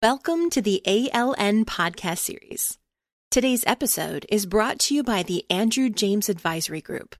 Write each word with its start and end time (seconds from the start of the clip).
Welcome 0.00 0.48
to 0.50 0.62
the 0.62 0.80
ALN 0.86 1.64
podcast 1.64 2.18
series. 2.18 2.78
Today's 3.32 3.64
episode 3.66 4.26
is 4.28 4.46
brought 4.46 4.78
to 4.78 4.94
you 4.94 5.02
by 5.02 5.24
the 5.24 5.44
Andrew 5.50 5.90
James 5.90 6.28
Advisory 6.28 6.80
Group. 6.80 7.16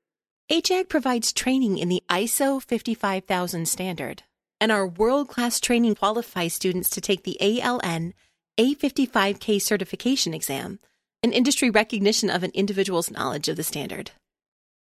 AJAG 0.48 0.88
provides 0.88 1.32
training 1.32 1.78
in 1.78 1.88
the 1.88 2.04
ISO 2.08 2.62
55000 2.62 3.66
standard, 3.66 4.22
and 4.60 4.70
our 4.70 4.86
world 4.86 5.26
class 5.26 5.58
training 5.58 5.96
qualifies 5.96 6.54
students 6.54 6.88
to 6.90 7.00
take 7.00 7.24
the 7.24 7.36
ALN 7.40 8.12
A55K 8.60 9.60
certification 9.60 10.32
exam, 10.32 10.78
an 11.24 11.32
industry 11.32 11.70
recognition 11.70 12.30
of 12.30 12.44
an 12.44 12.52
individual's 12.54 13.10
knowledge 13.10 13.48
of 13.48 13.56
the 13.56 13.64
standard. 13.64 14.12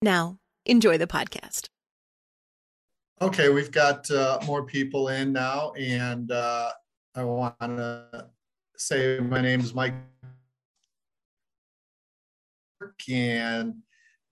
Now, 0.00 0.38
enjoy 0.64 0.96
the 0.96 1.06
podcast. 1.06 1.66
Okay, 3.20 3.50
we've 3.50 3.70
got 3.70 4.10
uh, 4.10 4.38
more 4.46 4.64
people 4.64 5.08
in 5.08 5.30
now, 5.30 5.72
and 5.72 6.32
uh, 6.32 6.72
I 7.14 7.24
want 7.24 7.60
to 7.60 8.28
say 8.78 9.20
my 9.20 9.42
name 9.42 9.60
is 9.60 9.74
Mike, 9.74 9.92
and 13.10 13.74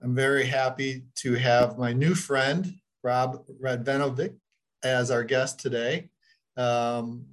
I'm 0.02 0.15
very 0.15 0.47
happy 0.47 1.05
to 1.16 1.35
have 1.35 1.77
my 1.77 1.93
new 1.93 2.15
friend, 2.15 2.77
Rob 3.05 3.45
Radovanovic, 3.63 4.40
as 4.83 5.11
our 5.11 5.25
guest 5.25 5.61
today. 5.61 6.09
Um, 6.57 7.25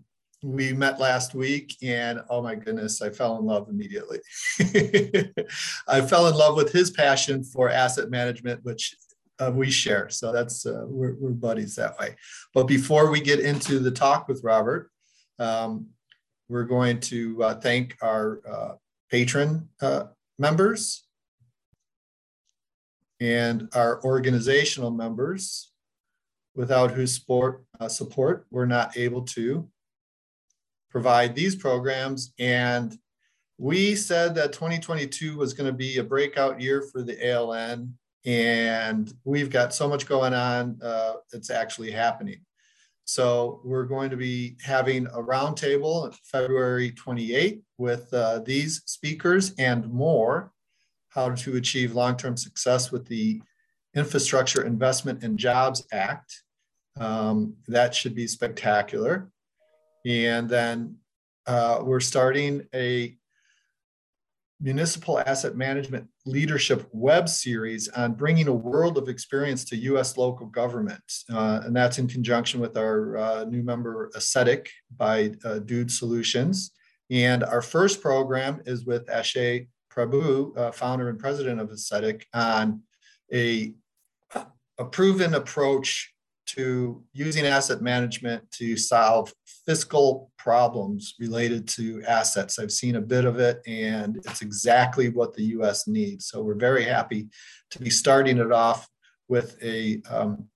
we 0.43 0.71
met 0.71 0.99
last 0.99 1.33
week 1.33 1.75
and 1.81 2.21
oh 2.29 2.41
my 2.41 2.55
goodness, 2.55 3.01
I 3.01 3.09
fell 3.09 3.37
in 3.37 3.45
love 3.45 3.67
immediately. 3.69 4.19
I 5.87 6.01
fell 6.01 6.27
in 6.27 6.35
love 6.35 6.55
with 6.55 6.71
his 6.71 6.91
passion 6.91 7.43
for 7.43 7.69
asset 7.69 8.09
management, 8.09 8.63
which 8.63 8.95
uh, 9.39 9.51
we 9.53 9.71
share. 9.71 10.09
So 10.09 10.31
that's, 10.31 10.65
uh, 10.65 10.85
we're, 10.87 11.15
we're, 11.15 11.31
buddies 11.31 11.75
that 11.75 11.97
way. 11.99 12.15
But 12.53 12.65
before 12.65 13.11
we 13.11 13.19
get 13.19 13.39
into 13.39 13.79
the 13.79 13.91
talk 13.91 14.27
with 14.27 14.43
Robert, 14.43 14.91
um, 15.39 15.87
we're 16.49 16.63
going 16.63 16.99
to 17.01 17.43
uh, 17.43 17.55
thank 17.55 17.97
our 18.01 18.41
uh, 18.49 18.75
patron 19.11 19.69
uh, 19.81 20.05
members 20.39 21.03
and 23.19 23.69
our 23.73 24.03
organizational 24.03 24.91
members 24.91 25.71
without 26.57 26.91
whose 26.91 27.13
support, 27.13 27.63
uh, 27.79 27.87
support 27.87 28.47
we're 28.49 28.65
not 28.65 28.97
able 28.97 29.21
to 29.21 29.69
provide 30.89 31.35
these 31.35 31.55
programs. 31.55 32.33
And 32.39 32.97
we 33.59 33.95
said 33.95 34.33
that 34.35 34.53
2022 34.53 35.37
was 35.37 35.53
going 35.53 35.67
to 35.67 35.77
be 35.77 35.99
a 35.99 36.03
breakout 36.03 36.59
year 36.59 36.81
for 36.81 37.03
the 37.03 37.15
ALN, 37.15 37.91
and 38.25 39.13
we've 39.23 39.51
got 39.51 39.73
so 39.73 39.87
much 39.87 40.07
going 40.07 40.33
on, 40.33 40.79
uh, 40.81 41.13
it's 41.31 41.51
actually 41.51 41.91
happening. 41.91 42.39
So 43.05 43.61
we're 43.63 43.85
going 43.85 44.09
to 44.09 44.17
be 44.17 44.57
having 44.61 45.05
a 45.07 45.21
roundtable 45.21 46.13
February 46.23 46.91
28th 46.91 47.61
with 47.77 48.11
uh, 48.13 48.39
these 48.39 48.81
speakers 48.85 49.53
and 49.59 49.87
more, 49.93 50.51
how 51.09 51.29
to 51.29 51.55
achieve 51.55 51.93
long-term 51.93 52.35
success 52.35 52.91
with 52.91 53.07
the 53.07 53.41
Infrastructure 53.95 54.65
Investment 54.65 55.23
and 55.23 55.37
Jobs 55.37 55.87
Act. 55.91 56.43
Um, 56.99 57.55
that 57.67 57.93
should 57.93 58.15
be 58.15 58.27
spectacular. 58.27 59.29
And 60.05 60.49
then 60.49 60.97
uh, 61.45 61.79
we're 61.83 61.99
starting 61.99 62.67
a 62.73 63.17
municipal 64.59 65.19
asset 65.19 65.55
management 65.55 66.07
leadership 66.25 66.87
web 66.91 67.29
series 67.29 67.87
on 67.89 68.13
bringing 68.13 68.47
a 68.47 68.53
world 68.53 68.97
of 68.97 69.07
experience 69.07 69.63
to 69.65 69.75
U.S. 69.75 70.17
local 70.17 70.47
government. 70.47 71.03
Uh, 71.31 71.61
and 71.63 71.75
that's 71.75 71.99
in 71.99 72.07
conjunction 72.07 72.59
with 72.59 72.75
our 72.75 73.17
uh, 73.17 73.43
new 73.45 73.61
member 73.61 74.09
Assetic 74.15 74.71
by 74.95 75.31
uh, 75.45 75.59
Dude 75.59 75.91
Solutions. 75.91 76.71
And 77.11 77.43
our 77.43 77.61
first 77.61 78.01
program 78.01 78.61
is 78.65 78.85
with 78.85 79.05
Ashay 79.07 79.67
Prabhu, 79.93 80.57
uh, 80.57 80.71
founder 80.71 81.09
and 81.09 81.19
president 81.19 81.59
of 81.61 81.69
Assetic, 81.69 82.25
on 82.33 82.81
a, 83.33 83.73
a 84.77 84.85
proven 84.85 85.35
approach 85.35 86.13
to 86.47 87.03
using 87.13 87.45
asset 87.45 87.81
management 87.81 88.49
to 88.51 88.77
solve 88.77 89.33
fiscal 89.65 90.31
problems 90.37 91.15
related 91.19 91.67
to 91.67 92.01
assets. 92.07 92.57
I've 92.57 92.71
seen 92.71 92.95
a 92.95 93.01
bit 93.01 93.25
of 93.25 93.39
it, 93.39 93.61
and 93.67 94.17
it's 94.17 94.41
exactly 94.41 95.09
what 95.09 95.33
the 95.33 95.43
US 95.57 95.87
needs. 95.87 96.27
So 96.27 96.41
we're 96.41 96.55
very 96.55 96.83
happy 96.83 97.27
to 97.71 97.79
be 97.79 97.89
starting 97.89 98.37
it 98.37 98.51
off 98.51 98.87
with 99.27 99.61
a 99.61 100.01
um, 100.09 100.47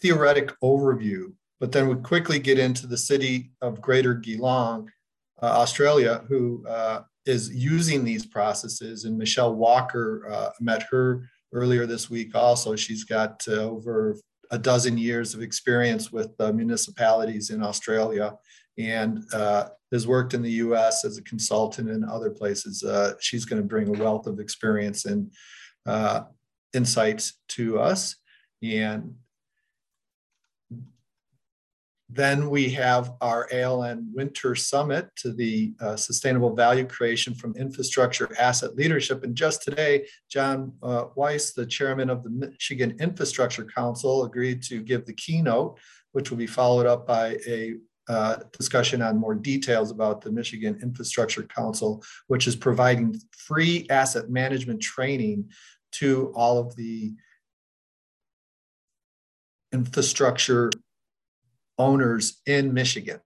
theoretic 0.00 0.52
overview, 0.62 1.32
but 1.60 1.72
then 1.72 1.88
we 1.88 1.94
quickly 1.96 2.38
get 2.38 2.58
into 2.58 2.86
the 2.86 2.96
city 2.96 3.52
of 3.60 3.80
Greater 3.80 4.14
Geelong, 4.14 4.90
uh, 5.42 5.46
Australia, 5.46 6.24
who 6.28 6.66
uh, 6.66 7.02
is 7.26 7.54
using 7.54 8.02
these 8.02 8.26
processes. 8.26 9.04
And 9.04 9.16
Michelle 9.16 9.54
Walker 9.54 10.28
uh, 10.30 10.50
met 10.60 10.84
her 10.90 11.28
earlier 11.52 11.86
this 11.86 12.10
week 12.10 12.34
also. 12.34 12.76
She's 12.76 13.04
got 13.04 13.44
uh, 13.48 13.52
over 13.52 14.16
a 14.50 14.58
dozen 14.58 14.98
years 14.98 15.34
of 15.34 15.42
experience 15.42 16.12
with 16.12 16.30
uh, 16.38 16.52
municipalities 16.52 17.50
in 17.50 17.62
Australia 17.62 18.34
and 18.78 19.22
uh, 19.32 19.68
has 19.92 20.06
worked 20.06 20.34
in 20.34 20.42
the 20.42 20.50
US 20.50 21.04
as 21.04 21.18
a 21.18 21.22
consultant 21.22 21.88
in 21.88 22.04
other 22.04 22.30
places. 22.30 22.82
Uh, 22.82 23.14
she's 23.20 23.44
going 23.44 23.60
to 23.60 23.68
bring 23.68 23.88
a 23.88 24.02
wealth 24.02 24.26
of 24.26 24.40
experience 24.40 25.04
and 25.04 25.32
uh, 25.86 26.22
insights 26.74 27.38
to 27.48 27.78
us. 27.80 28.16
And 28.62 29.14
then 32.14 32.50
we 32.50 32.68
have 32.70 33.14
our 33.22 33.48
ALN 33.48 34.12
Winter 34.12 34.54
Summit 34.54 35.08
to 35.16 35.32
the 35.32 35.72
uh, 35.80 35.96
Sustainable 35.96 36.54
Value 36.54 36.86
Creation 36.86 37.34
from 37.34 37.56
Infrastructure 37.56 38.28
Asset 38.38 38.76
Leadership. 38.76 39.24
And 39.24 39.34
just 39.34 39.62
today, 39.62 40.06
John 40.28 40.72
uh, 40.82 41.06
Weiss, 41.14 41.54
the 41.54 41.64
chairman 41.64 42.10
of 42.10 42.22
the 42.22 42.28
Michigan 42.28 42.96
Infrastructure 43.00 43.64
Council, 43.64 44.24
agreed 44.24 44.62
to 44.64 44.82
give 44.82 45.06
the 45.06 45.14
keynote, 45.14 45.78
which 46.12 46.30
will 46.30 46.36
be 46.36 46.46
followed 46.46 46.86
up 46.86 47.06
by 47.06 47.38
a 47.46 47.76
uh, 48.08 48.36
discussion 48.58 49.00
on 49.00 49.16
more 49.16 49.34
details 49.34 49.90
about 49.90 50.20
the 50.20 50.30
Michigan 50.30 50.78
Infrastructure 50.82 51.44
Council, 51.44 52.02
which 52.26 52.46
is 52.46 52.56
providing 52.56 53.18
free 53.30 53.86
asset 53.88 54.28
management 54.28 54.82
training 54.82 55.48
to 55.92 56.30
all 56.34 56.58
of 56.58 56.76
the 56.76 57.14
infrastructure 59.72 60.70
owners 61.86 62.24
in 62.46 62.64
Michigan. 62.72 63.20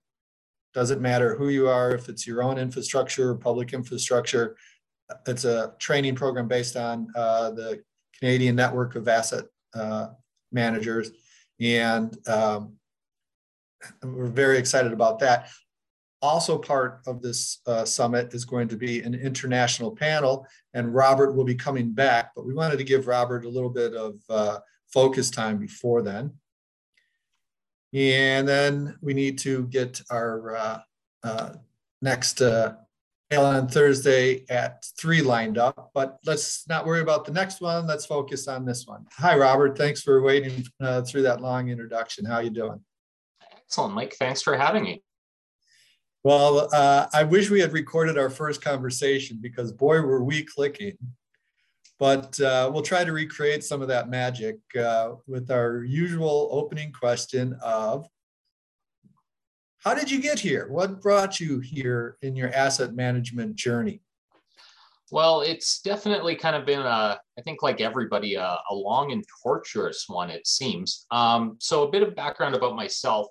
Doesn't 0.72 1.00
matter 1.10 1.36
who 1.36 1.48
you 1.48 1.68
are, 1.68 1.90
if 1.98 2.08
it's 2.10 2.26
your 2.26 2.40
own 2.42 2.56
infrastructure, 2.58 3.30
or 3.30 3.36
public 3.36 3.72
infrastructure. 3.72 4.56
It's 5.26 5.44
a 5.44 5.74
training 5.78 6.16
program 6.16 6.48
based 6.48 6.76
on 6.76 6.96
uh, 7.14 7.50
the 7.50 7.82
Canadian 8.18 8.56
Network 8.56 8.96
of 8.96 9.08
Asset 9.08 9.44
uh, 9.74 10.06
Managers. 10.52 11.10
And 11.60 12.16
um, 12.28 12.60
we're 14.02 14.26
very 14.44 14.58
excited 14.58 14.92
about 14.92 15.18
that. 15.20 15.48
Also, 16.22 16.58
part 16.58 16.92
of 17.06 17.22
this 17.22 17.60
uh, 17.66 17.84
summit 17.84 18.34
is 18.34 18.44
going 18.44 18.68
to 18.68 18.76
be 18.76 19.02
an 19.02 19.14
international 19.14 19.94
panel, 19.94 20.46
and 20.74 20.94
Robert 20.94 21.30
will 21.34 21.44
be 21.44 21.54
coming 21.54 21.92
back. 21.92 22.32
But 22.34 22.46
we 22.46 22.54
wanted 22.54 22.78
to 22.78 22.84
give 22.84 23.06
Robert 23.06 23.44
a 23.44 23.54
little 23.56 23.70
bit 23.70 23.92
of 23.94 24.14
uh, 24.28 24.58
focus 24.92 25.30
time 25.30 25.58
before 25.58 26.02
then. 26.02 26.32
And 27.94 28.46
then 28.46 28.96
we 29.00 29.14
need 29.14 29.38
to 29.38 29.66
get 29.68 30.00
our 30.10 30.56
uh, 30.56 30.78
uh, 31.22 31.52
next 32.02 32.42
uh, 32.42 32.74
on 33.34 33.68
Thursday 33.68 34.44
at 34.48 34.84
three 34.98 35.20
lined 35.20 35.58
up, 35.58 35.90
but 35.94 36.18
let's 36.24 36.68
not 36.68 36.86
worry 36.86 37.00
about 37.00 37.24
the 37.24 37.32
next 37.32 37.60
one. 37.60 37.86
Let's 37.86 38.06
focus 38.06 38.46
on 38.46 38.64
this 38.64 38.86
one. 38.86 39.06
Hi, 39.18 39.36
Robert. 39.36 39.76
Thanks 39.76 40.02
for 40.02 40.22
waiting 40.22 40.64
uh, 40.80 41.02
through 41.02 41.22
that 41.22 41.40
long 41.40 41.68
introduction. 41.68 42.24
How 42.24 42.38
you 42.38 42.50
doing? 42.50 42.80
Excellent, 43.56 43.94
Mike. 43.94 44.14
Thanks 44.14 44.42
for 44.42 44.56
having 44.56 44.84
me. 44.84 45.02
Well, 46.22 46.68
uh, 46.72 47.06
I 47.12 47.24
wish 47.24 47.50
we 47.50 47.60
had 47.60 47.72
recorded 47.72 48.18
our 48.18 48.30
first 48.30 48.62
conversation 48.62 49.38
because 49.40 49.72
boy, 49.72 50.00
were 50.00 50.24
we 50.24 50.44
clicking 50.44 50.96
but 51.98 52.38
uh, 52.40 52.70
we'll 52.72 52.82
try 52.82 53.04
to 53.04 53.12
recreate 53.12 53.64
some 53.64 53.82
of 53.82 53.88
that 53.88 54.08
magic 54.08 54.58
uh, 54.78 55.12
with 55.26 55.50
our 55.50 55.82
usual 55.84 56.48
opening 56.52 56.92
question 56.92 57.56
of 57.62 58.06
how 59.78 59.94
did 59.94 60.10
you 60.10 60.20
get 60.20 60.38
here? 60.38 60.68
What 60.68 61.00
brought 61.00 61.38
you 61.38 61.60
here 61.60 62.16
in 62.22 62.34
your 62.34 62.52
asset 62.52 62.94
management 62.94 63.56
journey? 63.56 64.00
Well 65.12 65.42
it's 65.42 65.80
definitely 65.82 66.34
kind 66.34 66.56
of 66.56 66.66
been 66.66 66.80
a 66.80 67.20
i 67.38 67.42
think 67.44 67.62
like 67.62 67.80
everybody 67.80 68.34
a, 68.34 68.58
a 68.70 68.74
long 68.74 69.12
and 69.12 69.24
torturous 69.42 70.06
one 70.08 70.30
it 70.30 70.46
seems. 70.46 71.06
Um, 71.12 71.56
so 71.60 71.84
a 71.84 71.90
bit 71.90 72.02
of 72.02 72.16
background 72.16 72.56
about 72.56 72.74
myself 72.74 73.28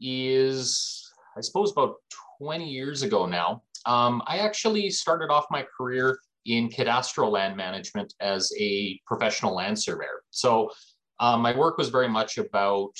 is 0.00 1.08
I 1.38 1.40
suppose, 1.40 1.70
about 1.70 1.94
20 2.40 2.68
years 2.68 3.02
ago 3.02 3.24
now, 3.24 3.62
um, 3.86 4.22
I 4.26 4.38
actually 4.38 4.90
started 4.90 5.30
off 5.30 5.46
my 5.50 5.64
career 5.76 6.18
in 6.48 6.68
cadastral 6.68 7.30
land 7.30 7.56
management 7.56 8.14
as 8.20 8.50
a 8.58 8.98
professional 9.06 9.54
land 9.54 9.78
surveyor. 9.78 10.22
So 10.30 10.70
um, 11.20 11.42
my 11.42 11.56
work 11.56 11.76
was 11.76 11.90
very 11.90 12.08
much 12.08 12.38
about 12.38 12.92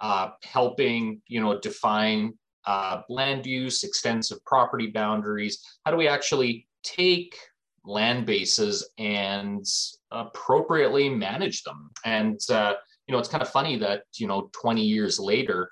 uh, 0.00 0.30
helping, 0.42 1.22
you 1.28 1.40
know, 1.40 1.58
define 1.60 2.34
uh, 2.66 3.02
land 3.08 3.46
use, 3.46 3.84
extensive 3.84 4.44
property 4.44 4.88
boundaries. 4.88 5.62
How 5.84 5.92
do 5.92 5.96
we 5.96 6.08
actually 6.08 6.66
take 6.82 7.36
land 7.84 8.26
bases 8.26 8.90
and 8.98 9.64
appropriately 10.10 11.08
manage 11.08 11.62
them? 11.62 11.90
And 12.04 12.40
uh, 12.50 12.74
you 13.06 13.12
know, 13.12 13.18
it's 13.18 13.28
kind 13.28 13.42
of 13.42 13.48
funny 13.48 13.76
that 13.78 14.02
you 14.16 14.26
know, 14.26 14.50
20 14.52 14.82
years 14.82 15.18
later, 15.18 15.70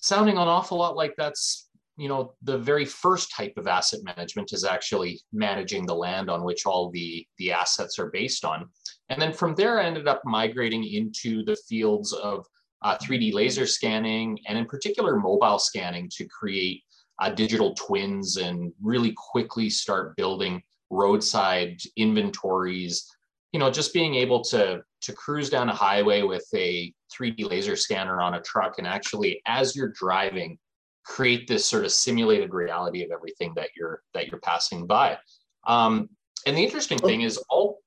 sounding 0.00 0.36
an 0.36 0.48
awful 0.48 0.78
lot 0.78 0.96
like 0.96 1.14
that's 1.16 1.68
you 1.96 2.08
know 2.08 2.34
the 2.42 2.58
very 2.58 2.84
first 2.84 3.30
type 3.34 3.54
of 3.56 3.66
asset 3.66 4.00
management 4.02 4.52
is 4.52 4.64
actually 4.64 5.20
managing 5.32 5.86
the 5.86 5.94
land 5.94 6.28
on 6.28 6.42
which 6.42 6.66
all 6.66 6.90
the 6.90 7.26
the 7.38 7.52
assets 7.52 7.98
are 7.98 8.10
based 8.10 8.44
on. 8.44 8.68
And 9.08 9.20
then 9.20 9.32
from 9.32 9.54
there 9.54 9.80
i 9.80 9.84
ended 9.84 10.08
up 10.08 10.22
migrating 10.24 10.84
into 10.84 11.44
the 11.44 11.56
fields 11.68 12.12
of 12.12 12.46
uh, 12.82 12.98
3d 12.98 13.32
laser 13.32 13.66
scanning 13.66 14.38
and 14.46 14.58
in 14.58 14.66
particular 14.66 15.16
mobile 15.16 15.58
scanning 15.58 16.10
to 16.16 16.26
create 16.26 16.82
uh, 17.20 17.30
digital 17.30 17.74
twins 17.74 18.36
and 18.36 18.72
really 18.82 19.14
quickly 19.16 19.70
start 19.70 20.16
building 20.16 20.60
roadside 20.90 21.78
inventories. 21.96 23.08
You 23.52 23.60
know 23.60 23.70
just 23.70 23.94
being 23.94 24.16
able 24.16 24.42
to 24.44 24.82
to 25.02 25.12
cruise 25.12 25.48
down 25.48 25.68
a 25.68 25.74
highway 25.74 26.22
with 26.22 26.46
a 26.54 26.92
3d 27.16 27.48
laser 27.48 27.76
scanner 27.76 28.20
on 28.20 28.34
a 28.34 28.42
truck 28.42 28.78
and 28.78 28.86
actually 28.86 29.40
as 29.46 29.76
you're 29.76 29.92
driving 29.92 30.58
create 31.04 31.46
this 31.46 31.66
sort 31.66 31.84
of 31.84 31.92
simulated 31.92 32.52
reality 32.52 33.04
of 33.04 33.10
everything 33.10 33.52
that 33.56 33.70
you're 33.76 34.02
that 34.14 34.28
you're 34.28 34.40
passing 34.40 34.86
by. 34.86 35.18
Um, 35.66 36.08
and 36.46 36.56
the 36.56 36.64
interesting 36.64 36.98
thing 36.98 37.22
is 37.22 37.38
all 37.48 37.78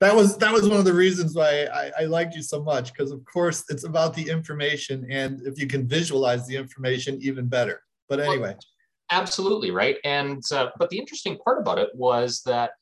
that 0.00 0.14
was 0.14 0.36
that 0.38 0.52
was 0.52 0.68
one 0.68 0.78
of 0.78 0.84
the 0.84 0.92
reasons 0.92 1.34
why 1.34 1.64
I, 1.64 1.90
I 2.00 2.04
liked 2.04 2.34
you 2.34 2.42
so 2.42 2.62
much 2.62 2.92
because 2.92 3.10
of 3.10 3.24
course 3.24 3.64
it's 3.68 3.84
about 3.84 4.14
the 4.14 4.28
information 4.28 5.06
and 5.10 5.40
if 5.46 5.58
you 5.58 5.66
can 5.66 5.86
visualize 5.88 6.46
the 6.46 6.56
information 6.56 7.18
even 7.20 7.46
better. 7.46 7.80
But 8.08 8.20
anyway. 8.20 8.38
well, 8.38 8.58
absolutely 9.10 9.70
right? 9.70 9.96
And 10.04 10.42
uh, 10.52 10.68
but 10.78 10.90
the 10.90 10.98
interesting 10.98 11.38
part 11.38 11.60
about 11.60 11.78
it 11.78 11.88
was 11.94 12.42
that 12.42 12.72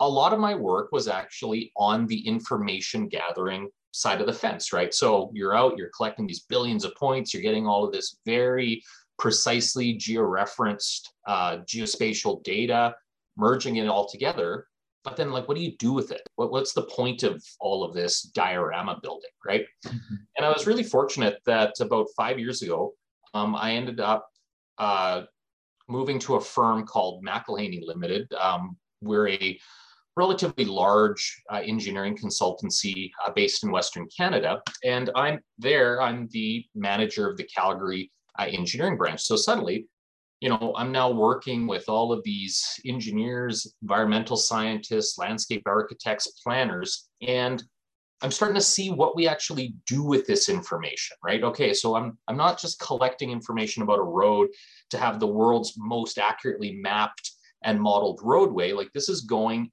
a 0.00 0.08
lot 0.08 0.32
of 0.32 0.38
my 0.38 0.54
work 0.54 0.92
was 0.92 1.08
actually 1.08 1.72
on 1.76 2.06
the 2.06 2.26
information 2.26 3.08
gathering 3.08 3.68
side 3.96 4.20
of 4.20 4.26
the 4.26 4.32
fence, 4.32 4.72
right? 4.72 4.92
So 4.92 5.30
you're 5.32 5.56
out, 5.56 5.76
you're 5.76 5.90
collecting 5.96 6.26
these 6.26 6.40
billions 6.40 6.84
of 6.84 6.94
points, 6.94 7.32
you're 7.32 7.42
getting 7.42 7.66
all 7.66 7.84
of 7.84 7.92
this 7.92 8.18
very 8.26 8.82
precisely 9.18 9.96
georeferenced 9.96 11.08
uh, 11.26 11.58
geospatial 11.58 12.42
data, 12.44 12.94
merging 13.36 13.76
it 13.76 13.88
all 13.88 14.06
together. 14.08 14.66
But 15.02 15.16
then, 15.16 15.30
like, 15.30 15.48
what 15.48 15.56
do 15.56 15.62
you 15.62 15.76
do 15.78 15.92
with 15.92 16.10
it? 16.10 16.28
What, 16.34 16.50
what's 16.50 16.72
the 16.72 16.82
point 16.82 17.22
of 17.22 17.42
all 17.60 17.84
of 17.84 17.94
this 17.94 18.22
diorama 18.22 18.98
building, 19.02 19.30
right? 19.46 19.64
Mm-hmm. 19.86 20.14
And 20.36 20.44
I 20.44 20.50
was 20.50 20.66
really 20.66 20.82
fortunate 20.82 21.38
that 21.46 21.74
about 21.80 22.08
five 22.16 22.38
years 22.38 22.62
ago, 22.62 22.92
um, 23.32 23.54
I 23.54 23.72
ended 23.72 24.00
up 24.00 24.26
uh, 24.78 25.22
moving 25.88 26.18
to 26.20 26.34
a 26.34 26.40
firm 26.40 26.84
called 26.84 27.24
McElhanney 27.24 27.86
Limited. 27.86 28.30
Um, 28.34 28.76
we're 29.00 29.28
a 29.28 29.58
relatively 30.16 30.64
large 30.64 31.42
uh, 31.52 31.60
engineering 31.64 32.16
consultancy 32.16 33.10
uh, 33.24 33.30
based 33.30 33.64
in 33.64 33.70
Western 33.70 34.08
Canada. 34.16 34.62
And 34.84 35.10
I'm 35.14 35.40
there, 35.58 36.00
I'm 36.00 36.28
the 36.32 36.64
manager 36.74 37.28
of 37.28 37.36
the 37.36 37.44
Calgary 37.44 38.10
uh, 38.38 38.46
engineering 38.48 38.96
branch. 38.96 39.22
So 39.22 39.36
suddenly, 39.36 39.86
you 40.40 40.48
know, 40.48 40.74
I'm 40.76 40.92
now 40.92 41.10
working 41.10 41.66
with 41.66 41.88
all 41.88 42.12
of 42.12 42.22
these 42.24 42.64
engineers, 42.86 43.74
environmental 43.82 44.36
scientists, 44.36 45.18
landscape 45.18 45.62
architects, 45.66 46.28
planners, 46.42 47.08
and 47.26 47.62
I'm 48.22 48.30
starting 48.30 48.54
to 48.54 48.62
see 48.62 48.90
what 48.90 49.14
we 49.14 49.28
actually 49.28 49.74
do 49.86 50.02
with 50.02 50.26
this 50.26 50.48
information, 50.48 51.16
right? 51.22 51.42
Okay, 51.42 51.74
so 51.74 51.96
I'm 51.96 52.16
I'm 52.28 52.36
not 52.36 52.58
just 52.58 52.80
collecting 52.80 53.30
information 53.30 53.82
about 53.82 53.98
a 53.98 54.02
road 54.02 54.48
to 54.90 54.98
have 54.98 55.20
the 55.20 55.26
world's 55.26 55.74
most 55.76 56.16
accurately 56.18 56.78
mapped 56.80 57.30
and 57.62 57.80
modeled 57.80 58.20
roadway. 58.22 58.72
Like 58.72 58.90
this 58.94 59.10
is 59.10 59.22
going 59.22 59.70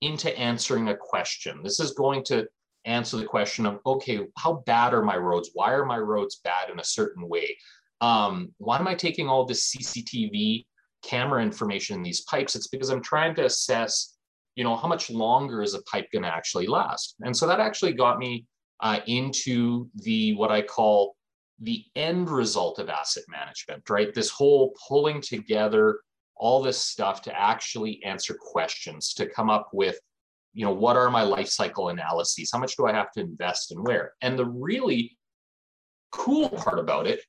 into 0.00 0.36
answering 0.38 0.88
a 0.88 0.96
question. 0.96 1.60
This 1.62 1.80
is 1.80 1.92
going 1.92 2.24
to 2.24 2.46
answer 2.84 3.16
the 3.16 3.24
question 3.24 3.66
of, 3.66 3.80
okay, 3.84 4.20
how 4.36 4.62
bad 4.66 4.94
are 4.94 5.02
my 5.02 5.16
roads? 5.16 5.50
Why 5.54 5.72
are 5.72 5.84
my 5.84 5.98
roads 5.98 6.40
bad 6.42 6.70
in 6.70 6.80
a 6.80 6.84
certain 6.84 7.28
way? 7.28 7.56
Um, 8.00 8.52
why 8.58 8.78
am 8.78 8.88
I 8.88 8.94
taking 8.94 9.28
all 9.28 9.44
this 9.44 9.74
CCTV 9.74 10.64
camera 11.02 11.42
information 11.42 11.96
in 11.96 12.02
these 12.02 12.22
pipes? 12.22 12.54
It's 12.54 12.68
because 12.68 12.90
I'm 12.90 13.02
trying 13.02 13.34
to 13.36 13.44
assess, 13.44 14.16
you 14.54 14.64
know, 14.64 14.76
how 14.76 14.88
much 14.88 15.10
longer 15.10 15.62
is 15.62 15.74
a 15.74 15.82
pipe 15.82 16.08
going 16.12 16.22
to 16.22 16.34
actually 16.34 16.66
last? 16.66 17.16
And 17.20 17.36
so 17.36 17.46
that 17.46 17.60
actually 17.60 17.92
got 17.92 18.18
me 18.18 18.46
uh, 18.80 19.00
into 19.06 19.88
the 19.96 20.34
what 20.36 20.52
I 20.52 20.62
call 20.62 21.16
the 21.60 21.84
end 21.96 22.30
result 22.30 22.78
of 22.78 22.88
asset 22.88 23.24
management, 23.28 23.88
right? 23.90 24.14
This 24.14 24.30
whole 24.30 24.74
pulling 24.86 25.20
together 25.20 26.00
all 26.38 26.62
this 26.62 26.78
stuff 26.78 27.22
to 27.22 27.40
actually 27.40 28.02
answer 28.04 28.36
questions, 28.40 29.12
to 29.14 29.26
come 29.26 29.50
up 29.50 29.70
with, 29.72 29.98
you 30.54 30.64
know, 30.64 30.72
what 30.72 30.96
are 30.96 31.10
my 31.10 31.22
life 31.22 31.48
cycle 31.48 31.88
analyses? 31.90 32.50
How 32.52 32.58
much 32.58 32.76
do 32.76 32.86
I 32.86 32.92
have 32.92 33.12
to 33.12 33.20
invest 33.20 33.72
and 33.72 33.84
where? 33.86 34.12
And 34.22 34.38
the 34.38 34.46
really 34.46 35.18
cool 36.10 36.48
part 36.48 36.78
about 36.78 37.06
it, 37.06 37.20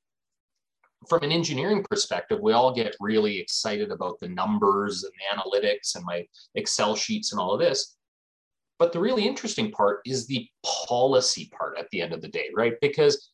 from 1.08 1.22
an 1.22 1.32
engineering 1.32 1.84
perspective, 1.88 2.40
we 2.40 2.52
all 2.52 2.74
get 2.74 2.96
really 3.00 3.38
excited 3.38 3.90
about 3.90 4.20
the 4.20 4.28
numbers 4.28 5.04
and 5.04 5.12
the 5.14 5.40
analytics 5.40 5.96
and 5.96 6.04
my 6.04 6.26
Excel 6.54 6.94
sheets 6.94 7.32
and 7.32 7.40
all 7.40 7.54
of 7.54 7.60
this. 7.60 7.96
But 8.78 8.92
the 8.92 9.00
really 9.00 9.26
interesting 9.26 9.70
part 9.70 10.00
is 10.04 10.26
the 10.26 10.46
policy 10.64 11.50
part 11.56 11.78
at 11.78 11.88
the 11.90 12.02
end 12.02 12.12
of 12.12 12.22
the 12.22 12.28
day, 12.28 12.48
right? 12.54 12.74
Because 12.80 13.30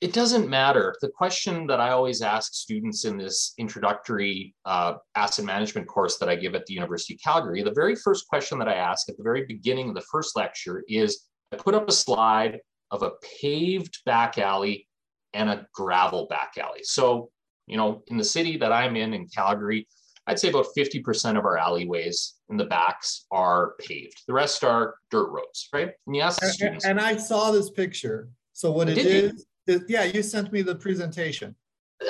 it 0.00 0.14
doesn't 0.14 0.48
matter. 0.48 0.94
The 1.02 1.08
question 1.08 1.66
that 1.66 1.78
I 1.78 1.90
always 1.90 2.22
ask 2.22 2.54
students 2.54 3.04
in 3.04 3.18
this 3.18 3.52
introductory 3.58 4.54
uh, 4.64 4.94
asset 5.14 5.44
management 5.44 5.88
course 5.88 6.16
that 6.18 6.28
I 6.28 6.36
give 6.36 6.54
at 6.54 6.64
the 6.64 6.72
University 6.72 7.14
of 7.14 7.20
Calgary, 7.20 7.62
the 7.62 7.72
very 7.72 7.94
first 7.94 8.26
question 8.26 8.58
that 8.60 8.68
I 8.68 8.74
ask 8.74 9.10
at 9.10 9.18
the 9.18 9.22
very 9.22 9.44
beginning 9.44 9.90
of 9.90 9.94
the 9.94 10.04
first 10.10 10.36
lecture 10.36 10.82
is 10.88 11.26
I 11.52 11.56
put 11.56 11.74
up 11.74 11.86
a 11.88 11.92
slide 11.92 12.60
of 12.90 13.02
a 13.02 13.12
paved 13.40 13.98
back 14.06 14.38
alley 14.38 14.88
and 15.34 15.50
a 15.50 15.66
gravel 15.74 16.26
back 16.28 16.54
alley. 16.58 16.80
So, 16.82 17.30
you 17.66 17.76
know, 17.76 18.02
in 18.06 18.16
the 18.16 18.24
city 18.24 18.56
that 18.56 18.72
I'm 18.72 18.96
in, 18.96 19.12
in 19.12 19.28
Calgary, 19.28 19.86
I'd 20.26 20.38
say 20.38 20.48
about 20.48 20.66
50% 20.76 21.36
of 21.36 21.44
our 21.44 21.58
alleyways 21.58 22.34
in 22.48 22.56
the 22.56 22.64
backs 22.64 23.26
are 23.30 23.74
paved. 23.78 24.22
The 24.26 24.32
rest 24.32 24.64
are 24.64 24.94
dirt 25.10 25.28
roads, 25.28 25.68
right? 25.74 25.90
And 26.06 26.16
you 26.16 26.22
ask 26.22 26.42
students. 26.42 26.86
And 26.86 26.98
I 27.00 27.16
saw 27.16 27.50
this 27.50 27.70
picture. 27.70 28.30
So 28.52 28.70
what 28.70 28.88
it 28.88 28.98
is? 28.98 29.46
Yeah, 29.88 30.04
you 30.04 30.22
sent 30.22 30.52
me 30.52 30.62
the 30.62 30.74
presentation. 30.74 31.54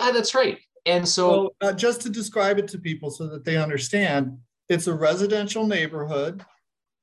Ah, 0.00 0.12
that's 0.12 0.34
right. 0.34 0.58
And 0.86 1.06
so, 1.06 1.52
so 1.60 1.68
uh, 1.68 1.72
just 1.72 2.00
to 2.02 2.10
describe 2.10 2.58
it 2.58 2.68
to 2.68 2.78
people 2.78 3.10
so 3.10 3.26
that 3.28 3.44
they 3.44 3.56
understand, 3.56 4.38
it's 4.68 4.86
a 4.86 4.94
residential 4.94 5.66
neighborhood. 5.66 6.44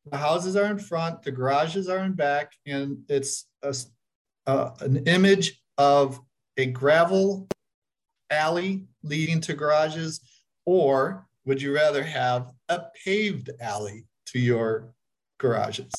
The 0.10 0.18
houses 0.18 0.56
are 0.56 0.66
in 0.66 0.80
front, 0.80 1.22
the 1.22 1.32
garages 1.32 1.90
are 1.90 2.00
in 2.00 2.14
back, 2.14 2.54
and 2.66 3.00
it's 3.10 3.46
a, 3.62 3.76
uh, 4.48 4.72
an 4.80 5.06
image 5.06 5.62
of 5.78 6.20
a 6.56 6.66
gravel 6.66 7.48
alley 8.32 8.86
leading 9.04 9.42
to 9.42 9.54
garages, 9.54 10.22
or 10.66 11.28
would 11.46 11.62
you 11.62 11.76
rather 11.76 12.04
have 12.04 12.52
a 12.70 12.84
paved 13.04 13.50
alley 13.60 14.06
to 14.28 14.40
your 14.40 14.94
garages? 15.40 15.92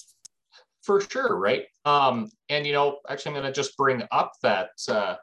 For 0.89 1.03
sure, 1.03 1.37
right? 1.37 1.67
Um, 1.85 2.31
and 2.49 2.67
you 2.67 2.73
know, 2.73 3.01
actually, 3.11 3.37
I'm 3.37 3.43
going 3.43 3.53
to 3.53 3.61
just 3.61 3.77
bring 3.77 4.05
up 4.11 4.33
that 4.43 4.71
uh, 4.89 5.17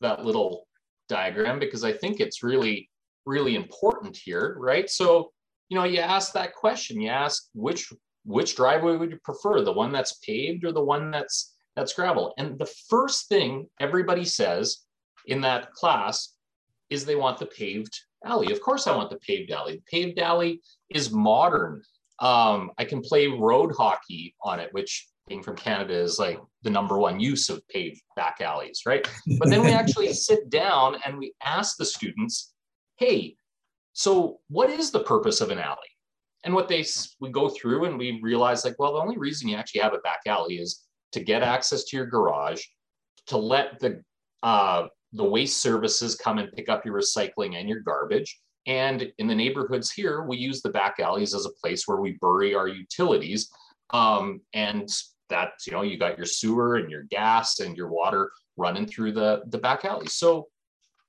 that 0.00 0.24
little 0.24 0.68
diagram 1.08 1.58
because 1.58 1.82
I 1.82 1.92
think 1.92 2.20
it's 2.20 2.44
really 2.44 2.88
really 3.26 3.56
important 3.56 4.16
here, 4.16 4.54
right? 4.60 4.88
So 4.88 5.32
you 5.68 5.76
know, 5.76 5.82
you 5.82 5.98
ask 5.98 6.32
that 6.34 6.54
question. 6.54 7.00
You 7.00 7.08
ask 7.08 7.48
which 7.54 7.92
which 8.24 8.54
driveway 8.54 8.98
would 8.98 9.10
you 9.10 9.18
prefer, 9.24 9.62
the 9.62 9.72
one 9.72 9.90
that's 9.90 10.20
paved 10.24 10.64
or 10.64 10.70
the 10.70 10.80
one 10.80 11.10
that's 11.10 11.56
that's 11.74 11.92
gravel? 11.92 12.32
And 12.38 12.56
the 12.56 12.72
first 12.88 13.28
thing 13.28 13.66
everybody 13.80 14.24
says 14.24 14.84
in 15.26 15.40
that 15.40 15.72
class 15.72 16.34
is 16.88 17.04
they 17.04 17.16
want 17.16 17.38
the 17.38 17.46
paved 17.46 17.98
alley. 18.24 18.52
Of 18.52 18.60
course, 18.60 18.86
I 18.86 18.96
want 18.96 19.10
the 19.10 19.18
paved 19.18 19.50
alley. 19.50 19.82
The 19.84 19.90
paved 19.90 20.20
alley 20.20 20.60
is 20.88 21.10
modern. 21.10 21.82
Um, 22.20 22.70
I 22.78 22.84
can 22.84 23.00
play 23.00 23.28
road 23.28 23.74
hockey 23.76 24.34
on 24.42 24.60
it, 24.60 24.68
which 24.72 25.08
being 25.26 25.42
from 25.42 25.56
Canada 25.56 25.94
is 25.94 26.18
like 26.18 26.38
the 26.62 26.70
number 26.70 26.98
one 26.98 27.20
use 27.20 27.48
of 27.48 27.66
paved 27.68 28.02
back 28.16 28.40
alleys, 28.40 28.82
right? 28.84 29.08
But 29.38 29.48
then 29.48 29.62
we 29.62 29.70
actually 29.70 30.12
sit 30.12 30.50
down 30.50 30.96
and 31.06 31.16
we 31.16 31.32
ask 31.42 31.76
the 31.76 31.84
students, 31.84 32.52
hey, 32.96 33.36
so 33.92 34.40
what 34.48 34.70
is 34.70 34.90
the 34.90 35.04
purpose 35.04 35.40
of 35.40 35.50
an 35.50 35.58
alley? 35.58 35.78
And 36.44 36.54
what 36.54 36.68
they 36.68 36.84
we 37.20 37.30
go 37.30 37.48
through 37.48 37.84
and 37.84 37.98
we 37.98 38.18
realize 38.22 38.64
like, 38.64 38.78
well, 38.78 38.94
the 38.94 39.00
only 39.00 39.18
reason 39.18 39.48
you 39.48 39.56
actually 39.56 39.82
have 39.82 39.94
a 39.94 39.98
back 39.98 40.20
alley 40.26 40.56
is 40.56 40.84
to 41.12 41.20
get 41.20 41.42
access 41.42 41.84
to 41.84 41.96
your 41.96 42.06
garage, 42.06 42.62
to 43.26 43.36
let 43.36 43.78
the 43.78 44.02
uh, 44.42 44.86
the 45.12 45.24
waste 45.24 45.58
services 45.58 46.14
come 46.14 46.38
and 46.38 46.52
pick 46.52 46.68
up 46.68 46.84
your 46.84 46.94
recycling 46.94 47.56
and 47.56 47.68
your 47.68 47.80
garbage. 47.80 48.40
And 48.70 49.12
in 49.18 49.26
the 49.26 49.34
neighborhoods 49.34 49.90
here, 49.90 50.22
we 50.22 50.36
use 50.36 50.62
the 50.62 50.70
back 50.70 51.00
alleys 51.00 51.34
as 51.34 51.44
a 51.44 51.50
place 51.60 51.88
where 51.88 52.00
we 52.00 52.12
bury 52.20 52.54
our 52.54 52.68
utilities. 52.68 53.50
Um, 53.92 54.40
and 54.54 54.88
that's, 55.28 55.66
you 55.66 55.72
know, 55.72 55.82
you 55.82 55.98
got 55.98 56.16
your 56.16 56.24
sewer 56.24 56.76
and 56.76 56.88
your 56.88 57.02
gas 57.10 57.58
and 57.58 57.76
your 57.76 57.88
water 57.88 58.30
running 58.56 58.86
through 58.86 59.10
the, 59.10 59.42
the 59.48 59.58
back 59.58 59.84
alley. 59.84 60.06
So 60.06 60.46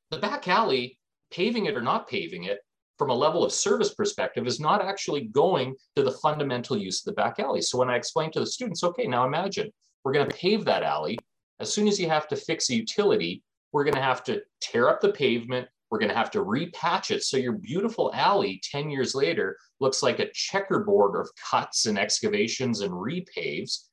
the 0.09 0.17
back 0.17 0.47
alley, 0.47 0.97
paving 1.29 1.67
it 1.67 1.77
or 1.77 1.83
not 1.83 2.09
paving 2.09 2.45
it, 2.45 2.61
from 2.97 3.11
a 3.11 3.15
level 3.15 3.43
of 3.43 3.51
service 3.51 3.93
perspective, 3.93 4.47
is 4.47 4.59
not 4.59 4.83
actually 4.83 5.25
going 5.25 5.75
to 5.95 6.01
the 6.01 6.13
fundamental 6.13 6.75
use 6.75 7.01
of 7.01 7.05
the 7.05 7.21
back 7.21 7.39
alley. 7.39 7.61
So 7.61 7.77
when 7.77 7.91
I 7.91 7.95
explain 7.95 8.31
to 8.31 8.39
the 8.39 8.47
students, 8.47 8.83
okay, 8.83 9.05
now 9.05 9.23
imagine 9.27 9.71
we're 10.03 10.13
going 10.13 10.27
to 10.27 10.35
pave 10.35 10.65
that 10.65 10.81
alley. 10.81 11.19
As 11.59 11.71
soon 11.71 11.87
as 11.87 11.99
you 11.99 12.09
have 12.09 12.27
to 12.29 12.35
fix 12.35 12.71
a 12.71 12.75
utility, 12.75 13.43
we're 13.71 13.83
going 13.83 14.01
to 14.01 14.01
have 14.01 14.23
to 14.23 14.41
tear 14.61 14.89
up 14.89 14.99
the 14.99 15.11
pavement. 15.11 15.67
We're 15.91 15.99
going 15.99 16.09
to 16.09 16.15
have 16.15 16.31
to 16.31 16.45
repatch 16.45 17.11
it. 17.11 17.23
So 17.23 17.35
your 17.35 17.51
beautiful 17.51 18.11
alley 18.13 18.61
10 18.71 18.89
years 18.89 19.13
later 19.13 19.57
looks 19.81 20.01
like 20.01 20.19
a 20.19 20.31
checkerboard 20.33 21.19
of 21.19 21.29
cuts 21.51 21.85
and 21.85 21.99
excavations 21.99 22.79
and 22.79 22.93
repaves. 22.93 23.89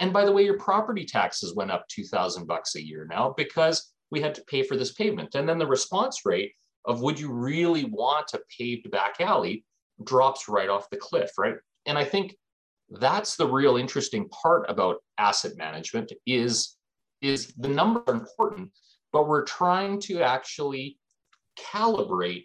And 0.00 0.12
by 0.12 0.24
the 0.24 0.32
way, 0.32 0.44
your 0.44 0.58
property 0.58 1.06
taxes 1.06 1.54
went 1.54 1.70
up 1.70 1.86
2000 1.88 2.46
bucks 2.46 2.74
a 2.74 2.84
year 2.84 3.06
now 3.08 3.32
because 3.36 3.92
we 4.10 4.20
had 4.20 4.34
to 4.34 4.44
pay 4.44 4.64
for 4.64 4.76
this 4.76 4.92
pavement. 4.92 5.36
And 5.36 5.48
then 5.48 5.58
the 5.58 5.66
response 5.66 6.26
rate 6.26 6.52
of 6.84 7.00
would 7.00 7.18
you 7.18 7.32
really 7.32 7.84
want 7.84 8.34
a 8.34 8.40
paved 8.58 8.90
back 8.90 9.20
alley 9.20 9.64
drops 10.02 10.48
right 10.48 10.68
off 10.68 10.90
the 10.90 10.96
cliff, 10.96 11.30
right? 11.38 11.54
And 11.86 11.96
I 11.96 12.04
think 12.04 12.36
that's 12.90 13.36
the 13.36 13.46
real 13.46 13.76
interesting 13.76 14.28
part 14.28 14.68
about 14.68 14.96
asset 15.18 15.52
management 15.56 16.12
is, 16.26 16.76
is 17.22 17.54
the 17.56 17.68
number 17.68 18.02
important, 18.08 18.70
but 19.12 19.28
we're 19.28 19.44
trying 19.44 20.00
to 20.02 20.22
actually 20.22 20.98
calibrate 21.58 22.44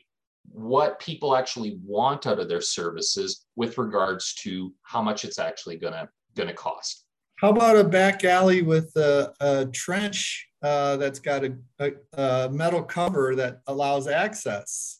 what 0.51 0.99
people 0.99 1.35
actually 1.35 1.79
want 1.85 2.27
out 2.27 2.39
of 2.39 2.49
their 2.49 2.61
services 2.61 3.45
with 3.55 3.77
regards 3.77 4.33
to 4.35 4.73
how 4.83 5.01
much 5.01 5.23
it's 5.23 5.39
actually 5.39 5.77
gonna 5.77 6.09
gonna 6.35 6.53
cost. 6.53 7.05
How 7.39 7.49
about 7.49 7.77
a 7.77 7.83
back 7.83 8.23
alley 8.23 8.61
with 8.61 8.95
a, 8.95 9.33
a 9.39 9.65
trench 9.67 10.47
uh, 10.61 10.97
that's 10.97 11.19
got 11.19 11.43
a, 11.43 11.55
a, 11.79 11.91
a, 12.13 12.49
metal 12.49 12.83
cover 12.83 13.35
that 13.35 13.61
allows 13.65 14.07
access? 14.07 14.99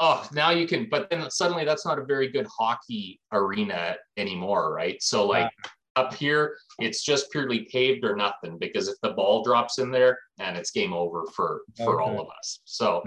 Oh, 0.00 0.26
now 0.32 0.50
you 0.50 0.66
can, 0.66 0.88
but 0.90 1.10
then 1.10 1.28
suddenly 1.30 1.64
that's 1.64 1.84
not 1.84 1.98
a 1.98 2.04
very 2.04 2.30
good 2.30 2.46
hockey 2.46 3.20
arena 3.32 3.96
anymore, 4.16 4.72
right? 4.72 5.02
So 5.02 5.26
like 5.26 5.50
up 5.98 6.14
here, 6.14 6.56
it's 6.78 7.02
just 7.02 7.30
purely 7.32 7.60
paved 7.72 8.04
or 8.04 8.14
nothing 8.16 8.58
because 8.58 8.88
if 8.88 8.96
the 9.02 9.10
ball 9.10 9.42
drops 9.42 9.78
in 9.78 9.90
there, 9.90 10.18
and 10.38 10.56
it's 10.56 10.70
game 10.70 10.92
over 10.92 11.26
for 11.34 11.62
for 11.76 12.00
okay. 12.00 12.10
all 12.10 12.20
of 12.20 12.28
us. 12.38 12.60
So, 12.64 13.02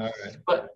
but 0.46 0.70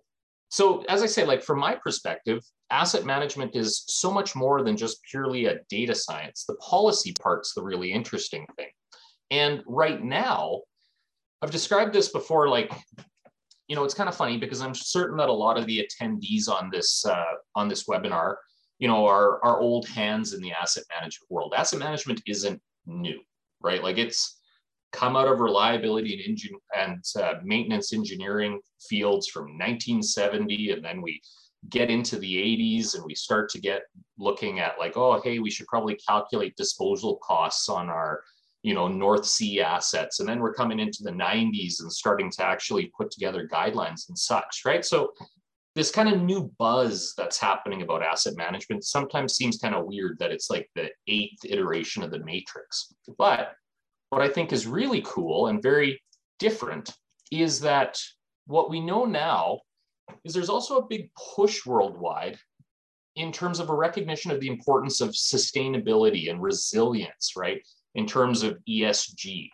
so 0.48 0.82
as 0.88 1.02
I 1.02 1.06
say, 1.06 1.24
like 1.24 1.42
from 1.42 1.58
my 1.58 1.74
perspective, 1.74 2.40
asset 2.70 3.04
management 3.04 3.54
is 3.54 3.84
so 3.86 4.10
much 4.10 4.34
more 4.34 4.62
than 4.62 4.76
just 4.76 5.02
purely 5.10 5.46
a 5.46 5.60
data 5.68 5.94
science. 5.94 6.44
The 6.48 6.56
policy 6.56 7.12
part's 7.20 7.54
the 7.54 7.62
really 7.62 7.92
interesting 7.92 8.46
thing. 8.56 8.70
And 9.30 9.62
right 9.66 10.02
now, 10.02 10.62
I've 11.42 11.50
described 11.50 11.92
this 11.92 12.10
before, 12.10 12.48
like, 12.48 12.72
you 13.68 13.76
know, 13.76 13.84
it's 13.84 13.94
kind 13.94 14.08
of 14.08 14.16
funny 14.16 14.38
because 14.38 14.60
I'm 14.60 14.74
certain 14.74 15.16
that 15.18 15.28
a 15.28 15.32
lot 15.32 15.58
of 15.58 15.66
the 15.66 15.86
attendees 15.86 16.48
on 16.48 16.70
this 16.70 17.04
uh, 17.04 17.34
on 17.54 17.68
this 17.68 17.84
webinar 17.84 18.36
you 18.78 18.88
know, 18.88 19.06
our, 19.06 19.42
our 19.44 19.60
old 19.60 19.88
hands 19.88 20.32
in 20.32 20.42
the 20.42 20.52
asset 20.52 20.84
management 20.90 21.30
world. 21.30 21.54
Asset 21.56 21.78
management 21.78 22.22
isn't 22.26 22.60
new, 22.86 23.20
right? 23.60 23.82
Like 23.82 23.98
it's 23.98 24.38
come 24.92 25.16
out 25.16 25.28
of 25.28 25.40
reliability 25.40 26.14
and 26.14 26.22
engine 26.22 26.56
and 26.76 27.04
uh, 27.20 27.34
maintenance 27.42 27.92
engineering 27.92 28.60
fields 28.88 29.28
from 29.28 29.44
1970, 29.44 30.72
and 30.72 30.84
then 30.84 31.02
we 31.02 31.20
get 31.68 31.90
into 31.90 32.18
the 32.18 32.36
80s 32.36 32.94
and 32.94 33.04
we 33.04 33.14
start 33.14 33.48
to 33.50 33.60
get 33.60 33.82
looking 34.18 34.60
at 34.60 34.78
like, 34.78 34.96
oh, 34.96 35.20
hey, 35.22 35.38
we 35.38 35.50
should 35.50 35.66
probably 35.66 35.98
calculate 36.06 36.56
disposal 36.56 37.18
costs 37.22 37.68
on 37.68 37.88
our 37.88 38.22
you 38.62 38.74
know 38.74 38.88
North 38.88 39.24
Sea 39.26 39.60
assets, 39.60 40.20
and 40.20 40.28
then 40.28 40.40
we're 40.40 40.54
coming 40.54 40.80
into 40.80 41.02
the 41.02 41.10
90s 41.10 41.80
and 41.80 41.92
starting 41.92 42.30
to 42.32 42.44
actually 42.44 42.90
put 42.96 43.10
together 43.10 43.48
guidelines 43.50 44.08
and 44.08 44.18
such, 44.18 44.62
right? 44.64 44.84
So 44.84 45.12
this 45.76 45.90
kind 45.90 46.08
of 46.08 46.22
new 46.22 46.50
buzz 46.58 47.12
that's 47.18 47.38
happening 47.38 47.82
about 47.82 48.02
asset 48.02 48.34
management 48.34 48.82
sometimes 48.82 49.36
seems 49.36 49.58
kind 49.58 49.74
of 49.74 49.84
weird 49.84 50.18
that 50.18 50.32
it's 50.32 50.48
like 50.48 50.70
the 50.74 50.90
eighth 51.06 51.44
iteration 51.44 52.02
of 52.02 52.10
the 52.10 52.24
matrix. 52.24 52.94
But 53.18 53.52
what 54.08 54.22
I 54.22 54.28
think 54.28 54.54
is 54.54 54.66
really 54.66 55.02
cool 55.04 55.48
and 55.48 55.62
very 55.62 56.02
different 56.38 56.94
is 57.30 57.60
that 57.60 58.00
what 58.46 58.70
we 58.70 58.80
know 58.80 59.04
now 59.04 59.60
is 60.24 60.32
there's 60.32 60.48
also 60.48 60.78
a 60.78 60.86
big 60.86 61.10
push 61.34 61.66
worldwide 61.66 62.38
in 63.16 63.30
terms 63.30 63.60
of 63.60 63.68
a 63.68 63.74
recognition 63.74 64.30
of 64.30 64.40
the 64.40 64.48
importance 64.48 65.02
of 65.02 65.10
sustainability 65.10 66.30
and 66.30 66.40
resilience, 66.40 67.32
right? 67.36 67.60
In 67.94 68.06
terms 68.06 68.42
of 68.42 68.56
ESG. 68.66 69.50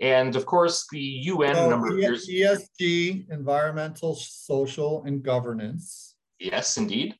And 0.00 0.36
of 0.36 0.44
course, 0.44 0.86
the 0.92 1.00
UN 1.00 1.54
so 1.54 1.70
number 1.70 1.88
of 1.88 1.98
years. 1.98 2.28
ESG, 2.28 3.30
environmental, 3.30 4.14
social, 4.14 5.04
and 5.04 5.22
governance. 5.22 6.16
Yes, 6.38 6.76
indeed. 6.76 7.14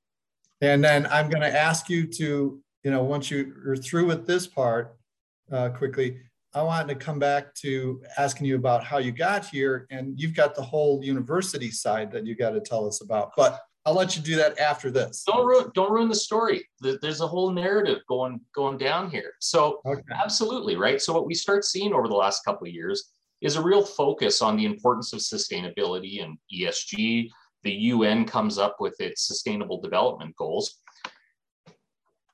And 0.60 0.84
then 0.84 1.06
I'm 1.06 1.28
going 1.28 1.42
to 1.42 1.54
ask 1.54 1.88
you 1.88 2.06
to, 2.06 2.60
you 2.84 2.90
know, 2.90 3.02
once 3.02 3.30
you 3.30 3.54
are 3.66 3.76
through 3.76 4.06
with 4.06 4.26
this 4.26 4.46
part 4.46 4.96
uh, 5.50 5.70
quickly, 5.70 6.18
I 6.54 6.62
want 6.62 6.88
to 6.88 6.94
come 6.94 7.18
back 7.18 7.54
to 7.56 8.02
asking 8.16 8.46
you 8.46 8.56
about 8.56 8.84
how 8.84 8.98
you 8.98 9.12
got 9.12 9.46
here. 9.46 9.86
And 9.90 10.18
you've 10.18 10.34
got 10.34 10.54
the 10.54 10.62
whole 10.62 11.02
university 11.04 11.70
side 11.70 12.10
that 12.12 12.26
you 12.26 12.34
got 12.34 12.50
to 12.50 12.60
tell 12.60 12.86
us 12.86 13.02
about. 13.02 13.32
But 13.36 13.60
I'll 13.86 13.94
let 13.94 14.16
you 14.16 14.22
do 14.22 14.34
that 14.34 14.58
after 14.58 14.90
this. 14.90 15.22
Don't 15.24 15.46
ruin, 15.46 15.70
don't 15.74 15.92
ruin 15.92 16.08
the 16.08 16.14
story. 16.16 16.68
There's 16.80 17.20
a 17.20 17.26
whole 17.26 17.52
narrative 17.52 18.00
going 18.08 18.40
going 18.52 18.78
down 18.78 19.10
here. 19.10 19.34
So 19.40 19.80
okay. 19.86 20.02
absolutely 20.12 20.74
right. 20.74 21.00
So 21.00 21.12
what 21.12 21.24
we 21.24 21.34
start 21.34 21.64
seeing 21.64 21.94
over 21.94 22.08
the 22.08 22.14
last 22.14 22.44
couple 22.44 22.66
of 22.66 22.74
years 22.74 23.12
is 23.40 23.54
a 23.54 23.62
real 23.62 23.84
focus 23.84 24.42
on 24.42 24.56
the 24.56 24.64
importance 24.64 25.12
of 25.12 25.20
sustainability 25.20 26.24
and 26.24 26.36
ESG. 26.52 27.28
The 27.62 27.72
UN 27.72 28.24
comes 28.24 28.58
up 28.58 28.76
with 28.80 29.00
its 29.00 29.24
sustainable 29.24 29.80
development 29.80 30.34
goals. 30.34 30.80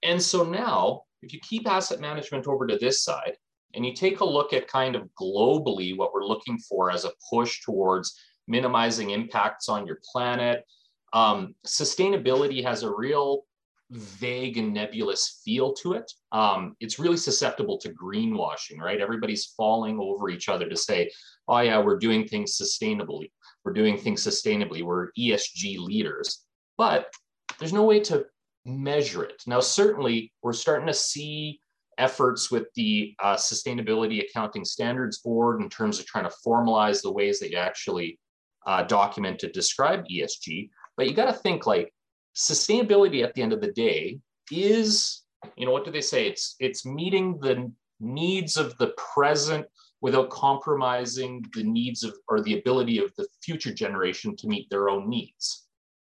And 0.02 0.20
so 0.20 0.44
now, 0.44 1.02
if 1.20 1.34
you 1.34 1.40
keep 1.40 1.68
asset 1.68 2.00
management 2.00 2.46
over 2.46 2.66
to 2.66 2.78
this 2.78 3.04
side 3.04 3.36
and 3.74 3.84
you 3.84 3.92
take 3.92 4.20
a 4.20 4.24
look 4.24 4.54
at 4.54 4.68
kind 4.68 4.96
of 4.96 5.08
globally 5.20 5.96
what 5.96 6.14
we're 6.14 6.24
looking 6.24 6.58
for 6.58 6.90
as 6.90 7.04
a 7.04 7.12
push 7.30 7.60
towards 7.60 8.18
minimizing 8.48 9.10
impacts 9.10 9.68
on 9.68 9.86
your 9.86 9.98
planet, 10.10 10.64
um, 11.12 11.54
sustainability 11.66 12.62
has 12.64 12.82
a 12.82 12.94
real 12.94 13.44
vague 13.90 14.56
and 14.56 14.72
nebulous 14.72 15.42
feel 15.44 15.72
to 15.74 15.92
it. 15.92 16.10
Um, 16.32 16.76
it's 16.80 16.98
really 16.98 17.16
susceptible 17.16 17.78
to 17.78 17.90
greenwashing, 17.90 18.78
right? 18.78 19.00
Everybody's 19.00 19.52
falling 19.56 19.98
over 20.00 20.30
each 20.30 20.48
other 20.48 20.68
to 20.68 20.76
say, 20.76 21.10
oh, 21.48 21.58
yeah, 21.58 21.78
we're 21.78 21.98
doing 21.98 22.26
things 22.26 22.56
sustainably. 22.56 23.30
We're 23.64 23.74
doing 23.74 23.98
things 23.98 24.26
sustainably. 24.26 24.82
We're 24.82 25.12
ESG 25.18 25.78
leaders. 25.78 26.44
But 26.78 27.12
there's 27.58 27.72
no 27.72 27.84
way 27.84 28.00
to 28.00 28.24
measure 28.64 29.24
it. 29.24 29.42
Now, 29.46 29.60
certainly, 29.60 30.32
we're 30.42 30.52
starting 30.52 30.86
to 30.86 30.94
see 30.94 31.60
efforts 31.98 32.50
with 32.50 32.66
the 32.74 33.14
uh, 33.22 33.36
Sustainability 33.36 34.24
Accounting 34.24 34.64
Standards 34.64 35.18
Board 35.18 35.60
in 35.60 35.68
terms 35.68 35.98
of 35.98 36.06
trying 36.06 36.24
to 36.24 36.34
formalize 36.44 37.02
the 37.02 37.12
ways 37.12 37.38
that 37.40 37.50
you 37.50 37.58
actually 37.58 38.18
uh, 38.66 38.82
document 38.84 39.38
to 39.40 39.50
describe 39.50 40.04
ESG. 40.06 40.70
But 40.96 41.08
you 41.08 41.14
got 41.14 41.26
to 41.26 41.32
think 41.32 41.66
like 41.66 41.92
sustainability 42.34 43.22
at 43.22 43.34
the 43.34 43.42
end 43.42 43.52
of 43.52 43.60
the 43.60 43.72
day 43.72 44.20
is, 44.50 45.22
you 45.56 45.66
know, 45.66 45.72
what 45.72 45.84
do 45.84 45.90
they 45.90 46.00
say? 46.00 46.26
It's 46.26 46.56
it's 46.60 46.86
meeting 46.86 47.38
the 47.40 47.70
needs 48.00 48.56
of 48.56 48.76
the 48.78 48.94
present 49.14 49.66
without 50.00 50.30
compromising 50.30 51.44
the 51.54 51.62
needs 51.62 52.02
of 52.02 52.14
or 52.28 52.40
the 52.40 52.58
ability 52.58 52.98
of 52.98 53.14
the 53.16 53.26
future 53.42 53.72
generation 53.72 54.36
to 54.36 54.48
meet 54.48 54.68
their 54.68 54.88
own 54.88 55.08
needs. 55.08 55.66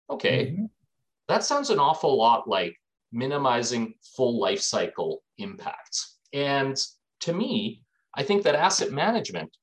Okay. 0.10 0.48
Mm-hmm. 0.48 0.66
That 1.28 1.44
sounds 1.44 1.70
an 1.70 1.80
awful 1.80 2.18
lot 2.18 2.48
like 2.48 2.76
minimizing 3.12 3.96
full 4.16 4.40
life 4.40 4.60
cycle 4.62 5.24
impacts. 5.38 6.18
And 6.34 6.78
to 7.22 7.34
me, 7.34 7.82
I 8.16 8.24
think 8.24 8.44
that 8.44 8.56
asset 8.56 8.92
management 8.92 9.56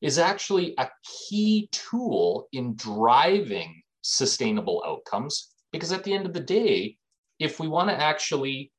is 0.00 0.18
actually 0.18 0.74
a 0.76 0.88
key 1.04 1.68
tool 1.72 2.48
in 2.52 2.74
driving 2.74 3.82
sustainable 4.02 4.82
outcomes. 4.86 5.50
Because 5.72 5.92
at 5.92 6.04
the 6.04 6.12
end 6.12 6.26
of 6.26 6.32
the 6.32 6.40
day, 6.40 6.96
if 7.38 7.60
we 7.60 7.68
want 7.68 7.88
to 7.90 8.00
actually 8.00 8.72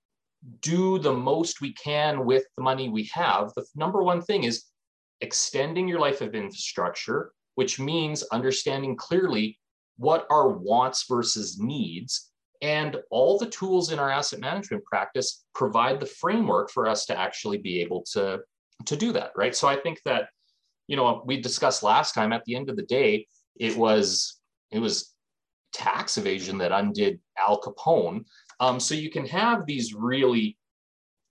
do 0.62 1.00
the 1.00 1.14
most 1.14 1.62
we 1.62 1.74
can 1.74 2.26
with 2.26 2.44
the 2.58 2.64
money 2.64 2.90
we 2.90 3.10
have, 3.14 3.54
the 3.56 3.66
number 3.76 4.04
one 4.04 4.22
thing 4.22 4.44
is 4.44 4.66
extending 5.22 5.88
your 5.88 6.00
life 6.00 6.22
of 6.22 6.36
infrastructure, 6.36 7.32
which 7.56 7.80
means 7.80 8.24
understanding 8.32 8.96
clearly 8.96 9.58
what 9.98 10.26
are 10.30 10.50
wants 10.50 11.06
versus 11.08 11.60
needs. 11.60 12.32
And 12.62 12.98
all 13.10 13.40
the 13.40 13.50
tools 13.50 13.92
in 13.92 14.00
our 14.00 14.10
asset 14.10 14.40
management 14.40 14.84
practice 14.86 15.46
provide 15.56 16.00
the 16.00 16.06
framework 16.06 16.70
for 16.70 16.88
us 16.88 17.06
to 17.08 17.18
actually 17.18 17.58
be 17.58 17.82
able 17.82 18.04
to, 18.14 18.40
to 18.86 18.96
do 18.96 19.12
that, 19.14 19.32
right? 19.36 19.56
So 19.56 19.68
I 19.68 19.76
think 19.76 20.00
that 20.06 20.30
you 20.92 20.98
know, 20.98 21.22
we 21.26 21.40
discussed 21.40 21.84
last 21.84 22.14
time 22.14 22.34
at 22.34 22.44
the 22.44 22.54
end 22.54 22.70
of 22.70 22.76
the 22.76 22.84
day, 22.84 23.26
it 23.56 23.78
was, 23.78 24.42
it 24.72 24.80
was 24.80 25.11
tax 25.74 26.18
evasion 26.18 26.58
that 26.60 26.72
undid 26.72 27.20
Al 27.38 27.62
Capone. 27.62 28.26
Um, 28.60 28.80
so 28.80 28.96
you 28.96 29.10
can 29.10 29.26
have 29.28 29.66
these 29.66 29.94
really 29.94 30.58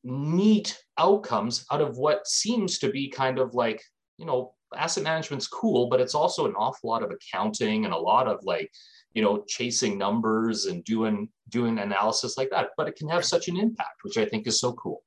neat 0.03 0.83
outcomes 0.99 1.65
out 1.71 1.81
of 1.81 1.99
what 1.99 2.27
seems 2.27 2.79
to 2.79 2.91
be 2.91 3.09
kind 3.09 3.39
of 3.39 3.55
like, 3.55 3.83
you 4.19 4.27
know, 4.27 4.55
asset 4.77 5.05
management's 5.05 5.47
cool, 5.47 5.89
but 5.89 6.01
it's 6.01 6.15
also 6.15 6.47
an 6.47 6.55
awful 6.55 6.91
lot 6.91 7.03
of 7.03 7.11
accounting 7.11 7.85
and 7.85 7.95
a 7.95 7.99
lot 7.99 8.29
of 8.29 8.39
like, 8.45 8.71
you 9.15 9.23
know, 9.23 9.45
chasing 9.49 9.99
numbers 9.99 10.67
and 10.67 10.85
doing 10.85 11.29
doing 11.49 11.79
analysis 11.79 12.39
like 12.39 12.51
that. 12.51 12.69
But 12.77 12.89
it 12.89 12.97
can 12.97 13.09
have 13.09 13.25
such 13.25 13.49
an 13.49 13.57
impact, 13.59 14.03
which 14.03 14.19
I 14.19 14.25
think 14.25 14.47
is 14.47 14.61
so 14.61 14.73
cool. 14.75 15.03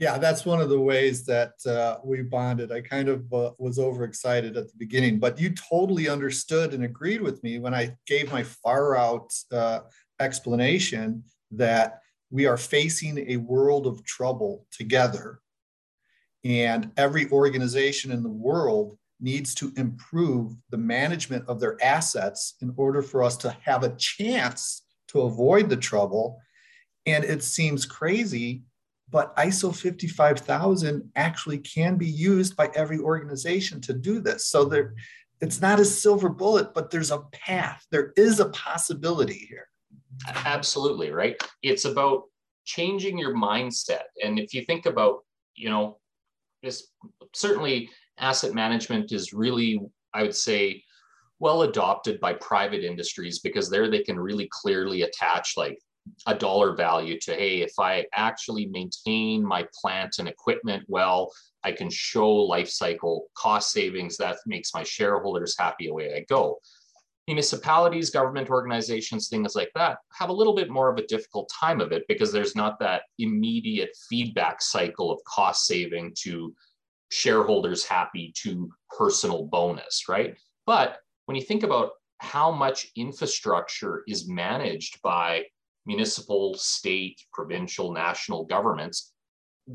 Yeah, 0.00 0.16
that's 0.16 0.46
one 0.46 0.62
of 0.62 0.70
the 0.70 0.80
ways 0.80 1.26
that 1.26 1.52
uh, 1.66 1.98
we 2.02 2.22
bonded. 2.22 2.72
I 2.72 2.80
kind 2.80 3.10
of 3.10 3.30
uh, 3.34 3.50
was 3.58 3.78
overexcited 3.78 4.56
at 4.56 4.66
the 4.66 4.76
beginning, 4.78 5.18
but 5.18 5.38
you 5.38 5.50
totally 5.50 6.08
understood 6.08 6.72
and 6.72 6.84
agreed 6.84 7.20
with 7.20 7.42
me 7.44 7.58
when 7.58 7.74
I 7.74 7.94
gave 8.06 8.32
my 8.32 8.42
far 8.42 8.96
out 8.96 9.30
uh, 9.52 9.80
explanation 10.18 11.22
that 11.50 12.00
we 12.30 12.46
are 12.46 12.56
facing 12.56 13.30
a 13.30 13.36
world 13.36 13.86
of 13.86 14.02
trouble 14.02 14.66
together. 14.72 15.40
And 16.44 16.90
every 16.96 17.28
organization 17.30 18.10
in 18.10 18.22
the 18.22 18.30
world 18.30 18.96
needs 19.20 19.54
to 19.56 19.70
improve 19.76 20.56
the 20.70 20.78
management 20.78 21.46
of 21.46 21.60
their 21.60 21.76
assets 21.84 22.54
in 22.62 22.72
order 22.78 23.02
for 23.02 23.22
us 23.22 23.36
to 23.36 23.54
have 23.64 23.84
a 23.84 23.94
chance 23.96 24.82
to 25.08 25.20
avoid 25.20 25.68
the 25.68 25.76
trouble. 25.76 26.40
And 27.04 27.22
it 27.22 27.42
seems 27.42 27.84
crazy, 27.84 28.62
but 29.10 29.36
ISO 29.36 29.74
55000 29.74 31.10
actually 31.16 31.58
can 31.58 31.96
be 31.96 32.06
used 32.06 32.56
by 32.56 32.70
every 32.74 32.98
organization 32.98 33.80
to 33.82 33.92
do 33.92 34.20
this. 34.20 34.46
So 34.46 34.64
there, 34.64 34.94
it's 35.40 35.60
not 35.60 35.80
a 35.80 35.84
silver 35.84 36.28
bullet, 36.28 36.74
but 36.74 36.90
there's 36.90 37.10
a 37.10 37.24
path. 37.32 37.84
There 37.90 38.12
is 38.16 38.40
a 38.40 38.50
possibility 38.50 39.46
here. 39.48 39.66
Absolutely, 40.44 41.10
right? 41.10 41.36
It's 41.62 41.84
about 41.84 42.24
changing 42.64 43.18
your 43.18 43.34
mindset. 43.34 44.04
And 44.22 44.38
if 44.38 44.54
you 44.54 44.64
think 44.64 44.86
about, 44.86 45.24
you 45.56 45.70
know, 45.70 45.98
this 46.62 46.88
certainly 47.34 47.90
asset 48.18 48.54
management 48.54 49.12
is 49.12 49.32
really, 49.32 49.80
I 50.14 50.22
would 50.22 50.36
say, 50.36 50.84
well 51.38 51.62
adopted 51.62 52.20
by 52.20 52.34
private 52.34 52.84
industries 52.84 53.38
because 53.38 53.70
there 53.70 53.90
they 53.90 54.02
can 54.02 54.20
really 54.20 54.48
clearly 54.52 55.02
attach 55.02 55.54
like 55.56 55.78
a 56.26 56.34
dollar 56.34 56.74
value 56.74 57.18
to 57.18 57.34
hey 57.34 57.60
if 57.60 57.72
i 57.78 58.04
actually 58.14 58.66
maintain 58.66 59.44
my 59.44 59.66
plant 59.80 60.16
and 60.18 60.28
equipment 60.28 60.82
well 60.88 61.30
i 61.64 61.72
can 61.72 61.90
show 61.90 62.28
life 62.28 62.68
cycle 62.68 63.26
cost 63.34 63.70
savings 63.70 64.16
that 64.16 64.36
makes 64.46 64.74
my 64.74 64.82
shareholders 64.82 65.56
happy 65.58 65.88
away 65.88 66.14
i 66.14 66.24
go 66.28 66.58
municipalities 67.26 68.10
government 68.10 68.50
organizations 68.50 69.28
things 69.28 69.54
like 69.54 69.70
that 69.74 69.98
have 70.12 70.30
a 70.30 70.32
little 70.32 70.54
bit 70.54 70.70
more 70.70 70.90
of 70.90 70.98
a 70.98 71.06
difficult 71.06 71.50
time 71.60 71.80
of 71.80 71.92
it 71.92 72.02
because 72.08 72.32
there's 72.32 72.56
not 72.56 72.78
that 72.80 73.02
immediate 73.18 73.90
feedback 74.08 74.60
cycle 74.60 75.12
of 75.12 75.20
cost 75.24 75.66
saving 75.66 76.12
to 76.16 76.52
shareholders 77.10 77.84
happy 77.84 78.32
to 78.36 78.70
personal 78.96 79.44
bonus, 79.44 80.08
right? 80.08 80.36
But 80.66 80.98
when 81.26 81.36
you 81.36 81.42
think 81.42 81.62
about 81.62 81.92
how 82.18 82.50
much 82.50 82.86
infrastructure 82.96 84.02
is 84.06 84.28
managed 84.28 85.00
by 85.02 85.44
municipal, 85.90 86.54
state, 86.54 87.18
provincial, 87.32 87.92
national 87.92 88.44
governments, 88.44 89.12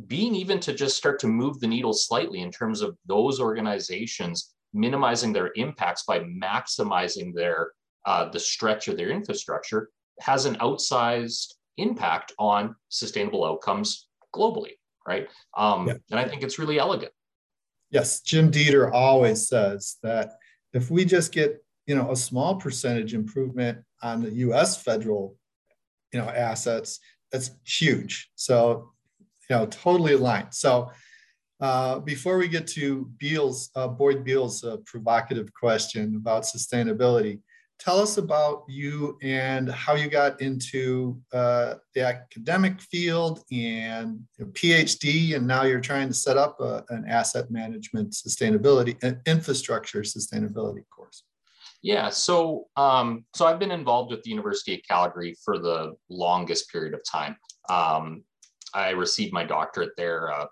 being 0.08 0.34
even 0.34 0.60
to 0.62 0.72
just 0.74 0.96
start 0.96 1.20
to 1.20 1.28
move 1.28 1.60
the 1.60 1.68
needle 1.68 1.94
slightly 1.94 2.40
in 2.40 2.52
terms 2.52 2.82
of 2.82 2.98
those 3.06 3.42
organizations 3.42 4.54
minimizing 4.74 5.34
their 5.34 5.52
impacts 5.56 6.04
by 6.04 6.20
maximizing 6.20 7.34
their 7.34 7.72
uh, 8.06 8.30
the 8.30 8.40
stretch 8.40 8.88
of 8.88 8.96
their 8.98 9.10
infrastructure 9.10 9.90
has 10.20 10.46
an 10.46 10.56
outsized 10.68 11.56
impact 11.78 12.32
on 12.40 12.76
sustainable 12.90 13.44
outcomes 13.44 14.08
globally, 14.34 14.74
right? 15.08 15.28
Um, 15.58 15.88
yeah. 15.88 15.96
And 16.12 16.20
I 16.20 16.26
think 16.28 16.44
it's 16.44 16.60
really 16.60 16.80
elegant. 16.80 17.12
Yes, 17.90 18.22
Jim 18.22 18.52
Dieter 18.52 18.92
always 18.92 19.48
says 19.48 19.98
that 20.04 20.34
if 20.74 20.90
we 20.90 21.04
just 21.04 21.32
get 21.34 21.62
you 21.88 21.96
know 21.96 22.12
a 22.12 22.16
small 22.16 22.56
percentage 22.56 23.14
improvement 23.14 23.80
on 24.02 24.22
the 24.22 24.32
U.S. 24.48 24.82
federal 24.82 25.36
you 26.16 26.22
know 26.22 26.30
assets, 26.30 27.00
that's 27.30 27.52
huge. 27.66 28.32
So 28.36 28.92
you 29.50 29.56
know 29.58 29.66
totally 29.66 30.14
aligned. 30.14 30.54
So 30.54 30.90
uh, 31.60 32.00
before 32.00 32.38
we 32.38 32.48
get 32.48 32.68
to 32.68 33.12
Beal's 33.20 33.70
uh, 33.76 33.90
Boyd 33.90 34.24
Beal's 34.24 34.64
uh, 34.64 34.78
provocative 34.86 35.54
question 35.54 36.16
about 36.16 36.44
sustainability, 36.44 37.42
tell 37.80 38.00
us 38.00 38.18
about 38.18 38.64
you 38.70 39.18
and 39.22 39.70
how 39.70 39.96
you 39.96 40.08
got 40.08 40.40
into 40.40 41.20
uh, 41.34 41.74
the 41.94 42.02
academic 42.02 42.80
field 42.80 43.44
and 43.52 44.22
PhD, 44.40 45.36
and 45.36 45.46
now 45.46 45.64
you're 45.64 45.82
trying 45.82 46.08
to 46.08 46.14
set 46.14 46.38
up 46.38 46.62
a, 46.62 46.86
an 46.88 47.04
asset 47.10 47.52
management 47.52 48.12
sustainability 48.12 48.96
and 49.04 49.20
infrastructure 49.26 50.00
sustainability 50.00 50.86
course. 50.96 51.25
Yeah, 51.86 52.10
so 52.10 52.66
um, 52.78 53.26
so 53.36 53.46
I've 53.46 53.60
been 53.60 53.70
involved 53.70 54.10
with 54.10 54.24
the 54.24 54.32
University 54.32 54.74
of 54.74 54.82
Calgary 54.90 55.36
for 55.46 55.60
the 55.60 55.94
longest 56.10 56.72
period 56.72 56.96
of 56.96 57.02
time. 57.08 57.38
Um, 57.70 58.24
I 58.74 58.90
received 58.90 59.34
my 59.34 59.44
doctorate 59.44 59.92
there. 59.96 60.34
Uh, 60.34 60.46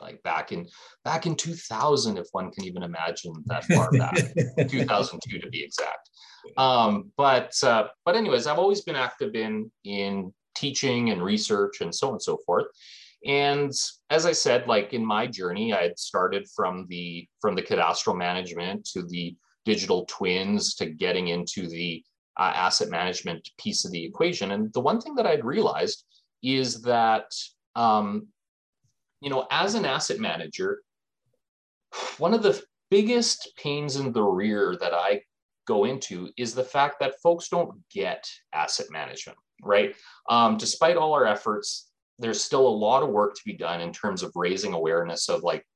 like 0.00 0.22
back 0.22 0.52
in 0.52 0.68
back 1.04 1.24
in 1.26 1.34
2000 1.34 2.18
if 2.18 2.26
one 2.32 2.50
can 2.50 2.64
even 2.64 2.82
imagine 2.82 3.32
that 3.46 3.64
far 3.64 3.90
back 3.92 4.14
2002 4.68 5.38
to 5.38 5.48
be 5.48 5.64
exact 5.64 6.10
um, 6.58 7.10
but 7.16 7.52
uh, 7.64 7.86
but 8.04 8.14
anyways 8.14 8.46
i've 8.46 8.58
always 8.58 8.82
been 8.82 8.94
active 8.94 9.34
in 9.34 9.70
in 9.84 10.32
teaching 10.54 11.10
and 11.10 11.22
research 11.22 11.80
and 11.80 11.94
so 11.94 12.08
on 12.08 12.12
and 12.14 12.22
so 12.22 12.36
forth 12.44 12.66
and 13.24 13.72
as 14.10 14.26
i 14.26 14.32
said 14.32 14.66
like 14.66 14.92
in 14.92 15.04
my 15.04 15.26
journey 15.26 15.72
i 15.72 15.82
had 15.82 15.98
started 15.98 16.46
from 16.54 16.86
the 16.90 17.26
from 17.40 17.54
the 17.54 17.62
cadastral 17.62 18.14
management 18.14 18.84
to 18.84 19.02
the 19.02 19.34
digital 19.66 20.06
twins 20.06 20.74
to 20.76 20.86
getting 20.86 21.28
into 21.28 21.68
the 21.68 22.02
uh, 22.38 22.52
asset 22.54 22.88
management 22.88 23.50
piece 23.58 23.84
of 23.84 23.92
the 23.92 24.02
equation 24.02 24.52
and 24.52 24.72
the 24.72 24.80
one 24.80 25.00
thing 25.00 25.14
that 25.14 25.26
i'd 25.26 25.44
realized 25.44 26.04
is 26.42 26.80
that 26.82 27.30
um, 27.74 28.28
you 29.20 29.30
know, 29.30 29.46
as 29.50 29.74
an 29.74 29.84
asset 29.84 30.18
manager, 30.18 30.82
one 32.18 32.34
of 32.34 32.42
the 32.42 32.62
biggest 32.90 33.50
pains 33.56 33.96
in 33.96 34.12
the 34.12 34.22
rear 34.22 34.76
that 34.80 34.94
I 34.94 35.22
go 35.66 35.84
into 35.84 36.30
is 36.36 36.54
the 36.54 36.64
fact 36.64 37.00
that 37.00 37.20
folks 37.22 37.48
don't 37.48 37.72
get 37.90 38.28
asset 38.52 38.86
management, 38.90 39.38
right? 39.62 39.94
Um, 40.28 40.56
despite 40.56 40.96
all 40.96 41.12
our 41.12 41.26
efforts, 41.26 41.90
there's 42.18 42.42
still 42.42 42.66
a 42.66 42.68
lot 42.68 43.02
of 43.02 43.10
work 43.10 43.34
to 43.34 43.42
be 43.44 43.54
done 43.54 43.80
in 43.80 43.92
terms 43.92 44.22
of 44.22 44.32
raising 44.34 44.72
awareness 44.72 45.28
of 45.28 45.42
like 45.42 45.66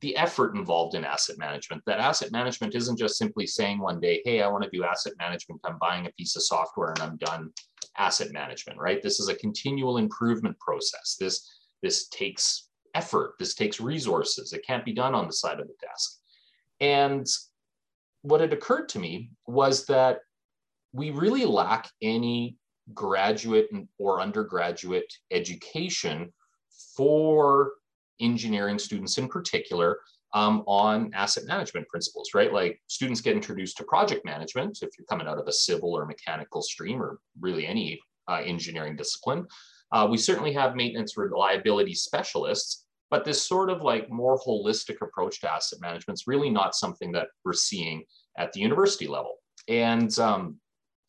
the 0.00 0.16
effort 0.16 0.54
involved 0.54 0.94
in 0.94 1.04
asset 1.04 1.38
management. 1.38 1.82
That 1.86 2.00
asset 2.00 2.32
management 2.32 2.74
isn't 2.74 2.98
just 2.98 3.16
simply 3.16 3.46
saying 3.46 3.78
one 3.78 4.00
day, 4.00 4.20
hey, 4.24 4.42
I 4.42 4.48
want 4.48 4.64
to 4.64 4.70
do 4.70 4.84
asset 4.84 5.14
management. 5.18 5.60
I'm 5.64 5.78
buying 5.78 6.06
a 6.06 6.12
piece 6.12 6.36
of 6.36 6.42
software 6.42 6.90
and 6.90 7.00
I'm 7.00 7.16
done 7.16 7.50
asset 7.96 8.32
management, 8.32 8.78
right? 8.78 9.02
This 9.02 9.20
is 9.20 9.28
a 9.28 9.34
continual 9.34 9.96
improvement 9.96 10.58
process. 10.58 11.16
This, 11.18 11.50
this 11.82 12.08
takes 12.08 12.68
effort. 12.94 13.34
This 13.38 13.54
takes 13.54 13.80
resources. 13.80 14.52
It 14.52 14.66
can't 14.66 14.84
be 14.84 14.92
done 14.92 15.14
on 15.14 15.26
the 15.26 15.32
side 15.32 15.60
of 15.60 15.66
the 15.66 15.74
desk. 15.80 16.18
And 16.80 17.26
what 18.22 18.40
had 18.40 18.52
occurred 18.52 18.88
to 18.90 18.98
me 18.98 19.30
was 19.46 19.86
that 19.86 20.20
we 20.92 21.10
really 21.10 21.44
lack 21.46 21.88
any 22.02 22.56
graduate 22.92 23.68
or 23.98 24.20
undergraduate 24.20 25.12
education 25.30 26.32
for 26.96 27.72
engineering 28.20 28.78
students 28.78 29.18
in 29.18 29.28
particular 29.28 29.98
um, 30.34 30.62
on 30.66 31.10
asset 31.14 31.44
management 31.46 31.88
principles, 31.88 32.30
right? 32.34 32.52
Like 32.52 32.80
students 32.88 33.20
get 33.20 33.36
introduced 33.36 33.76
to 33.78 33.84
project 33.84 34.24
management 34.24 34.78
if 34.82 34.90
you're 34.98 35.06
coming 35.06 35.26
out 35.26 35.38
of 35.38 35.46
a 35.48 35.52
civil 35.52 35.96
or 35.96 36.04
mechanical 36.04 36.62
stream 36.62 37.00
or 37.00 37.18
really 37.40 37.66
any 37.66 38.00
uh, 38.28 38.42
engineering 38.44 38.96
discipline. 38.96 39.46
Uh, 39.92 40.06
we 40.10 40.18
certainly 40.18 40.52
have 40.52 40.74
maintenance 40.74 41.16
reliability 41.16 41.94
specialists, 41.94 42.86
but 43.10 43.24
this 43.24 43.46
sort 43.46 43.70
of 43.70 43.82
like 43.82 44.10
more 44.10 44.38
holistic 44.38 45.00
approach 45.00 45.40
to 45.40 45.52
asset 45.52 45.80
management 45.80 46.18
is 46.18 46.26
really 46.26 46.50
not 46.50 46.74
something 46.74 47.12
that 47.12 47.28
we're 47.44 47.52
seeing 47.52 48.02
at 48.36 48.52
the 48.52 48.60
university 48.60 49.06
level. 49.06 49.36
And 49.68 50.16
um, 50.18 50.58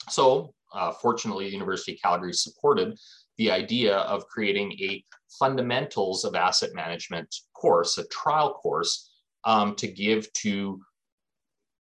so, 0.10 0.54
uh, 0.74 0.92
fortunately, 0.92 1.46
the 1.46 1.54
University 1.54 1.94
of 1.94 2.02
Calgary 2.02 2.34
supported 2.34 2.98
the 3.38 3.52
idea 3.52 3.98
of 3.98 4.28
creating 4.28 4.72
a 4.74 5.04
fundamentals 5.40 6.24
of 6.24 6.36
asset 6.36 6.72
management 6.74 7.34
course, 7.54 7.98
a 7.98 8.08
trial 8.08 8.54
course 8.54 9.10
um, 9.44 9.76
to 9.76 9.88
give 9.88 10.32
to 10.34 10.82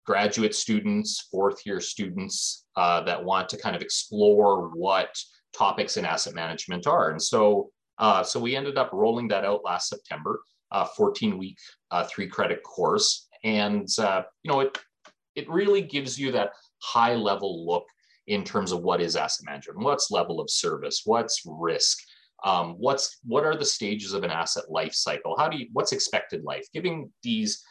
graduate 0.06 0.54
students, 0.54 1.28
fourth 1.30 1.64
year 1.66 1.80
students 1.80 2.66
uh, 2.76 3.02
that 3.02 3.22
want 3.22 3.48
to 3.48 3.56
kind 3.56 3.76
of 3.76 3.82
explore 3.82 4.68
what 4.74 5.14
topics 5.52 5.96
in 5.96 6.04
asset 6.04 6.34
management 6.34 6.86
are. 6.86 7.10
And 7.10 7.22
so 7.22 7.70
uh, 8.00 8.22
so 8.22 8.40
we 8.40 8.56
ended 8.56 8.78
up 8.78 8.90
rolling 8.92 9.28
that 9.28 9.44
out 9.44 9.62
last 9.62 9.90
September, 9.90 10.40
a 10.72 10.86
14 10.86 11.36
week, 11.36 11.58
uh, 11.90 12.04
three 12.04 12.26
credit 12.26 12.62
course. 12.62 13.28
And, 13.44 13.86
uh, 13.98 14.22
you 14.42 14.50
know, 14.50 14.60
it, 14.60 14.78
it 15.34 15.48
really 15.50 15.82
gives 15.82 16.18
you 16.18 16.32
that 16.32 16.52
high 16.82 17.14
level 17.14 17.66
look 17.66 17.84
in 18.26 18.44
terms 18.44 18.72
of 18.72 18.82
what 18.82 19.00
is 19.00 19.16
asset 19.16 19.46
management, 19.46 19.78
what's 19.78 20.10
level 20.10 20.40
of 20.40 20.50
service, 20.50 21.02
what's 21.04 21.42
risk, 21.46 21.98
um, 22.44 22.74
what's 22.78 23.18
what 23.24 23.44
are 23.44 23.56
the 23.56 23.64
stages 23.64 24.12
of 24.12 24.24
an 24.24 24.30
asset 24.30 24.70
life 24.70 24.94
cycle, 24.94 25.36
how 25.36 25.48
do 25.48 25.58
you 25.58 25.66
what's 25.72 25.92
expected 25.92 26.44
life, 26.44 26.66
giving 26.72 27.10
these 27.22 27.62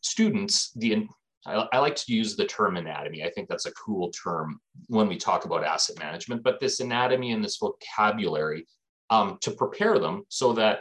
students 0.00 0.72
the 0.76 1.06
I, 1.46 1.66
I, 1.72 1.78
like 1.78 1.96
to 1.96 2.12
use 2.12 2.36
the 2.36 2.46
term 2.46 2.76
anatomy. 2.76 3.22
I 3.22 3.30
think 3.30 3.48
that's 3.48 3.66
a 3.66 3.72
cool 3.72 4.10
term 4.10 4.60
when 4.86 5.08
we 5.08 5.16
talk 5.16 5.44
about 5.44 5.64
asset 5.64 5.98
management, 5.98 6.42
but 6.42 6.58
this 6.58 6.80
anatomy 6.80 7.32
and 7.32 7.44
this 7.44 7.58
vocabulary 7.58 8.66
um, 9.10 9.38
to 9.42 9.50
prepare 9.50 9.98
them 9.98 10.22
so 10.28 10.54
that 10.54 10.80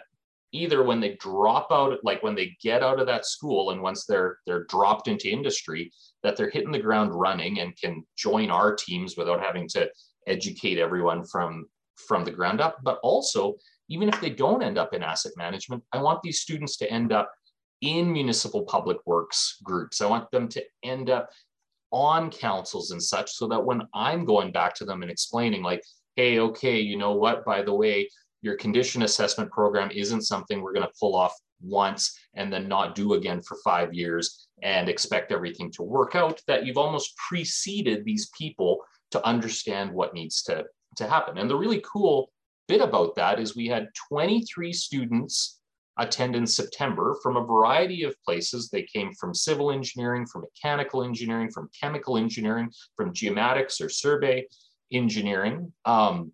either 0.54 0.84
when 0.84 1.00
they 1.00 1.16
drop 1.20 1.68
out, 1.72 2.00
like 2.04 2.24
when 2.24 2.36
they 2.36 2.56
get 2.62 2.84
out 2.84 3.00
of 3.00 3.08
that 3.08 3.26
school 3.26 3.72
and 3.72 3.82
once 3.82 4.06
they're 4.06 4.38
they're 4.46 4.66
dropped 4.66 5.08
into 5.08 5.30
industry, 5.30 5.92
that 6.24 6.38
they're 6.38 6.50
hitting 6.50 6.72
the 6.72 6.80
ground 6.80 7.14
running 7.14 7.60
and 7.60 7.78
can 7.78 8.06
join 8.18 8.50
our 8.50 8.76
teams 8.76 9.18
without 9.18 9.42
having 9.42 9.68
to 9.70 9.90
educate 10.28 10.80
everyone 10.80 11.24
from 11.26 11.66
from 12.08 12.24
the 12.24 12.32
ground 12.32 12.60
up. 12.60 12.78
But 12.84 13.00
also, 13.04 13.56
even 13.90 14.10
if 14.10 14.20
they 14.20 14.30
don't 14.30 14.64
end 14.64 14.78
up 14.78 14.94
in 14.94 15.04
asset 15.04 15.34
management, 15.38 15.84
I 15.92 16.02
want 16.02 16.22
these 16.22 16.40
students 16.40 16.78
to 16.78 16.92
end 16.92 17.12
up 17.12 17.32
in 17.82 18.12
municipal 18.12 18.64
public 18.64 18.98
works 19.06 19.58
groups. 19.64 20.02
I 20.02 20.08
want 20.08 20.32
them 20.32 20.48
to 20.50 20.64
end 20.84 21.10
up 21.10 21.30
on 21.92 22.32
councils 22.32 22.92
and 22.92 23.04
such 23.04 23.32
so 23.32 23.48
that 23.48 23.64
when 23.64 23.84
I'm 23.94 24.26
going 24.26 24.52
back 24.52 24.74
to 24.76 24.86
them 24.86 25.04
and 25.04 25.12
explaining, 25.12 25.62
like, 25.62 25.84
hey, 26.16 26.40
okay, 26.40 26.80
you 26.80 26.98
know 26.98 27.14
what, 27.14 27.46
by 27.46 27.62
the 27.62 27.74
way, 27.74 28.10
your 28.42 28.56
condition 28.56 29.04
assessment 29.04 29.52
program 29.52 29.92
isn't 29.92 30.24
something 30.24 30.62
we're 30.62 30.74
going 30.74 30.86
to 30.86 30.94
pull 31.00 31.16
off 31.16 31.34
once 31.64 32.18
and 32.34 32.52
then 32.52 32.68
not 32.68 32.96
do 32.96 33.14
again 33.14 33.42
for 33.42 33.58
five 33.64 33.94
years 33.94 34.48
and 34.62 34.90
expect 34.90 35.32
everything 35.32 35.72
to 35.72 35.84
work 35.84 36.16
out, 36.16 36.42
that 36.48 36.66
you've 36.66 36.78
almost 36.78 37.16
preceded 37.18 38.06
these 38.06 38.30
people 38.38 38.84
to 39.12 39.26
understand 39.26 39.92
what 39.92 40.14
needs 40.14 40.42
to, 40.44 40.64
to 40.98 41.08
happen. 41.08 41.38
And 41.38 41.50
the 41.50 41.56
really 41.56 41.84
cool 41.86 42.32
bit 42.68 42.82
about 42.82 43.16
that 43.16 43.40
is 43.40 43.56
we 43.56 43.68
had 43.68 43.90
23 44.10 44.74
students 44.74 45.60
attend 46.00 46.36
in 46.36 46.48
September 46.48 47.16
from 47.22 47.38
a 47.38 47.46
variety 47.46 48.04
of 48.04 48.16
places. 48.24 48.70
They 48.70 48.84
came 48.84 49.14
from 49.14 49.34
civil 49.34 49.72
engineering, 49.72 50.26
from 50.26 50.42
mechanical 50.42 51.04
engineering, 51.04 51.52
from 51.52 51.70
chemical 51.80 52.18
engineering, 52.18 52.72
from 52.96 53.14
geomatics 53.14 53.80
or 53.82 53.90
survey 53.90 54.48
engineering. 54.92 55.72
Um, 55.86 56.32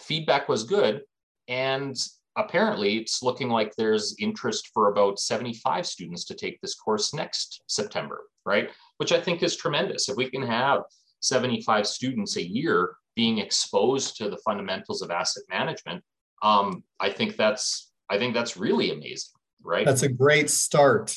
feedback 0.00 0.48
was 0.48 0.64
good. 0.64 1.02
And 1.48 1.96
apparently 2.36 2.98
it's 2.98 3.22
looking 3.22 3.48
like 3.48 3.74
there's 3.76 4.16
interest 4.18 4.70
for 4.72 4.90
about 4.90 5.18
75 5.18 5.86
students 5.86 6.24
to 6.24 6.34
take 6.34 6.60
this 6.60 6.74
course 6.74 7.14
next 7.14 7.62
September, 7.68 8.22
right? 8.44 8.70
Which 8.98 9.12
I 9.12 9.20
think 9.20 9.42
is 9.42 9.56
tremendous. 9.56 10.08
If 10.08 10.16
we 10.16 10.30
can 10.30 10.42
have 10.42 10.82
75 11.20 11.86
students 11.86 12.36
a 12.36 12.42
year 12.42 12.96
being 13.16 13.38
exposed 13.38 14.16
to 14.16 14.28
the 14.28 14.38
fundamentals 14.38 15.02
of 15.02 15.10
asset 15.10 15.44
management, 15.48 16.02
um, 16.42 16.82
I 17.00 17.10
think 17.10 17.36
that's 17.36 17.92
I 18.10 18.18
think 18.18 18.34
that's 18.34 18.56
really 18.56 18.90
amazing, 18.90 19.32
right? 19.62 19.86
That's 19.86 20.02
a 20.02 20.08
great 20.08 20.50
start, 20.50 21.16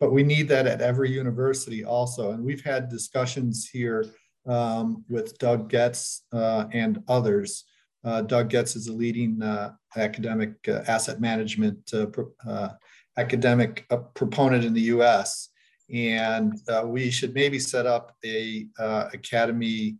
but 0.00 0.12
we 0.12 0.24
need 0.24 0.48
that 0.48 0.66
at 0.66 0.80
every 0.80 1.10
university 1.10 1.84
also. 1.84 2.32
And 2.32 2.42
we've 2.42 2.64
had 2.64 2.88
discussions 2.88 3.68
here 3.68 4.04
um, 4.46 5.04
with 5.08 5.38
Doug 5.38 5.68
Getz 5.68 6.24
uh, 6.32 6.64
and 6.72 7.02
others. 7.06 7.64
Uh, 8.04 8.22
Doug 8.22 8.50
Getz 8.50 8.76
is 8.76 8.86
a 8.86 8.92
leading 8.92 9.42
uh, 9.42 9.72
academic 9.96 10.54
uh, 10.68 10.82
asset 10.86 11.20
management 11.20 11.78
uh, 11.92 12.06
uh, 12.48 12.70
academic 13.16 13.86
proponent 14.14 14.64
in 14.64 14.72
the 14.72 14.82
U.S. 14.82 15.48
And 15.92 16.54
we 16.84 17.10
should 17.10 17.34
maybe 17.34 17.58
set 17.58 17.86
up 17.86 18.14
a 18.24 18.66
academy 18.78 19.96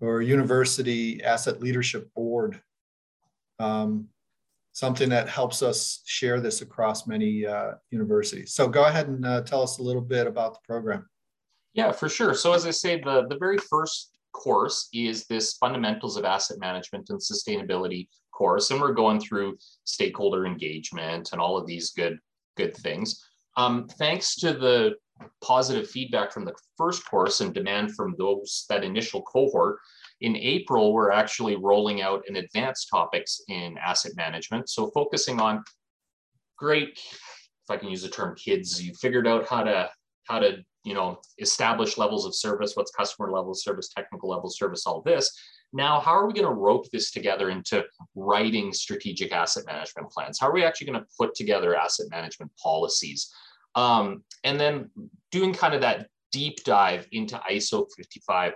or 0.00 0.22
university 0.22 1.22
asset 1.22 1.60
leadership 1.60 2.12
board 2.14 2.60
um, 3.60 4.08
something 4.72 5.10
that 5.10 5.28
helps 5.28 5.62
us 5.62 6.00
share 6.06 6.40
this 6.40 6.62
across 6.62 7.06
many 7.06 7.46
uh, 7.46 7.72
universities. 7.90 8.54
So 8.54 8.68
go 8.68 8.84
ahead 8.84 9.08
and 9.08 9.24
uh, 9.26 9.42
tell 9.42 9.62
us 9.62 9.78
a 9.78 9.82
little 9.82 10.02
bit 10.02 10.26
about 10.26 10.54
the 10.54 10.60
program. 10.64 11.08
Yeah, 11.74 11.92
for 11.92 12.08
sure. 12.08 12.34
So 12.34 12.52
as 12.52 12.66
I 12.66 12.70
say, 12.70 13.00
the, 13.00 13.26
the 13.28 13.36
very 13.36 13.58
first 13.58 14.09
course 14.32 14.88
is 14.92 15.26
this 15.26 15.54
fundamentals 15.54 16.16
of 16.16 16.24
asset 16.24 16.58
management 16.58 17.10
and 17.10 17.18
sustainability 17.18 18.08
course. 18.32 18.70
And 18.70 18.80
we're 18.80 18.92
going 18.92 19.20
through 19.20 19.58
stakeholder 19.84 20.46
engagement 20.46 21.32
and 21.32 21.40
all 21.40 21.56
of 21.56 21.66
these 21.66 21.90
good, 21.90 22.18
good 22.56 22.74
things. 22.76 23.24
Um, 23.56 23.86
thanks 23.98 24.36
to 24.36 24.52
the 24.52 24.94
positive 25.42 25.88
feedback 25.88 26.32
from 26.32 26.44
the 26.44 26.54
first 26.76 27.04
course 27.04 27.40
and 27.40 27.52
demand 27.52 27.94
from 27.94 28.14
those, 28.18 28.64
that 28.68 28.84
initial 28.84 29.22
cohort, 29.22 29.78
in 30.20 30.36
April, 30.36 30.92
we're 30.92 31.10
actually 31.10 31.56
rolling 31.56 32.02
out 32.02 32.22
an 32.28 32.36
advanced 32.36 32.88
topics 32.90 33.40
in 33.48 33.78
asset 33.78 34.12
management. 34.16 34.68
So 34.68 34.90
focusing 34.90 35.40
on 35.40 35.64
great, 36.58 36.98
if 36.98 37.70
I 37.70 37.76
can 37.76 37.88
use 37.88 38.02
the 38.02 38.08
term 38.08 38.34
kids, 38.36 38.82
you 38.82 38.92
figured 38.94 39.26
out 39.26 39.46
how 39.48 39.62
to 39.64 39.90
how 40.24 40.38
to 40.38 40.58
you 40.84 40.94
know 40.94 41.20
establish 41.38 41.98
levels 41.98 42.26
of 42.26 42.34
service, 42.34 42.72
what's 42.74 42.90
customer 42.90 43.30
level 43.30 43.54
service, 43.54 43.88
technical 43.88 44.28
level 44.28 44.50
service, 44.50 44.86
all 44.86 45.02
this. 45.02 45.36
Now, 45.72 46.00
how 46.00 46.12
are 46.12 46.26
we 46.26 46.32
going 46.32 46.46
to 46.46 46.52
rope 46.52 46.90
this 46.90 47.12
together 47.12 47.50
into 47.50 47.84
writing 48.16 48.72
strategic 48.72 49.32
asset 49.32 49.64
management 49.66 50.10
plans? 50.10 50.38
How 50.40 50.48
are 50.48 50.52
we 50.52 50.64
actually 50.64 50.88
going 50.88 51.00
to 51.00 51.06
put 51.16 51.34
together 51.34 51.76
asset 51.76 52.06
management 52.10 52.50
policies? 52.60 53.32
Um, 53.76 54.24
and 54.42 54.58
then 54.58 54.90
doing 55.30 55.54
kind 55.54 55.74
of 55.74 55.80
that 55.82 56.08
deep 56.32 56.64
dive 56.64 57.06
into 57.12 57.40
ISO 57.48 57.86
55 57.96 58.54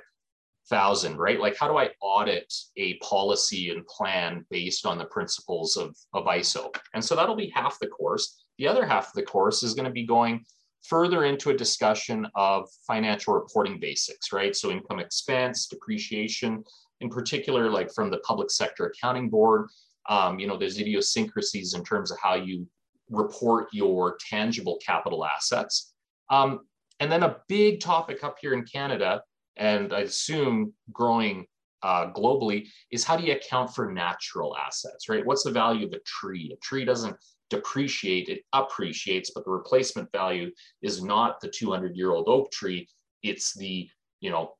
thousand, 0.68 1.18
right? 1.18 1.40
Like, 1.40 1.56
how 1.58 1.68
do 1.68 1.76
I 1.76 1.90
audit 2.00 2.52
a 2.76 2.94
policy 2.98 3.70
and 3.70 3.86
plan 3.86 4.46
based 4.50 4.86
on 4.86 4.98
the 4.98 5.04
principles 5.04 5.76
of, 5.76 5.96
of 6.12 6.24
ISO? 6.24 6.74
And 6.94 7.04
so 7.04 7.14
that'll 7.14 7.36
be 7.36 7.52
half 7.54 7.78
the 7.78 7.86
course. 7.86 8.44
The 8.58 8.68
other 8.68 8.86
half 8.86 9.08
of 9.08 9.12
the 9.14 9.22
course 9.22 9.62
is 9.62 9.74
going 9.74 9.86
to 9.86 9.90
be 9.90 10.06
going 10.06 10.44
further 10.84 11.24
into 11.24 11.50
a 11.50 11.56
discussion 11.56 12.26
of 12.34 12.68
financial 12.86 13.34
reporting 13.34 13.78
basics, 13.80 14.32
right? 14.32 14.54
So 14.54 14.70
income 14.70 15.00
expense, 15.00 15.66
depreciation, 15.66 16.62
in 17.00 17.08
particular, 17.08 17.70
like 17.70 17.92
from 17.92 18.10
the 18.10 18.18
public 18.18 18.50
sector 18.50 18.86
accounting 18.86 19.28
board, 19.28 19.68
um, 20.08 20.38
you 20.38 20.46
know, 20.46 20.56
there's 20.56 20.78
idiosyncrasies 20.78 21.74
in 21.74 21.84
terms 21.84 22.10
of 22.10 22.18
how 22.18 22.34
you 22.34 22.66
report 23.10 23.68
your 23.72 24.18
tangible 24.30 24.78
capital 24.84 25.24
assets. 25.24 25.94
Um, 26.30 26.60
and 27.00 27.10
then 27.10 27.22
a 27.22 27.36
big 27.48 27.80
topic 27.80 28.22
up 28.22 28.36
here 28.40 28.52
in 28.52 28.64
Canada 28.64 29.22
and 29.56 29.92
I 29.92 30.00
assume 30.00 30.72
growing 30.92 31.46
uh, 31.82 32.10
globally 32.12 32.66
is 32.90 33.04
how 33.04 33.16
do 33.16 33.24
you 33.24 33.34
account 33.34 33.74
for 33.74 33.92
natural 33.92 34.56
assets, 34.56 35.08
right? 35.08 35.24
What's 35.24 35.44
the 35.44 35.50
value 35.50 35.86
of 35.86 35.92
a 35.92 36.00
tree? 36.06 36.50
A 36.52 36.56
tree 36.64 36.84
doesn't 36.84 37.16
depreciate, 37.50 38.28
it 38.28 38.42
appreciates, 38.52 39.30
but 39.34 39.44
the 39.44 39.50
replacement 39.50 40.10
value 40.12 40.50
is 40.82 41.02
not 41.02 41.40
the 41.40 41.48
200 41.48 41.96
year 41.96 42.12
old 42.12 42.28
oak 42.28 42.50
tree, 42.50 42.88
it's 43.22 43.54
the, 43.54 43.88
you 44.20 44.30
know, 44.30 44.52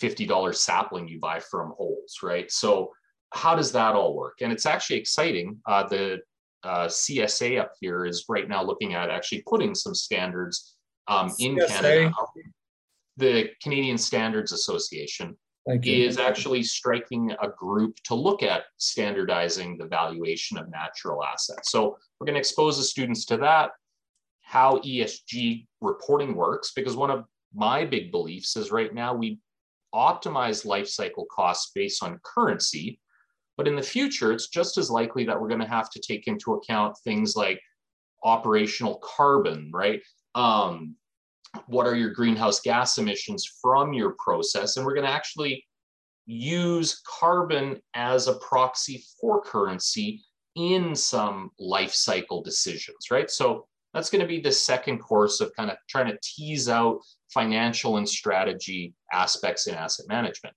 $50 0.00 0.54
sapling 0.54 1.08
you 1.08 1.18
buy 1.18 1.40
from 1.40 1.72
Holes, 1.76 2.18
right? 2.22 2.50
So 2.50 2.92
how 3.30 3.54
does 3.54 3.72
that 3.72 3.94
all 3.94 4.14
work? 4.14 4.38
And 4.42 4.52
it's 4.52 4.66
actually 4.66 4.96
exciting. 4.96 5.58
Uh, 5.66 5.88
the 5.88 6.20
uh, 6.62 6.86
CSA 6.86 7.60
up 7.60 7.72
here 7.80 8.04
is 8.04 8.24
right 8.28 8.48
now 8.48 8.62
looking 8.62 8.94
at 8.94 9.10
actually 9.10 9.42
putting 9.46 9.74
some 9.74 9.94
standards 9.94 10.76
um, 11.08 11.32
in 11.38 11.56
Canada 11.68 12.12
the 13.16 13.50
Canadian 13.62 13.98
Standards 13.98 14.52
Association 14.52 15.36
is 15.68 16.18
actually 16.18 16.62
striking 16.62 17.32
a 17.42 17.48
group 17.48 17.96
to 18.04 18.14
look 18.14 18.42
at 18.42 18.64
standardizing 18.76 19.76
the 19.76 19.86
valuation 19.86 20.56
of 20.58 20.70
natural 20.70 21.24
assets. 21.24 21.70
So 21.72 21.98
we're 22.18 22.26
going 22.26 22.34
to 22.34 22.40
expose 22.40 22.76
the 22.76 22.84
students 22.84 23.24
to 23.26 23.36
that, 23.38 23.70
how 24.42 24.78
ESG 24.78 25.66
reporting 25.80 26.36
works, 26.36 26.72
because 26.74 26.94
one 26.94 27.10
of 27.10 27.24
my 27.54 27.84
big 27.84 28.12
beliefs 28.12 28.56
is 28.56 28.70
right 28.70 28.94
now 28.94 29.14
we 29.14 29.40
optimize 29.94 30.64
life 30.64 30.88
cycle 30.88 31.26
costs 31.30 31.72
based 31.74 32.02
on 32.02 32.20
currency, 32.22 33.00
but 33.56 33.66
in 33.66 33.74
the 33.74 33.82
future, 33.82 34.32
it's 34.32 34.48
just 34.48 34.78
as 34.78 34.90
likely 34.90 35.24
that 35.24 35.40
we're 35.40 35.48
going 35.48 35.60
to 35.60 35.66
have 35.66 35.90
to 35.90 36.00
take 36.00 36.28
into 36.28 36.54
account 36.54 36.96
things 37.02 37.34
like 37.34 37.60
operational 38.22 39.00
carbon, 39.02 39.70
right? 39.72 40.02
Um, 40.34 40.94
what 41.66 41.86
are 41.86 41.94
your 41.94 42.10
greenhouse 42.10 42.60
gas 42.60 42.98
emissions 42.98 43.50
from 43.60 43.92
your 43.92 44.14
process? 44.18 44.76
And 44.76 44.86
we're 44.86 44.94
going 44.94 45.06
to 45.06 45.12
actually 45.12 45.64
use 46.26 47.00
carbon 47.06 47.80
as 47.94 48.26
a 48.26 48.34
proxy 48.34 49.04
for 49.20 49.42
currency 49.42 50.22
in 50.56 50.94
some 50.94 51.50
life 51.58 51.92
cycle 51.92 52.42
decisions, 52.42 53.10
right? 53.10 53.30
So 53.30 53.66
that's 53.94 54.10
going 54.10 54.22
to 54.22 54.28
be 54.28 54.40
the 54.40 54.52
second 54.52 54.98
course 54.98 55.40
of 55.40 55.54
kind 55.54 55.70
of 55.70 55.76
trying 55.88 56.06
to 56.06 56.18
tease 56.22 56.68
out 56.68 57.00
financial 57.32 57.96
and 57.96 58.08
strategy 58.08 58.94
aspects 59.12 59.66
in 59.66 59.74
asset 59.74 60.06
management. 60.08 60.54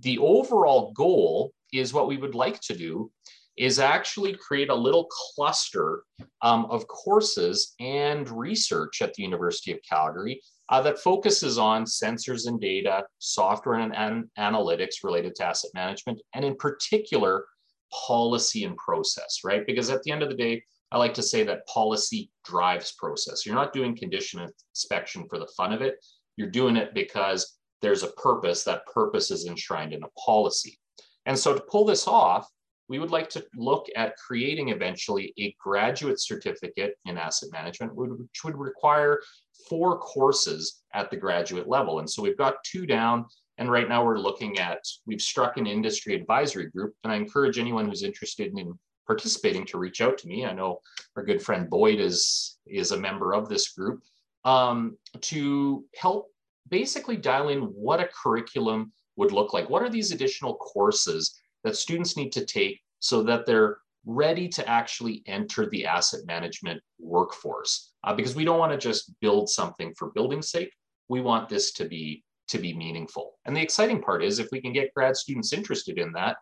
The 0.00 0.18
overall 0.18 0.92
goal 0.92 1.52
is 1.72 1.92
what 1.92 2.08
we 2.08 2.16
would 2.16 2.34
like 2.34 2.60
to 2.62 2.76
do 2.76 3.10
is 3.56 3.78
actually 3.78 4.34
create 4.34 4.70
a 4.70 4.74
little 4.74 5.06
cluster 5.34 6.04
um, 6.40 6.66
of 6.66 6.86
courses 6.88 7.74
and 7.80 8.28
research 8.30 9.02
at 9.02 9.12
the 9.14 9.22
University 9.22 9.72
of 9.72 9.78
Calgary 9.88 10.40
uh, 10.70 10.80
that 10.80 10.98
focuses 10.98 11.58
on 11.58 11.84
sensors 11.84 12.46
and 12.46 12.60
data, 12.60 13.04
software 13.18 13.80
and, 13.80 13.94
and 13.94 14.24
analytics 14.38 15.04
related 15.04 15.34
to 15.34 15.44
asset 15.44 15.70
management, 15.74 16.20
and 16.34 16.44
in 16.44 16.56
particular, 16.56 17.44
policy 17.92 18.64
and 18.64 18.76
process, 18.78 19.40
right? 19.44 19.66
Because 19.66 19.90
at 19.90 20.02
the 20.02 20.10
end 20.10 20.22
of 20.22 20.30
the 20.30 20.34
day, 20.34 20.62
I 20.90 20.98
like 20.98 21.14
to 21.14 21.22
say 21.22 21.42
that 21.44 21.66
policy 21.66 22.30
drives 22.44 22.92
process. 22.92 23.44
You're 23.44 23.54
not 23.54 23.72
doing 23.72 23.96
condition 23.96 24.46
inspection 24.70 25.26
for 25.28 25.38
the 25.38 25.50
fun 25.56 25.72
of 25.72 25.82
it. 25.82 25.96
You're 26.36 26.50
doing 26.50 26.76
it 26.76 26.94
because 26.94 27.58
there's 27.82 28.02
a 28.02 28.12
purpose. 28.12 28.64
That 28.64 28.86
purpose 28.86 29.30
is 29.30 29.46
enshrined 29.46 29.92
in 29.92 30.02
a 30.02 30.20
policy. 30.20 30.78
And 31.26 31.38
so 31.38 31.54
to 31.54 31.62
pull 31.70 31.84
this 31.84 32.06
off, 32.06 32.48
we 32.92 32.98
would 32.98 33.10
like 33.10 33.30
to 33.30 33.42
look 33.56 33.86
at 33.96 34.18
creating 34.18 34.68
eventually 34.68 35.32
a 35.38 35.56
graduate 35.58 36.20
certificate 36.20 36.98
in 37.06 37.16
asset 37.16 37.48
management, 37.50 37.94
which 37.94 38.44
would 38.44 38.58
require 38.58 39.18
four 39.66 39.98
courses 39.98 40.82
at 40.92 41.10
the 41.10 41.16
graduate 41.16 41.66
level. 41.66 42.00
And 42.00 42.10
so 42.10 42.20
we've 42.20 42.36
got 42.36 42.62
two 42.64 42.84
down. 42.84 43.24
And 43.56 43.70
right 43.70 43.88
now 43.88 44.04
we're 44.04 44.18
looking 44.18 44.58
at, 44.58 44.80
we've 45.06 45.22
struck 45.22 45.56
an 45.56 45.66
industry 45.66 46.14
advisory 46.14 46.66
group. 46.66 46.92
And 47.02 47.10
I 47.10 47.16
encourage 47.16 47.58
anyone 47.58 47.88
who's 47.88 48.02
interested 48.02 48.52
in 48.58 48.78
participating 49.06 49.64
to 49.68 49.78
reach 49.78 50.02
out 50.02 50.18
to 50.18 50.28
me. 50.28 50.44
I 50.44 50.52
know 50.52 50.80
our 51.16 51.24
good 51.24 51.40
friend 51.40 51.70
Boyd 51.70 51.98
is, 51.98 52.58
is 52.66 52.92
a 52.92 53.00
member 53.00 53.32
of 53.32 53.48
this 53.48 53.70
group 53.70 54.02
um, 54.44 54.98
to 55.22 55.82
help 55.96 56.26
basically 56.68 57.16
dial 57.16 57.48
in 57.48 57.60
what 57.60 58.00
a 58.00 58.10
curriculum 58.22 58.92
would 59.16 59.32
look 59.32 59.54
like. 59.54 59.70
What 59.70 59.82
are 59.82 59.90
these 59.90 60.12
additional 60.12 60.56
courses 60.56 61.38
that 61.64 61.76
students 61.76 62.16
need 62.16 62.32
to 62.32 62.44
take 62.44 62.80
so 63.00 63.22
that 63.22 63.46
they're 63.46 63.78
ready 64.04 64.48
to 64.48 64.68
actually 64.68 65.22
enter 65.26 65.68
the 65.68 65.86
asset 65.86 66.20
management 66.26 66.80
workforce? 66.98 67.92
Uh, 68.04 68.14
because 68.14 68.34
we 68.34 68.44
don't 68.44 68.58
want 68.58 68.72
to 68.72 68.78
just 68.78 69.12
build 69.20 69.48
something 69.48 69.94
for 69.96 70.10
building's 70.10 70.50
sake. 70.50 70.72
We 71.08 71.20
want 71.20 71.48
this 71.48 71.72
to 71.74 71.84
be 71.84 72.24
to 72.48 72.58
be 72.58 72.74
meaningful. 72.74 73.34
And 73.46 73.56
the 73.56 73.62
exciting 73.62 74.02
part 74.02 74.22
is 74.22 74.38
if 74.38 74.48
we 74.52 74.60
can 74.60 74.72
get 74.72 74.92
grad 74.94 75.16
students 75.16 75.52
interested 75.52 75.98
in 75.98 76.12
that, 76.12 76.36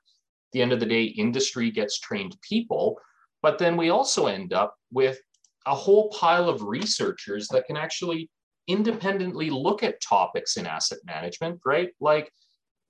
the 0.52 0.62
end 0.62 0.72
of 0.72 0.80
the 0.80 0.87
day, 0.87 1.04
industry 1.04 1.70
gets 1.70 2.00
trained 2.00 2.37
people, 2.42 2.98
but 3.42 3.59
then 3.59 3.76
we 3.76 3.90
also 3.90 4.26
end 4.26 4.52
up 4.52 4.74
with 4.90 5.18
a 5.66 5.74
whole 5.74 6.11
pile 6.11 6.48
of 6.48 6.62
researchers 6.62 7.48
that 7.48 7.66
can 7.66 7.76
actually 7.76 8.28
independently 8.66 9.50
look 9.50 9.83
at 9.83 10.00
topics 10.00 10.56
in 10.56 10.66
asset 10.66 10.98
management, 11.04 11.61
right? 11.64 11.90
Like 12.00 12.33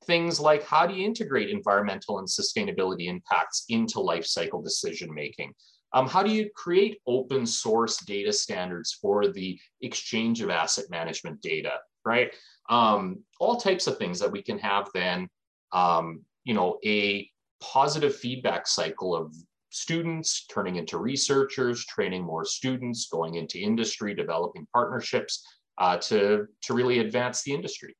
things 0.07 0.41
like 0.41 0.65
how 0.65 0.87
do 0.87 0.95
you 0.95 1.05
integrate 1.05 1.51
environmental 1.51 2.19
and 2.19 2.29
sustainability 2.29 3.07
impacts 3.07 3.65
into 3.69 4.01
life 4.01 4.27
cycle 4.27 4.63
decision 4.63 5.13
making? 5.13 5.53
Um, 5.93 6.09
how 6.09 6.23
do 6.23 6.31
you 6.31 6.49
create 6.55 6.99
open 7.07 7.45
source 7.47 7.99
data 8.05 8.33
standards 8.33 8.97
for 9.01 9.29
the 9.29 9.59
exchange 9.83 10.41
of 10.41 10.51
asset 10.51 10.85
management 10.89 11.41
data, 11.43 11.73
right? 12.05 12.33
Um, 12.69 13.25
all 13.41 13.57
types 13.57 13.87
of 13.87 13.99
things 13.99 14.21
that 14.21 14.31
we 14.31 14.43
can 14.43 14.59
have 14.59 14.89
then, 14.95 15.29
um, 15.73 16.21
you 16.45 16.55
know, 16.55 16.79
a 16.85 17.29
positive 17.61 18.15
feedback 18.15 18.67
cycle 18.67 19.15
of 19.15 19.35
students 19.71 20.47
turning 20.47 20.77
into 20.77 20.99
researchers, 20.99 21.85
training 21.87 22.25
more 22.25 22.45
students, 22.45 23.09
going 23.09 23.35
into 23.35 23.59
industry, 23.59 24.15
developing 24.15 24.67
partnerships 24.73 25.45
uh, 25.79 25.97
to, 25.97 26.47
to 26.63 26.75
really 26.75 27.01
advance 27.01 27.43
the 27.43 27.53
industry. 27.53 27.95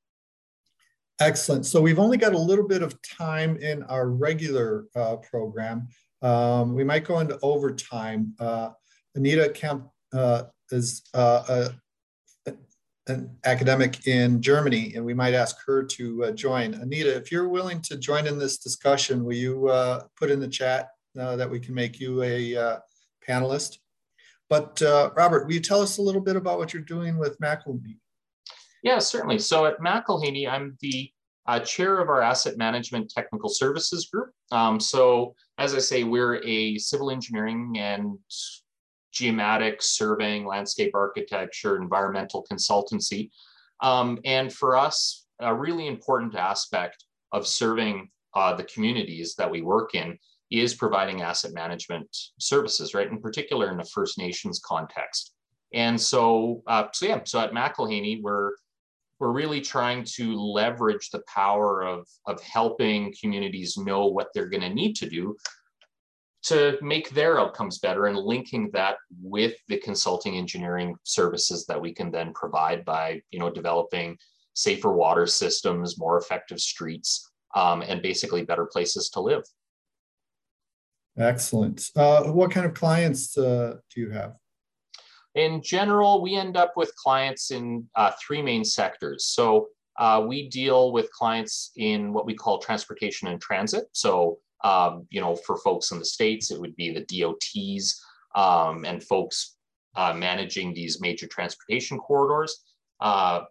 Excellent. 1.21 1.67
So 1.67 1.83
we've 1.83 1.99
only 1.99 2.17
got 2.17 2.33
a 2.33 2.39
little 2.39 2.67
bit 2.67 2.83
of 2.83 3.01
time 3.03 3.59
in 3.59 3.83
our 3.85 4.09
regular 4.09 4.87
uh, 4.97 5.17
program. 5.17 5.89
Um, 6.23 6.75
we 6.75 6.83
might 6.83 7.05
go 7.05 7.19
into 7.21 7.39
overtime. 7.43 8.35
Uh, 8.41 8.71
Anita 9.15 9.51
Kemp 9.51 9.89
uh, 10.15 10.45
is 10.71 11.03
uh, 11.13 11.69
a, 12.47 12.53
an 13.07 13.37
academic 13.45 14.07
in 14.07 14.41
Germany, 14.41 14.95
and 14.97 15.05
we 15.05 15.13
might 15.13 15.35
ask 15.35 15.57
her 15.67 15.83
to 15.83 16.25
uh, 16.25 16.31
join. 16.31 16.73
Anita, 16.73 17.15
if 17.15 17.31
you're 17.31 17.49
willing 17.49 17.83
to 17.83 17.99
join 17.99 18.27
in 18.27 18.39
this 18.39 18.57
discussion, 18.57 19.23
will 19.23 19.35
you 19.35 19.69
uh, 19.69 20.05
put 20.17 20.31
in 20.31 20.41
the 20.41 20.49
chat 20.49 20.89
that 21.15 21.51
we 21.51 21.61
can 21.61 21.75
make 21.75 22.01
you 22.01 22.23
a 22.23 22.81
panelist? 23.29 23.77
But 24.49 24.81
Robert, 25.15 25.45
will 25.45 25.53
you 25.53 25.61
tell 25.61 25.83
us 25.83 25.99
a 25.99 26.03
little 26.03 26.23
bit 26.23 26.37
about 26.37 26.57
what 26.57 26.73
you're 26.73 26.83
doing 26.83 27.19
with 27.19 27.39
McElhanney? 27.41 27.99
Yeah, 28.83 28.99
certainly. 28.99 29.39
So 29.39 29.67
at 29.67 29.79
McElhanney, 29.81 30.49
I'm 30.49 30.77
the 30.81 31.11
uh, 31.47 31.61
chair 31.61 31.99
of 31.99 32.09
our 32.09 32.23
asset 32.23 32.57
management 32.57 33.11
technical 33.11 33.49
services 33.49 34.09
group. 34.13 34.31
Um, 34.53 34.79
so 34.81 35.35
as 35.59 35.75
I 35.75 35.79
say, 35.79 36.05
we're 36.05 36.43
a 36.45 36.79
civil 36.79 37.11
engineering 37.11 37.75
and 37.79 38.19
geomatic 39.13 39.83
surveying, 39.83 40.47
landscape 40.47 40.95
architecture, 40.95 41.77
environmental 41.77 42.47
consultancy. 42.51 43.31
Um, 43.81 44.19
and 44.25 44.53
for 44.53 44.77
us, 44.77 45.27
a 45.41 45.55
really 45.55 45.87
important 45.87 46.35
aspect 46.35 47.05
of 47.33 47.47
serving 47.47 48.11
uh, 48.35 48.55
the 48.55 48.65
communities 48.65 49.35
that 49.37 49.51
we 49.51 49.63
work 49.63 49.95
in 49.95 50.19
is 50.51 50.75
providing 50.75 51.23
asset 51.23 51.53
management 51.53 52.09
services, 52.39 52.95
right? 52.95 53.11
In 53.11 53.21
particular 53.21 53.71
in 53.71 53.77
the 53.77 53.85
First 53.85 54.19
Nations 54.19 54.61
context. 54.65 55.35
And 55.73 56.01
so, 56.01 56.63
uh, 56.67 56.89
so 56.93 57.07
yeah, 57.07 57.21
so 57.25 57.41
at 57.41 57.53
McElhanney, 57.53 58.21
we're 58.21 58.53
we're 59.21 59.33
really 59.33 59.61
trying 59.61 60.03
to 60.03 60.35
leverage 60.35 61.11
the 61.11 61.23
power 61.33 61.83
of, 61.83 62.09
of 62.27 62.41
helping 62.43 63.15
communities 63.21 63.77
know 63.77 64.07
what 64.07 64.29
they're 64.35 64.49
going 64.49 64.63
to 64.63 64.75
need 64.75 64.97
to 64.97 65.09
do 65.09 65.37
to 66.43 66.79
make 66.81 67.11
their 67.11 67.39
outcomes 67.39 67.79
better 67.79 68.07
and 68.07 68.17
linking 68.17 68.71
that 68.73 68.97
with 69.23 69.55
the 69.69 69.77
consulting 69.77 70.39
engineering 70.39 70.97
services 71.05 71.67
that 71.67 71.81
we 71.81 71.93
can 71.93 72.11
then 72.11 72.33
provide 72.33 72.83
by 72.87 73.21
you 73.31 73.39
know 73.39 73.51
developing 73.51 74.17
safer 74.55 74.91
water 74.91 75.27
systems 75.27 75.99
more 75.99 76.17
effective 76.17 76.59
streets 76.59 77.31
um, 77.55 77.83
and 77.83 78.01
basically 78.01 78.43
better 78.43 78.65
places 78.65 79.11
to 79.11 79.21
live. 79.21 79.45
Excellent. 81.19 81.91
Uh, 81.95 82.25
what 82.25 82.51
kind 82.51 82.65
of 82.65 82.73
clients 82.73 83.37
uh, 83.37 83.77
do 83.95 84.01
you 84.01 84.11
have 84.11 84.37
in 85.35 85.63
general, 85.63 86.23
we 86.23 86.35
end 86.35 86.57
up 86.57 86.73
with 86.77 86.95
clients 86.97 87.51
in 87.51 87.87
uh, 87.95 88.13
three 88.21 88.43
main 88.43 88.65
sectors. 88.65 89.27
So 89.27 89.69
uh, 89.99 90.25
we 90.27 90.49
deal 90.49 90.93
with 90.93 91.13
clients 91.13 91.73
in 91.77 92.13
what 92.13 92.27
we 92.27 92.35
call 92.35 92.59
transportation 92.59 93.29
and 93.29 93.41
transit. 93.41 93.85
So, 93.93 94.39
um, 94.65 95.07
you 95.11 95.21
know, 95.21 95.37
for 95.37 95.59
folks 95.59 95.91
in 95.93 95.99
the 95.99 96.05
States, 96.05 96.51
it 96.51 96.61
would 96.61 96.75
be 96.77 96.93
the 96.93 97.05
DOTs 97.05 98.03
um, 98.35 98.85
and 98.85 99.03
folks 99.03 99.57
uh, 99.97 100.15
managing 100.15 100.75
these 100.75 101.01
major 101.01 101.27
transportation 101.27 101.99
corridors. 101.99 102.65
Uh, 103.01 103.43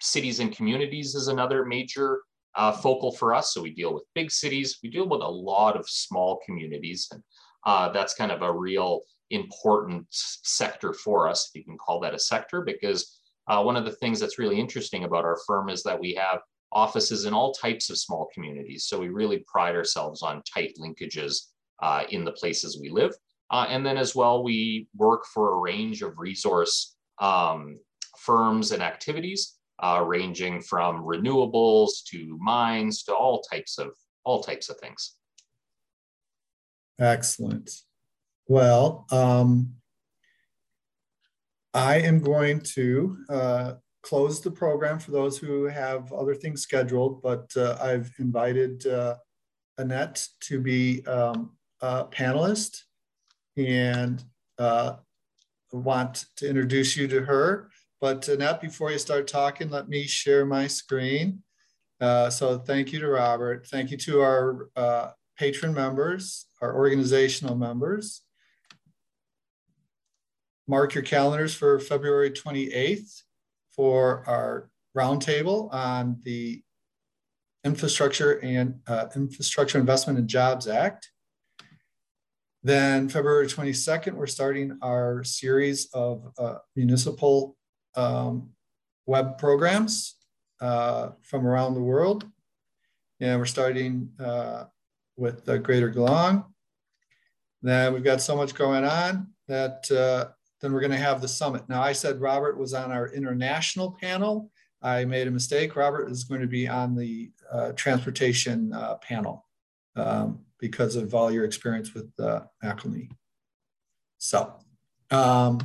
cities 0.00 0.40
and 0.40 0.54
communities 0.54 1.14
is 1.14 1.28
another 1.28 1.64
major 1.64 2.20
uh, 2.54 2.72
focal 2.72 3.12
for 3.12 3.34
us. 3.34 3.54
So 3.54 3.62
we 3.62 3.70
deal 3.70 3.94
with 3.94 4.04
big 4.14 4.30
cities, 4.30 4.78
we 4.82 4.90
deal 4.90 5.08
with 5.08 5.22
a 5.22 5.28
lot 5.28 5.76
of 5.76 5.88
small 5.88 6.40
communities. 6.44 7.08
And 7.12 7.22
uh, 7.64 7.90
that's 7.90 8.14
kind 8.14 8.32
of 8.32 8.42
a 8.42 8.52
real 8.52 9.00
important 9.30 10.06
sector 10.10 10.92
for 10.92 11.28
us, 11.28 11.48
if 11.48 11.58
you 11.58 11.64
can 11.64 11.78
call 11.78 12.00
that 12.00 12.14
a 12.14 12.18
sector, 12.18 12.62
because 12.62 13.20
uh, 13.48 13.62
one 13.62 13.76
of 13.76 13.84
the 13.84 13.92
things 13.92 14.20
that's 14.20 14.38
really 14.38 14.60
interesting 14.60 15.04
about 15.04 15.24
our 15.24 15.38
firm 15.46 15.68
is 15.68 15.82
that 15.82 15.98
we 15.98 16.14
have 16.14 16.40
offices 16.72 17.24
in 17.24 17.34
all 17.34 17.52
types 17.52 17.90
of 17.90 17.98
small 17.98 18.28
communities. 18.32 18.86
So 18.86 18.98
we 18.98 19.08
really 19.08 19.44
pride 19.46 19.76
ourselves 19.76 20.22
on 20.22 20.42
tight 20.52 20.74
linkages 20.78 21.48
uh, 21.82 22.04
in 22.10 22.24
the 22.24 22.32
places 22.32 22.78
we 22.80 22.90
live. 22.90 23.14
Uh, 23.50 23.66
and 23.68 23.84
then 23.84 23.98
as 23.98 24.14
well, 24.14 24.42
we 24.42 24.88
work 24.96 25.24
for 25.26 25.54
a 25.54 25.58
range 25.58 26.02
of 26.02 26.18
resource 26.18 26.96
um, 27.20 27.78
firms 28.18 28.72
and 28.72 28.82
activities, 28.82 29.58
uh, 29.82 30.02
ranging 30.06 30.62
from 30.62 31.02
renewables 31.02 32.04
to 32.10 32.38
mines 32.40 33.02
to 33.02 33.14
all 33.14 33.42
types 33.42 33.78
of 33.78 33.90
all 34.24 34.42
types 34.42 34.70
of 34.70 34.78
things. 34.78 35.16
Excellent. 37.00 37.70
Well, 38.48 39.06
um, 39.10 39.74
I 41.74 42.00
am 42.00 42.20
going 42.20 42.60
to 42.74 43.16
uh, 43.28 43.72
close 44.02 44.40
the 44.40 44.50
program 44.50 44.98
for 44.98 45.12
those 45.12 45.38
who 45.38 45.64
have 45.64 46.12
other 46.12 46.34
things 46.34 46.62
scheduled, 46.62 47.22
but 47.22 47.48
uh, 47.56 47.78
I've 47.80 48.12
invited 48.18 48.86
uh, 48.86 49.16
Annette 49.78 50.26
to 50.40 50.60
be 50.60 51.06
um, 51.06 51.52
a 51.80 52.04
panelist 52.06 52.82
and 53.56 54.22
uh, 54.58 54.96
want 55.72 56.26
to 56.36 56.48
introduce 56.48 56.96
you 56.96 57.06
to 57.08 57.22
her. 57.22 57.70
But 58.00 58.26
Annette, 58.28 58.60
before 58.60 58.90
you 58.90 58.98
start 58.98 59.28
talking, 59.28 59.70
let 59.70 59.88
me 59.88 60.04
share 60.06 60.44
my 60.44 60.66
screen. 60.66 61.42
Uh, 62.00 62.28
so 62.28 62.58
thank 62.58 62.92
you 62.92 62.98
to 62.98 63.08
Robert. 63.08 63.68
Thank 63.68 63.92
you 63.92 63.96
to 63.98 64.20
our 64.20 64.68
uh, 64.74 65.10
patron 65.38 65.72
members, 65.72 66.46
our 66.60 66.74
organizational 66.74 67.54
members 67.54 68.22
mark 70.72 70.94
your 70.94 71.02
calendars 71.02 71.54
for 71.54 71.78
February 71.78 72.30
28th 72.30 73.24
for 73.76 74.24
our 74.26 74.70
roundtable 74.96 75.70
on 75.70 76.18
the 76.22 76.62
Infrastructure 77.62 78.42
and 78.42 78.80
uh, 78.86 79.04
Infrastructure 79.14 79.78
Investment 79.78 80.18
and 80.18 80.26
Jobs 80.26 80.66
Act. 80.66 81.10
Then 82.62 83.10
February 83.10 83.48
22nd, 83.48 84.14
we're 84.14 84.26
starting 84.26 84.78
our 84.80 85.22
series 85.24 85.90
of 85.92 86.32
uh, 86.38 86.54
municipal 86.74 87.54
um, 87.94 88.48
web 89.04 89.36
programs 89.36 90.16
uh, 90.62 91.10
from 91.20 91.46
around 91.46 91.74
the 91.74 91.82
world. 91.82 92.24
And 93.20 93.38
we're 93.38 93.44
starting 93.44 94.08
uh, 94.18 94.64
with 95.18 95.44
the 95.44 95.58
Greater 95.58 95.90
Geelong. 95.90 96.46
Then 97.60 97.92
we've 97.92 98.02
got 98.02 98.22
so 98.22 98.34
much 98.34 98.54
going 98.54 98.84
on 98.84 99.34
that 99.48 99.90
uh, 99.90 100.32
then 100.62 100.72
we're 100.72 100.80
going 100.80 100.92
to 100.92 100.96
have 100.96 101.20
the 101.20 101.28
summit. 101.28 101.68
Now, 101.68 101.82
I 101.82 101.92
said 101.92 102.20
Robert 102.20 102.56
was 102.56 102.72
on 102.72 102.92
our 102.92 103.08
international 103.08 103.96
panel. 104.00 104.50
I 104.80 105.04
made 105.04 105.26
a 105.26 105.30
mistake. 105.30 105.76
Robert 105.76 106.08
is 106.08 106.24
going 106.24 106.40
to 106.40 106.46
be 106.46 106.68
on 106.68 106.94
the 106.94 107.32
uh, 107.50 107.72
transportation 107.72 108.72
uh, 108.72 108.94
panel 108.96 109.46
um, 109.96 110.40
because 110.58 110.96
of 110.96 111.14
all 111.14 111.30
your 111.30 111.44
experience 111.44 111.92
with 111.94 112.10
uh, 112.18 112.42
McElhanney. 112.64 113.10
So, 114.18 114.54
um, 115.10 115.58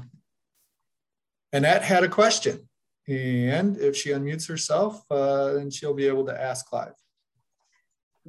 Annette 1.53 1.83
had 1.83 2.03
a 2.03 2.09
question. 2.09 2.67
And 3.07 3.77
if 3.77 3.95
she 3.95 4.09
unmutes 4.09 4.47
herself, 4.47 5.05
uh, 5.09 5.53
then 5.53 5.69
she'll 5.69 5.93
be 5.93 6.07
able 6.07 6.25
to 6.25 6.41
ask 6.41 6.65
Clive. 6.65 6.93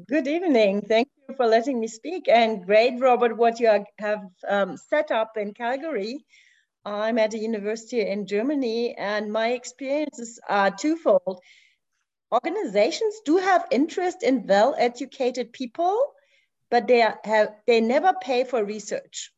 Good 0.06 0.28
evening. 0.28 0.82
Thank 0.82 1.08
you 1.28 1.34
for 1.34 1.46
letting 1.46 1.80
me 1.80 1.88
speak. 1.88 2.28
And 2.28 2.64
great, 2.64 3.00
Robert, 3.00 3.36
what 3.36 3.58
you 3.58 3.84
have 3.98 4.22
um, 4.46 4.76
set 4.76 5.10
up 5.10 5.36
in 5.36 5.52
Calgary. 5.52 6.24
I'm 6.88 7.18
at 7.18 7.34
a 7.34 7.38
university 7.38 8.00
in 8.00 8.26
Germany, 8.26 8.94
and 8.96 9.30
my 9.30 9.48
experiences 9.48 10.40
are 10.48 10.70
twofold. 10.70 11.40
Organizations 12.32 13.20
do 13.26 13.36
have 13.36 13.66
interest 13.70 14.22
in 14.22 14.46
well-educated 14.46 15.52
people, 15.52 16.14
but 16.70 16.86
they 16.86 17.06
have 17.24 17.54
they 17.66 17.82
never 17.82 18.14
pay 18.22 18.44
for 18.44 18.64
research. 18.64 19.30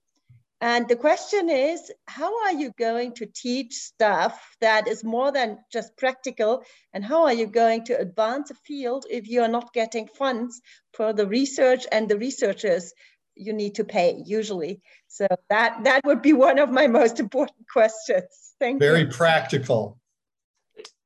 And 0.60 0.86
the 0.86 0.96
question 0.96 1.48
is, 1.48 1.90
how 2.06 2.44
are 2.44 2.52
you 2.52 2.70
going 2.78 3.14
to 3.14 3.26
teach 3.26 3.72
stuff 3.74 4.56
that 4.60 4.86
is 4.86 5.02
more 5.02 5.32
than 5.32 5.58
just 5.72 5.96
practical? 5.96 6.62
And 6.92 7.04
how 7.04 7.24
are 7.24 7.32
you 7.32 7.46
going 7.46 7.84
to 7.86 7.98
advance 7.98 8.50
a 8.50 8.54
field 8.54 9.06
if 9.10 9.26
you 9.26 9.42
are 9.42 9.48
not 9.48 9.72
getting 9.72 10.06
funds 10.06 10.60
for 10.92 11.12
the 11.12 11.26
research 11.26 11.86
and 11.90 12.08
the 12.08 12.18
researchers 12.18 12.92
you 13.34 13.52
need 13.52 13.74
to 13.76 13.84
pay 13.84 14.22
usually? 14.24 14.80
So 15.08 15.26
that, 15.48 15.84
that 15.84 16.04
would 16.04 16.22
be 16.22 16.32
one 16.32 16.58
of 16.58 16.70
my 16.70 16.86
most 16.86 17.20
important 17.20 17.66
questions. 17.72 18.54
Thank 18.58 18.78
Very 18.78 19.00
you. 19.00 19.04
Very 19.06 19.16
practical. 19.16 19.98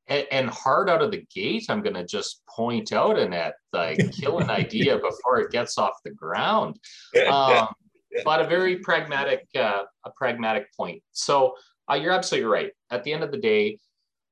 And, 0.07 0.27
and, 0.31 0.49
hard 0.49 0.87
out 0.87 1.01
of 1.01 1.09
the 1.09 1.25
gate, 1.33 1.65
I'm 1.67 1.81
going 1.81 1.95
to 1.95 2.05
just 2.05 2.45
point 2.47 2.93
out, 2.93 3.17
Annette, 3.17 3.55
like 3.73 3.97
kill 4.19 4.37
an 4.37 4.51
idea 4.51 4.97
before 4.99 5.39
it 5.39 5.51
gets 5.51 5.77
off 5.77 5.93
the 6.03 6.11
ground. 6.11 6.79
Um, 7.27 7.69
but 8.23 8.39
a 8.39 8.47
very 8.47 8.77
pragmatic, 8.77 9.45
uh, 9.55 9.83
a 10.05 10.11
pragmatic 10.15 10.67
point. 10.73 11.03
So 11.11 11.55
uh, 11.91 11.95
you're 11.95 12.13
absolutely 12.13 12.49
right. 12.49 12.71
At 12.89 13.03
the 13.03 13.11
end 13.11 13.23
of 13.23 13.31
the 13.31 13.37
day, 13.37 13.79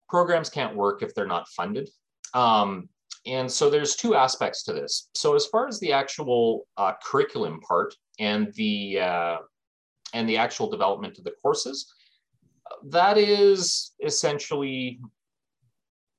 programs 0.07 0.49
can't 0.49 0.75
work 0.75 1.01
if 1.01 1.13
they're 1.13 1.27
not 1.27 1.47
funded. 1.49 1.89
Um, 2.33 2.87
and 3.25 3.49
so 3.49 3.69
there's 3.69 3.95
two 3.95 4.15
aspects 4.15 4.63
to 4.63 4.73
this. 4.73 5.09
So 5.15 5.35
as 5.35 5.45
far 5.45 5.67
as 5.67 5.79
the 5.79 5.93
actual 5.93 6.67
uh, 6.77 6.93
curriculum 7.03 7.61
part 7.61 7.95
and 8.19 8.53
the 8.55 8.99
uh, 8.99 9.37
and 10.13 10.27
the 10.27 10.37
actual 10.37 10.69
development 10.69 11.17
of 11.17 11.23
the 11.23 11.33
courses, 11.41 11.91
that 12.85 13.17
is 13.17 13.93
essentially 14.03 14.99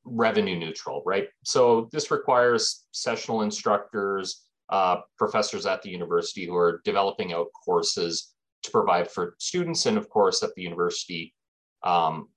revenue 0.04 0.58
neutral, 0.58 1.02
right? 1.06 1.28
So 1.44 1.88
this 1.92 2.10
requires 2.10 2.86
sessional 2.92 3.42
instructors, 3.42 4.42
uh, 4.70 4.96
professors 5.18 5.66
at 5.66 5.82
the 5.82 5.90
university 5.90 6.46
who 6.46 6.56
are 6.56 6.80
developing 6.84 7.32
out 7.32 7.48
courses 7.64 8.34
to 8.62 8.70
provide 8.70 9.10
for 9.10 9.36
students, 9.38 9.86
and 9.86 9.98
of 9.98 10.08
course 10.08 10.42
at 10.42 10.54
the 10.54 10.62
university 10.62 11.34
um, 11.84 12.28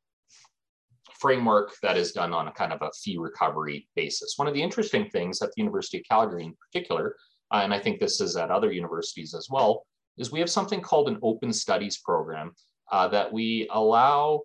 framework 1.19 1.73
that 1.81 1.97
is 1.97 2.11
done 2.11 2.33
on 2.33 2.47
a 2.47 2.51
kind 2.51 2.73
of 2.73 2.81
a 2.81 2.91
fee 3.03 3.17
recovery 3.17 3.87
basis. 3.95 4.33
One 4.37 4.47
of 4.47 4.53
the 4.53 4.61
interesting 4.61 5.09
things 5.09 5.41
at 5.41 5.49
the 5.49 5.61
University 5.61 5.97
of 5.97 6.05
Calgary 6.09 6.45
in 6.45 6.55
particular, 6.55 7.15
uh, 7.51 7.61
and 7.63 7.73
I 7.73 7.79
think 7.79 7.99
this 7.99 8.21
is 8.21 8.35
at 8.35 8.51
other 8.51 8.71
universities 8.71 9.33
as 9.33 9.47
well, 9.49 9.85
is 10.17 10.31
we 10.31 10.39
have 10.39 10.49
something 10.49 10.81
called 10.81 11.07
an 11.07 11.19
open 11.21 11.53
studies 11.53 11.97
program 11.97 12.51
uh, 12.91 13.07
that 13.09 13.31
we 13.31 13.67
allow, 13.71 14.41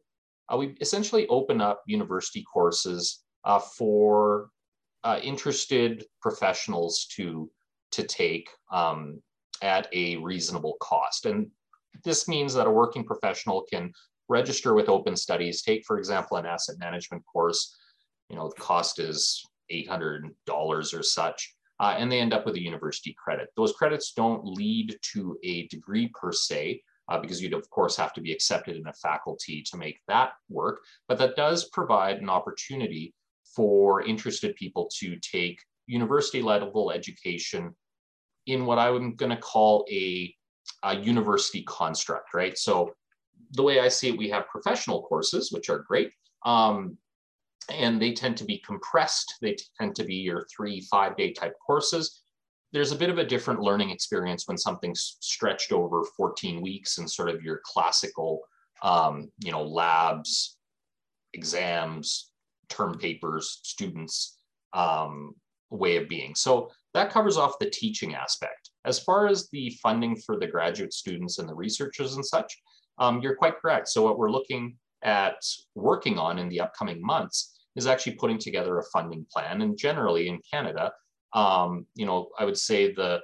uh, 0.53 0.57
we 0.57 0.75
essentially 0.81 1.27
open 1.29 1.61
up 1.61 1.83
university 1.87 2.45
courses 2.53 3.25
uh, 3.45 3.59
for 3.59 4.49
uh, 5.05 5.19
interested 5.23 6.05
professionals 6.21 7.07
to 7.17 7.51
to 7.91 8.03
take 8.05 8.49
um, 8.71 9.21
at 9.61 9.87
a 9.93 10.17
reasonable 10.17 10.77
cost. 10.81 11.27
And 11.27 11.51
this 12.05 12.27
means 12.27 12.55
that 12.55 12.67
a 12.67 12.71
working 12.71 13.05
professional 13.05 13.67
can 13.71 13.93
register 14.29 14.75
with 14.75 14.89
Open 14.89 15.17
Studies, 15.17 15.63
take, 15.63 15.85
for 15.85 15.99
example, 15.99 16.37
an 16.37 16.47
asset 16.47 16.77
management 16.79 17.23
course. 17.31 17.77
You 18.29 18.37
know, 18.37 18.49
the 18.49 18.61
cost 18.61 18.99
is 18.99 19.45
$800 19.71 20.31
or 20.59 21.03
such, 21.03 21.55
uh, 21.81 21.95
and 21.99 22.11
they 22.11 22.21
end 22.21 22.33
up 22.33 22.47
with 22.47 22.55
a 22.57 22.63
university 22.63 23.15
credit. 23.23 23.49
Those 23.57 23.73
credits 23.73 24.13
don't 24.13 24.45
lead 24.45 24.97
to 25.13 25.39
a 25.43 25.67
degree 25.69 26.09
per 26.09 26.33
se, 26.33 26.83
uh, 27.09 27.19
because 27.19 27.43
you'd 27.43 27.53
of 27.53 27.69
course 27.71 27.97
have 27.97 28.13
to 28.15 28.21
be 28.21 28.33
accepted 28.33 28.77
in 28.77 28.87
a 28.87 28.93
faculty 28.95 29.63
to 29.63 29.77
make 29.77 30.01
that 30.09 30.33
work, 30.49 30.81
but 31.09 31.19
that 31.19 31.37
does 31.37 31.69
provide 31.71 32.19
an 32.19 32.31
opportunity 32.31 33.15
for 33.55 34.03
interested 34.03 34.55
people 34.57 34.89
to 34.99 35.17
take 35.17 35.61
university 35.87 36.41
level 36.41 36.91
education 36.91 37.75
in 38.47 38.65
what 38.67 38.79
I'm 38.79 39.15
going 39.15 39.31
to 39.31 39.37
call 39.37 39.85
a, 39.91 40.35
a 40.85 40.97
university 40.97 41.63
construct, 41.65 42.35
right? 42.35 42.57
So 42.57 42.93
the 43.53 43.63
way 43.63 43.81
I 43.81 43.89
see 43.89 44.09
it, 44.09 44.19
we 44.19 44.29
have 44.31 44.49
professional 44.49 45.03
courses, 45.03 45.53
which 45.53 45.69
are 45.69 45.81
great. 45.81 46.13
Um, 46.45 46.97
and 47.71 48.01
they 48.01 48.13
tend 48.13 48.37
to 48.39 48.45
be 48.45 48.59
compressed. 48.59 49.35
They 49.41 49.57
tend 49.79 49.95
to 49.97 50.05
be 50.05 50.17
your 50.17 50.47
three, 50.55 50.81
five 50.83 51.17
day 51.17 51.33
type 51.33 51.55
courses. 51.65 52.23
There's 52.73 52.93
a 52.93 52.97
bit 52.97 53.11
of 53.11 53.19
a 53.19 53.25
different 53.25 53.61
learning 53.61 53.91
experience 53.91 54.49
when 54.49 54.57
something's 54.57 55.17
stretched 55.21 55.73
over 55.73 56.05
14 56.17 56.61
weeks 56.61 56.99
and 56.99 57.11
sort 57.11 57.29
of 57.29 57.43
your 57.43 57.61
classical, 57.65 58.41
um, 58.83 59.31
you 59.45 59.53
know, 59.53 59.63
labs, 59.63 60.57
exams, 61.35 62.31
term 62.69 62.99
papers, 62.99 63.61
students 63.63 64.39
um, 64.73 65.35
way 65.71 65.97
of 65.97 66.09
being. 66.09 66.35
So 66.35 66.71
that 66.95 67.11
covers 67.11 67.37
off 67.37 67.59
the 67.59 67.71
teaching 67.71 68.15
aspect. 68.15 68.71
As 68.85 68.99
far 68.99 69.27
as 69.27 69.49
the 69.51 69.71
funding 69.83 70.17
for 70.17 70.39
the 70.39 70.47
graduate 70.47 70.93
students 70.93 71.39
and 71.39 71.49
the 71.49 71.55
researchers 71.55 72.17
and 72.17 72.25
such, 72.25 72.59
um, 72.99 73.21
you're 73.21 73.37
quite 73.37 73.59
correct. 73.59 73.89
So 73.89 74.03
what 74.03 74.19
we're 74.19 74.31
looking 74.31 74.77
at 75.03 75.37
working 75.75 76.19
on 76.19 76.39
in 76.39 76.49
the 76.49 76.61
upcoming 76.61 77.05
months 77.05 77.67
is 77.77 77.87
actually 77.87 78.15
putting 78.15 78.39
together 78.39 78.79
a 78.79 78.85
funding 78.85 79.27
plan. 79.33 79.63
And 79.63 79.77
generally 79.77 80.29
in 80.29 80.41
Canada, 80.51 80.93
um, 81.33 81.87
you 81.95 82.07
know, 82.07 82.29
I 82.39 82.45
would 82.45 82.59
say 82.59 82.93
the 82.93 83.21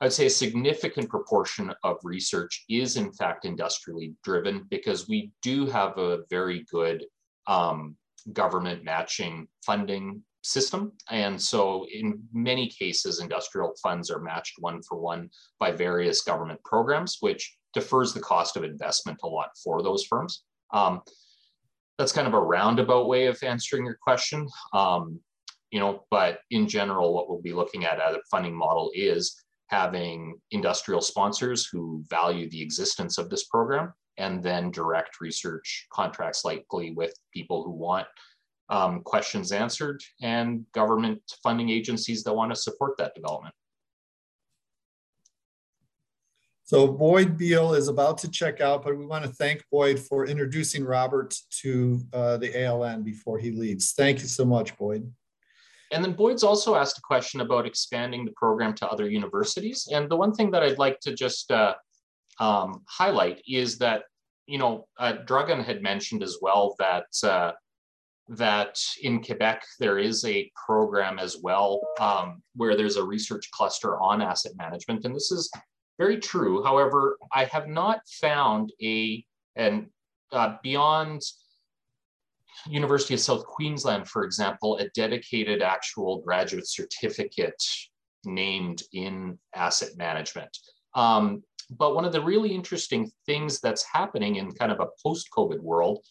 I'd 0.00 0.12
say 0.12 0.26
a 0.26 0.30
significant 0.30 1.08
proportion 1.08 1.74
of 1.82 1.96
research 2.04 2.64
is 2.68 2.96
in 2.96 3.12
fact 3.12 3.44
industrially 3.44 4.14
driven 4.22 4.64
because 4.70 5.08
we 5.08 5.32
do 5.42 5.66
have 5.66 5.98
a 5.98 6.20
very 6.30 6.64
good 6.70 7.04
um, 7.48 7.96
government 8.32 8.84
matching 8.84 9.48
funding 9.66 10.22
system. 10.42 10.92
And 11.10 11.40
so 11.40 11.86
in 11.92 12.22
many 12.32 12.68
cases, 12.68 13.20
industrial 13.20 13.74
funds 13.82 14.08
are 14.10 14.20
matched 14.20 14.54
one 14.58 14.82
for 14.82 14.98
one 14.98 15.30
by 15.58 15.72
various 15.72 16.22
government 16.22 16.62
programs, 16.64 17.16
which 17.20 17.56
defers 17.78 18.12
the 18.12 18.20
cost 18.20 18.56
of 18.56 18.64
investment 18.64 19.18
a 19.22 19.26
lot 19.26 19.50
for 19.62 19.82
those 19.82 20.04
firms. 20.04 20.44
Um, 20.72 21.02
that's 21.98 22.12
kind 22.12 22.28
of 22.28 22.34
a 22.34 22.40
roundabout 22.40 23.08
way 23.08 23.26
of 23.26 23.38
answering 23.42 23.84
your 23.84 23.98
question. 24.00 24.48
Um, 24.72 25.20
you 25.70 25.80
know, 25.80 26.04
but 26.10 26.40
in 26.50 26.68
general, 26.68 27.12
what 27.12 27.28
we'll 27.28 27.42
be 27.42 27.52
looking 27.52 27.84
at 27.84 28.00
at 28.00 28.14
a 28.14 28.20
funding 28.30 28.54
model 28.54 28.90
is 28.94 29.44
having 29.68 30.38
industrial 30.50 31.00
sponsors 31.00 31.66
who 31.66 32.02
value 32.08 32.48
the 32.50 32.62
existence 32.62 33.18
of 33.18 33.28
this 33.28 33.44
program 33.44 33.92
and 34.16 34.42
then 34.42 34.70
direct 34.70 35.20
research 35.20 35.86
contracts 35.92 36.44
likely 36.44 36.92
with 36.92 37.12
people 37.34 37.62
who 37.62 37.72
want 37.72 38.06
um, 38.70 39.02
questions 39.02 39.52
answered 39.52 40.02
and 40.22 40.64
government 40.72 41.20
funding 41.42 41.68
agencies 41.70 42.22
that 42.22 42.34
want 42.34 42.50
to 42.52 42.56
support 42.56 42.96
that 42.98 43.14
development. 43.14 43.54
So 46.68 46.86
Boyd 46.86 47.38
Beal 47.38 47.72
is 47.72 47.88
about 47.88 48.18
to 48.18 48.30
check 48.30 48.60
out, 48.60 48.84
but 48.84 48.98
we 48.98 49.06
want 49.06 49.24
to 49.24 49.30
thank 49.30 49.64
Boyd 49.72 49.98
for 49.98 50.26
introducing 50.26 50.84
Robert 50.84 51.34
to 51.62 51.98
uh, 52.12 52.36
the 52.36 52.50
ALN 52.50 53.02
before 53.02 53.38
he 53.38 53.52
leaves. 53.52 53.92
Thank 53.92 54.20
you 54.20 54.26
so 54.26 54.44
much, 54.44 54.76
Boyd. 54.76 55.10
And 55.92 56.04
then 56.04 56.12
Boyd's 56.12 56.42
also 56.42 56.74
asked 56.74 56.98
a 56.98 57.00
question 57.00 57.40
about 57.40 57.64
expanding 57.64 58.26
the 58.26 58.32
program 58.32 58.74
to 58.74 58.88
other 58.88 59.08
universities. 59.08 59.88
And 59.90 60.10
the 60.10 60.16
one 60.18 60.34
thing 60.34 60.50
that 60.50 60.62
I'd 60.62 60.76
like 60.76 61.00
to 61.00 61.14
just 61.14 61.50
uh, 61.50 61.72
um, 62.38 62.82
highlight 62.86 63.40
is 63.48 63.78
that, 63.78 64.02
you 64.44 64.58
know, 64.58 64.88
uh, 64.98 65.14
Dragan 65.24 65.64
had 65.64 65.82
mentioned 65.82 66.22
as 66.22 66.36
well 66.42 66.76
that 66.78 67.06
uh, 67.22 67.52
that 68.28 68.78
in 69.00 69.24
Quebec, 69.24 69.64
there 69.78 69.98
is 69.98 70.22
a 70.26 70.52
program 70.66 71.18
as 71.18 71.38
well 71.42 71.80
um, 71.98 72.42
where 72.56 72.76
there's 72.76 72.96
a 72.96 73.02
research 73.02 73.50
cluster 73.52 73.98
on 74.02 74.20
asset 74.20 74.52
management. 74.58 75.06
And 75.06 75.16
this 75.16 75.32
is 75.32 75.50
very 75.98 76.18
true. 76.18 76.62
However, 76.62 77.18
I 77.32 77.44
have 77.44 77.66
not 77.66 78.00
found 78.08 78.72
a, 78.80 79.24
and 79.56 79.86
uh, 80.32 80.56
beyond 80.62 81.22
University 82.66 83.14
of 83.14 83.20
South 83.20 83.44
Queensland, 83.44 84.08
for 84.08 84.24
example, 84.24 84.78
a 84.78 84.88
dedicated 84.90 85.62
actual 85.62 86.20
graduate 86.20 86.68
certificate 86.68 87.62
named 88.24 88.82
in 88.92 89.38
asset 89.54 89.90
management. 89.96 90.56
Um, 90.94 91.42
but 91.70 91.94
one 91.94 92.04
of 92.04 92.12
the 92.12 92.20
really 92.20 92.54
interesting 92.54 93.10
things 93.26 93.60
that's 93.60 93.84
happening 93.92 94.36
in 94.36 94.52
kind 94.52 94.72
of 94.72 94.80
a 94.80 94.88
post-COVID 95.02 95.60
world, 95.60 96.04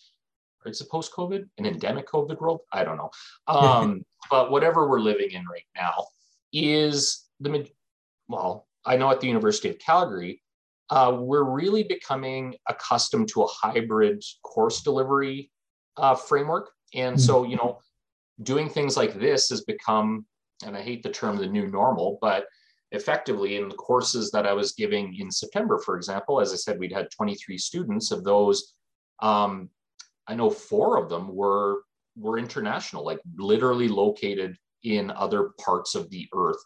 or 0.63 0.69
it's 0.69 0.81
a 0.81 0.85
post-COVID, 0.85 1.45
an 1.57 1.65
endemic 1.65 2.07
COVID 2.07 2.39
world, 2.39 2.61
I 2.71 2.83
don't 2.83 2.97
know. 2.97 3.09
Um, 3.47 4.05
but 4.29 4.51
whatever 4.51 4.87
we're 4.87 4.99
living 4.99 5.31
in 5.31 5.45
right 5.45 5.65
now 5.75 6.07
is 6.53 7.25
the, 7.39 7.67
well, 8.27 8.67
I 8.87 8.95
know 8.95 9.11
at 9.11 9.19
the 9.19 9.27
University 9.27 9.69
of 9.69 9.77
Calgary, 9.79 10.41
uh, 10.89 11.17
we're 11.19 11.43
really 11.43 11.83
becoming 11.83 12.55
accustomed 12.67 13.27
to 13.29 13.43
a 13.43 13.47
hybrid 13.47 14.23
course 14.43 14.81
delivery 14.81 15.51
uh, 15.97 16.15
framework. 16.15 16.71
And 16.93 17.17
mm-hmm. 17.17 17.21
so, 17.21 17.43
you 17.43 17.57
know, 17.57 17.79
doing 18.41 18.69
things 18.69 18.95
like 18.95 19.19
this 19.19 19.49
has 19.49 19.61
become, 19.61 20.25
and 20.65 20.75
I 20.75 20.81
hate 20.81 21.03
the 21.03 21.09
term 21.09 21.37
the 21.37 21.47
new 21.47 21.67
normal, 21.67 22.17
but 22.21 22.45
effectively 22.91 23.57
in 23.57 23.67
the 23.67 23.75
courses 23.75 24.31
that 24.31 24.47
I 24.47 24.53
was 24.53 24.71
giving 24.71 25.15
in 25.19 25.29
September, 25.29 25.77
for 25.77 25.97
example, 25.97 26.39
as 26.39 26.53
I 26.53 26.55
said, 26.55 26.79
we'd 26.79 26.93
had 26.93 27.11
23 27.11 27.57
students 27.57 28.11
of 28.11 28.23
those. 28.23 28.73
Um, 29.21 29.69
I 30.27 30.35
know 30.35 30.49
four 30.49 30.97
of 31.01 31.09
them 31.09 31.35
were 31.35 31.81
were 32.15 32.39
international, 32.39 33.05
like 33.05 33.19
literally 33.37 33.87
located 33.87 34.57
in 34.83 35.11
other 35.11 35.51
parts 35.63 35.93
of 35.93 36.09
the 36.09 36.27
earth 36.33 36.63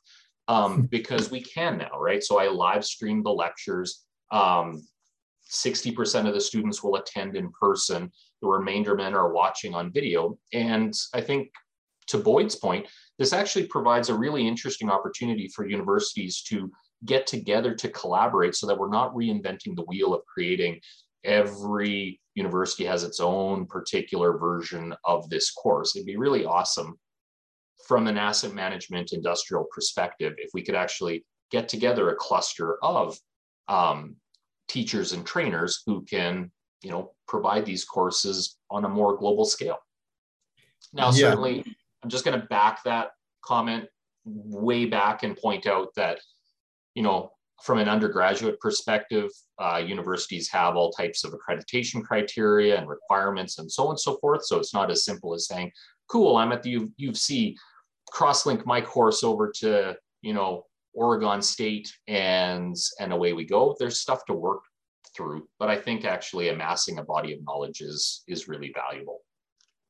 um, 0.47 0.75
hmm. 0.75 0.81
because 0.83 1.31
we 1.31 1.41
can 1.41 1.77
now, 1.77 1.99
right? 1.99 2.23
So 2.23 2.39
I 2.39 2.47
live 2.47 2.85
stream 2.85 3.23
the 3.23 3.31
lectures. 3.31 4.03
Um, 4.31 4.81
60% 5.51 6.27
of 6.27 6.33
the 6.33 6.41
students 6.41 6.81
will 6.81 6.95
attend 6.95 7.35
in 7.35 7.51
person. 7.51 8.11
The 8.41 8.47
remainder 8.47 8.95
men 8.95 9.13
are 9.13 9.33
watching 9.33 9.73
on 9.73 9.91
video. 9.91 10.37
And 10.53 10.93
I 11.13 11.21
think 11.21 11.49
to 12.07 12.17
Boyd's 12.17 12.55
point, 12.55 12.87
this 13.19 13.33
actually 13.33 13.67
provides 13.67 14.09
a 14.09 14.17
really 14.17 14.47
interesting 14.47 14.89
opportunity 14.89 15.49
for 15.49 15.67
universities 15.67 16.41
to 16.43 16.71
get 17.05 17.27
together 17.27 17.73
to 17.75 17.89
collaborate 17.89 18.55
so 18.55 18.67
that 18.67 18.77
we're 18.77 18.89
not 18.89 19.13
reinventing 19.13 19.75
the 19.75 19.83
wheel 19.83 20.13
of 20.13 20.25
creating 20.25 20.79
every 21.23 22.19
university 22.35 22.85
has 22.85 23.03
its 23.03 23.19
own 23.19 23.65
particular 23.65 24.37
version 24.37 24.93
of 25.05 25.29
this 25.29 25.51
course. 25.51 25.95
It'd 25.95 26.05
be 26.05 26.17
really 26.17 26.45
awesome 26.45 26.97
from 27.91 28.07
an 28.07 28.17
asset 28.17 28.53
management 28.53 29.11
industrial 29.11 29.65
perspective 29.65 30.33
if 30.37 30.49
we 30.53 30.61
could 30.61 30.75
actually 30.75 31.25
get 31.51 31.67
together 31.67 32.09
a 32.09 32.15
cluster 32.15 32.77
of 32.81 33.19
um, 33.67 34.15
teachers 34.69 35.11
and 35.11 35.25
trainers 35.25 35.83
who 35.85 36.01
can 36.03 36.49
you 36.81 36.89
know 36.89 37.11
provide 37.27 37.65
these 37.65 37.83
courses 37.83 38.57
on 38.69 38.85
a 38.85 38.89
more 38.89 39.17
global 39.17 39.43
scale 39.43 39.77
now 40.93 41.07
yeah. 41.07 41.31
certainly 41.31 41.65
I'm 42.01 42.09
just 42.09 42.23
going 42.23 42.39
to 42.39 42.47
back 42.47 42.81
that 42.83 43.09
comment 43.43 43.89
way 44.23 44.85
back 44.85 45.23
and 45.23 45.35
point 45.35 45.67
out 45.67 45.89
that, 45.97 46.21
you 46.95 47.03
know, 47.03 47.31
from 47.61 47.77
an 47.77 47.89
undergraduate 47.89 48.57
perspective, 48.61 49.29
uh, 49.59 49.83
universities 49.85 50.49
have 50.49 50.77
all 50.77 50.93
types 50.93 51.25
of 51.25 51.33
accreditation 51.33 52.01
criteria 52.01 52.77
and 52.77 52.87
requirements 52.87 53.59
and 53.59 53.69
so 53.69 53.83
on 53.83 53.89
and 53.91 53.99
so 53.99 54.17
forth. 54.21 54.45
So 54.45 54.57
it's 54.59 54.73
not 54.73 54.89
as 54.89 55.03
simple 55.03 55.33
as 55.33 55.47
saying, 55.47 55.73
cool, 56.07 56.37
I'm 56.37 56.53
at 56.53 56.63
the 56.63 56.71
U- 56.71 56.93
U 56.97 57.09
of 57.09 57.17
C, 57.17 57.55
crosslink 58.11 58.65
my 58.65 58.81
course 58.81 59.23
over 59.23 59.51
to, 59.59 59.95
you 60.21 60.33
know, 60.33 60.65
Oregon 60.93 61.41
State 61.41 61.91
and 62.07 62.75
and 62.99 63.13
away 63.13 63.33
we 63.33 63.45
go. 63.45 63.75
There's 63.79 63.99
stuff 63.99 64.25
to 64.25 64.33
work 64.33 64.61
through, 65.15 65.47
but 65.59 65.69
I 65.69 65.77
think 65.77 66.05
actually 66.05 66.49
amassing 66.49 66.99
a 66.99 67.03
body 67.03 67.33
of 67.33 67.39
knowledge 67.43 67.81
is 67.81 68.23
is 68.27 68.47
really 68.47 68.73
valuable. 68.73 69.19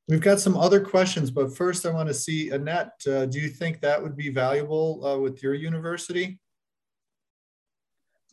We've 0.08 0.20
got 0.20 0.40
some 0.40 0.58
other 0.58 0.82
questions, 0.82 1.32
but 1.32 1.56
first 1.56 1.86
I 1.86 1.92
want 1.92 2.10
to 2.10 2.14
see 2.14 2.50
Annette. 2.50 2.92
Uh, 3.08 3.26
do 3.26 3.40
you 3.40 3.48
think 3.48 3.80
that 3.80 4.02
would 4.02 4.18
be 4.18 4.30
valuable 4.30 5.06
uh, 5.06 5.18
with 5.18 5.42
your 5.42 5.54
university? 5.54 6.40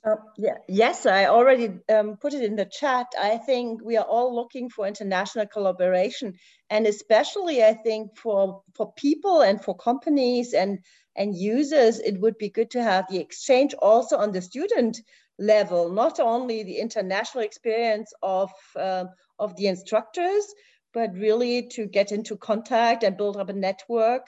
Uh, 0.05 0.17
yeah, 0.37 0.57
yes, 0.69 1.07
I 1.07 1.27
already 1.27 1.71
um, 1.91 2.17
put 2.17 2.35
it 2.35 2.43
in 2.43 2.57
the 2.57 2.65
chat. 2.65 3.07
I 3.21 3.39
think 3.39 3.83
we 3.85 3.99
are 3.99 4.05
all 4.05 4.35
looking 4.35 4.71
for 4.71 4.87
international 4.87 5.47
collaboration, 5.47 6.35
and 6.71 6.87
especially 6.89 7.63
I 7.63 7.75
think 7.75 8.17
for 8.17 8.63
for 8.75 8.93
people 8.95 9.43
and 9.43 9.63
for 9.63 9.77
companies 9.77 10.55
and 10.55 10.81
and 11.17 11.37
users, 11.37 12.01
it 12.01 12.21
would 12.21 12.39
be 12.39 12.49
good 12.49 12.71
to 12.73 12.83
have 12.83 13.07
the 13.11 13.21
exchange 13.21 13.75
also 13.75 14.17
on 14.19 14.33
the 14.33 14.43
student 14.43 14.99
level, 15.39 15.91
not 15.93 16.19
only 16.21 16.65
the 16.65 16.79
international 16.79 17.45
experience 17.45 18.13
of 18.23 18.51
uh, 18.77 19.05
of 19.39 19.57
the 19.57 19.67
instructors, 19.67 20.47
but 20.95 21.15
really 21.15 21.69
to 21.69 21.87
get 21.87 22.13
into 22.13 22.37
contact 22.37 23.05
and 23.05 23.19
build 23.19 23.37
up 23.37 23.51
a 23.51 23.53
network 23.53 24.23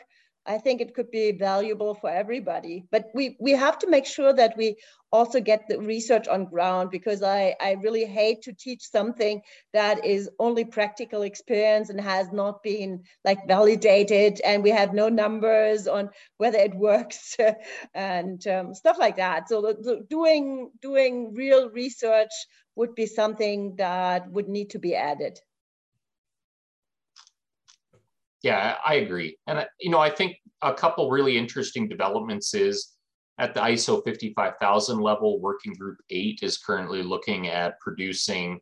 i 0.47 0.59
think 0.59 0.81
it 0.81 0.95
could 0.95 1.11
be 1.11 1.33
valuable 1.33 1.95
for 1.95 2.11
everybody 2.11 2.85
but 2.91 3.07
we 3.15 3.37
we 3.41 3.53
have 3.53 3.79
to 3.79 3.89
make 3.89 4.07
sure 4.07 4.33
that 4.33 4.57
we 4.57 4.77
also 5.13 5.41
get 5.41 5.67
the 5.69 5.79
research 5.81 6.29
on 6.29 6.45
ground 6.45 6.91
because 6.91 7.23
i 7.23 7.55
i 7.61 7.73
really 7.83 8.05
hate 8.05 8.43
to 8.43 8.53
teach 8.53 8.83
something 8.89 9.41
that 9.73 10.05
is 10.05 10.31
only 10.39 10.65
practical 10.65 11.23
experience 11.23 11.91
and 11.91 12.01
has 12.01 12.31
not 12.33 12.63
been 12.63 13.03
like 13.25 13.47
validated 13.47 14.41
and 14.45 14.63
we 14.63 14.71
have 14.71 14.95
no 14.95 15.09
numbers 15.09 15.87
on 15.89 16.11
whether 16.39 16.59
it 16.59 16.75
works 16.89 17.37
and 17.95 18.47
um, 18.47 18.75
stuff 18.75 18.99
like 18.99 19.17
that. 19.17 19.49
So 19.49 19.61
the, 19.63 19.75
the 19.75 20.07
doing 20.09 20.71
doing 20.81 21.35
real 21.35 21.71
research 21.71 22.31
would 22.77 22.95
be 22.95 23.07
something 23.07 23.77
that 23.77 24.31
would 24.31 24.49
need 24.49 24.71
to 24.71 24.79
be 24.79 24.95
added 24.95 25.39
yeah, 28.43 28.77
I 28.87 28.95
agree. 28.95 29.37
And, 29.47 29.67
you 29.81 29.91
know, 29.91 29.99
I 29.99 30.11
think 30.11 30.37
a 30.63 30.73
couple 30.73 31.11
really 31.11 31.37
interesting 31.37 31.89
developments 31.89 32.55
is 32.55 32.95
at 33.39 33.55
the 33.55 33.61
ISO 33.61 34.05
55000 34.05 35.01
level, 35.01 35.41
Working 35.41 35.73
Group 35.75 35.99
8 36.11 36.41
is 36.43 36.59
currently 36.59 37.03
looking 37.03 37.49
at 37.49 37.81
producing, 37.81 38.61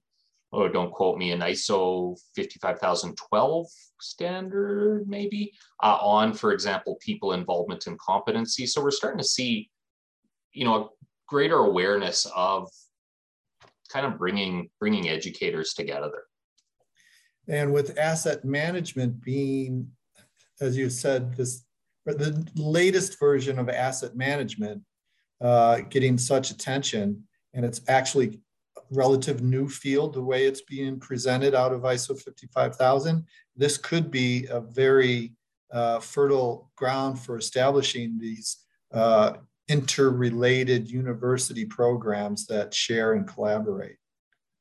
oh, 0.52 0.68
don't 0.68 0.92
quote 0.92 1.18
me, 1.18 1.32
an 1.32 1.40
ISO 1.40 2.16
55012 2.36 3.66
standard, 4.00 5.08
maybe, 5.08 5.52
uh, 5.82 5.98
on, 6.00 6.32
for 6.32 6.52
example, 6.52 6.96
people 7.00 7.32
involvement 7.32 7.88
and 7.88 7.98
competency. 7.98 8.66
So 8.66 8.82
we're 8.82 8.92
starting 8.92 9.18
to 9.18 9.24
see, 9.24 9.68
you 10.52 10.64
know, 10.64 10.74
a 10.74 10.88
greater 11.26 11.58
awareness 11.58 12.26
of 12.34 12.68
kind 13.88 14.06
of 14.06 14.18
bringing 14.18 14.70
bringing 14.78 15.08
educators 15.08 15.72
together. 15.74 16.27
And 17.49 17.72
with 17.72 17.99
asset 17.99 18.44
management 18.44 19.22
being, 19.22 19.90
as 20.61 20.76
you 20.76 20.90
said, 20.90 21.34
this 21.34 21.64
the 22.05 22.46
latest 22.57 23.18
version 23.18 23.59
of 23.59 23.68
asset 23.68 24.16
management 24.16 24.82
uh, 25.42 25.80
getting 25.90 26.16
such 26.16 26.51
attention, 26.51 27.22
and 27.53 27.64
it's 27.64 27.82
actually 27.88 28.40
a 28.76 28.80
relative 28.90 29.42
new 29.42 29.68
field 29.68 30.14
the 30.14 30.22
way 30.22 30.46
it's 30.46 30.62
being 30.62 30.99
presented 30.99 31.55
out 31.55 31.72
of 31.72 31.82
ISO 31.82 32.18
55000. 32.18 33.26
This 33.57 33.76
could 33.76 34.11
be 34.11 34.46
a 34.51 34.61
very 34.61 35.32
uh, 35.70 36.01
fertile 36.01 36.70
ground 36.76 37.18
for 37.20 37.36
establishing 37.36 38.18
these 38.18 38.64
uh, 38.92 39.34
interrelated 39.68 40.90
university 40.90 41.66
programs 41.66 42.46
that 42.46 42.72
share 42.72 43.12
and 43.12 43.28
collaborate. 43.28 43.96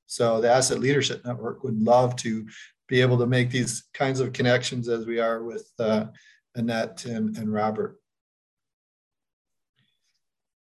So 0.05 0.41
the 0.41 0.51
Asset 0.51 0.79
Leadership 0.79 1.25
Network 1.25 1.63
would 1.63 1.81
love 1.81 2.15
to 2.17 2.45
be 2.87 3.01
able 3.01 3.17
to 3.17 3.27
make 3.27 3.51
these 3.51 3.83
kinds 3.93 4.19
of 4.19 4.33
connections 4.33 4.87
as 4.87 5.05
we 5.05 5.19
are 5.19 5.43
with 5.43 5.69
uh, 5.79 6.05
Annette 6.55 7.05
and, 7.05 7.37
and 7.37 7.53
Robert. 7.53 7.99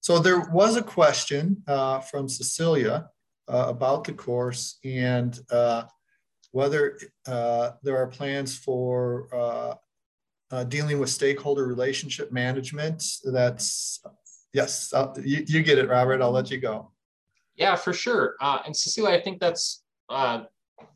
So 0.01 0.19
there 0.19 0.41
was 0.51 0.77
a 0.77 0.83
question 0.83 1.63
uh, 1.69 2.01
from 2.01 2.29
Cecilia 2.29 3.09
uh, 3.49 3.67
about 3.69 4.05
the 4.05 4.13
course 4.13 4.79
and 4.85 5.39
uh, 5.51 5.85
whether 6.51 6.99
uh, 7.27 7.73
there 7.83 7.97
are 7.97 8.09
plans 8.09 8.57
for 8.57 9.29
uh, 10.51 10.65
dealing 10.65 10.99
with 10.99 11.09
stakeholder 11.09 11.67
relationship 11.67 12.33
management. 12.33 13.03
That's, 13.25 14.03
yes, 14.53 14.93
you, 15.23 15.45
you, 15.47 15.63
get 15.63 15.79
it, 15.79 15.89
Robert. 15.89 16.21
I'll 16.21 16.31
let 16.31 16.51
you 16.51 16.59
go. 16.59 16.91
Yeah, 17.55 17.77
for 17.77 17.93
sure. 17.93 18.35
and 18.41 18.77
Cecilia, 18.77 19.17
I 19.17 19.21
think 19.21 19.41
that's 19.41 19.83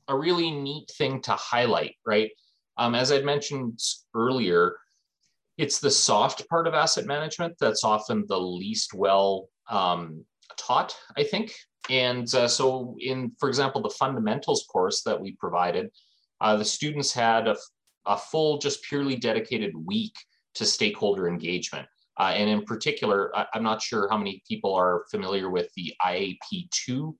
a 0.08 0.16
really 0.16 0.50
neat 0.50 0.90
thing 0.96 1.20
to 1.22 1.32
highlight, 1.32 1.94
right? 2.06 2.30
Um, 2.78 2.94
as 2.94 3.10
I 3.12 3.20
mentioned 3.20 3.80
earlier, 4.14 4.76
it's 5.58 5.78
the 5.78 5.90
soft 5.90 6.48
part 6.48 6.66
of 6.66 6.74
asset 6.74 7.06
management 7.06 7.56
that's 7.58 7.84
often 7.84 8.24
the 8.28 8.38
least 8.38 8.92
well 8.92 9.48
um, 9.70 10.24
taught, 10.58 10.94
I 11.16 11.24
think. 11.24 11.54
And 11.88 12.32
uh, 12.34 12.48
so, 12.48 12.96
in 13.00 13.32
for 13.38 13.48
example, 13.48 13.80
the 13.80 13.90
fundamentals 13.90 14.66
course 14.70 15.02
that 15.02 15.20
we 15.20 15.32
provided, 15.32 15.90
uh, 16.40 16.56
the 16.56 16.64
students 16.64 17.12
had 17.12 17.48
a, 17.48 18.16
full, 18.16 18.58
just 18.58 18.82
purely 18.82 19.16
dedicated 19.16 19.74
week 19.74 20.14
to 20.54 20.64
stakeholder 20.64 21.28
engagement. 21.28 21.86
Uh, 22.18 22.32
and 22.34 22.48
in 22.48 22.64
particular, 22.64 23.36
I, 23.36 23.46
am 23.54 23.62
not 23.62 23.82
sure 23.82 24.08
how 24.10 24.16
many 24.16 24.42
people 24.48 24.74
are 24.74 25.04
familiar 25.10 25.50
with 25.50 25.68
the 25.76 25.92
IAP2 26.04 27.14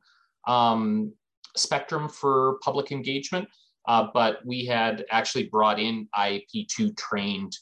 um, 0.46 1.12
spectrum 1.56 2.08
for 2.08 2.58
public 2.62 2.92
engagement, 2.92 3.48
uh, 3.88 4.08
but 4.12 4.38
we 4.44 4.64
had 4.64 5.04
actually 5.10 5.44
brought 5.44 5.78
in 5.78 6.08
IAP2 6.16 6.96
trained 6.96 7.56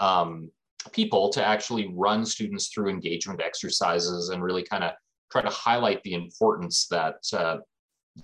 um, 0.00 0.50
people 0.92 1.30
to 1.30 1.44
actually 1.44 1.92
run 1.94 2.24
students 2.24 2.68
through 2.68 2.88
engagement 2.88 3.40
exercises 3.42 4.28
and 4.28 4.42
really 4.42 4.62
kind 4.62 4.84
of 4.84 4.92
try 5.30 5.42
to 5.42 5.50
highlight 5.50 6.02
the 6.02 6.14
importance 6.14 6.86
that 6.88 7.16
uh, 7.32 7.56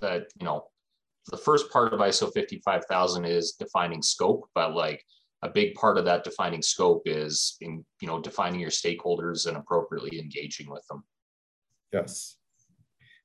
that 0.00 0.24
you 0.38 0.44
know 0.44 0.64
the 1.30 1.36
first 1.36 1.70
part 1.70 1.92
of 1.92 2.00
ISO 2.00 2.32
55000 2.32 3.24
is 3.24 3.52
defining 3.52 4.02
scope, 4.02 4.48
but 4.54 4.74
like 4.74 5.04
a 5.42 5.48
big 5.48 5.74
part 5.74 5.96
of 5.96 6.04
that 6.04 6.24
defining 6.24 6.62
scope 6.62 7.02
is 7.06 7.56
in 7.60 7.84
you 8.00 8.08
know 8.08 8.20
defining 8.20 8.60
your 8.60 8.70
stakeholders 8.70 9.46
and 9.46 9.56
appropriately 9.56 10.18
engaging 10.18 10.70
with 10.70 10.86
them. 10.88 11.02
Yes. 11.92 12.36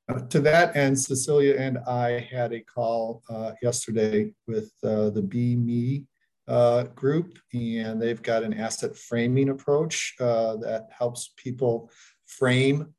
Uh, 0.08 0.20
to 0.28 0.40
that 0.40 0.76
end, 0.76 1.00
Cecilia 1.00 1.56
and 1.58 1.80
I 1.88 2.28
had 2.32 2.54
a 2.54 2.62
call 2.62 3.24
uh, 3.30 3.54
yesterday 3.62 4.34
with 4.48 4.72
uh, 4.84 5.10
the 5.10 5.22
BMe 5.22 6.06
uh, 6.48 6.84
group, 6.96 7.40
and 7.54 8.00
they've 8.00 8.22
got 8.22 8.44
an 8.44 8.54
asset 8.54 8.96
framing 8.96 9.50
approach 9.50 10.14
uh, 10.20 10.58
that 10.58 10.90
helps 10.96 11.34
people 11.38 11.90
frame 12.28 12.94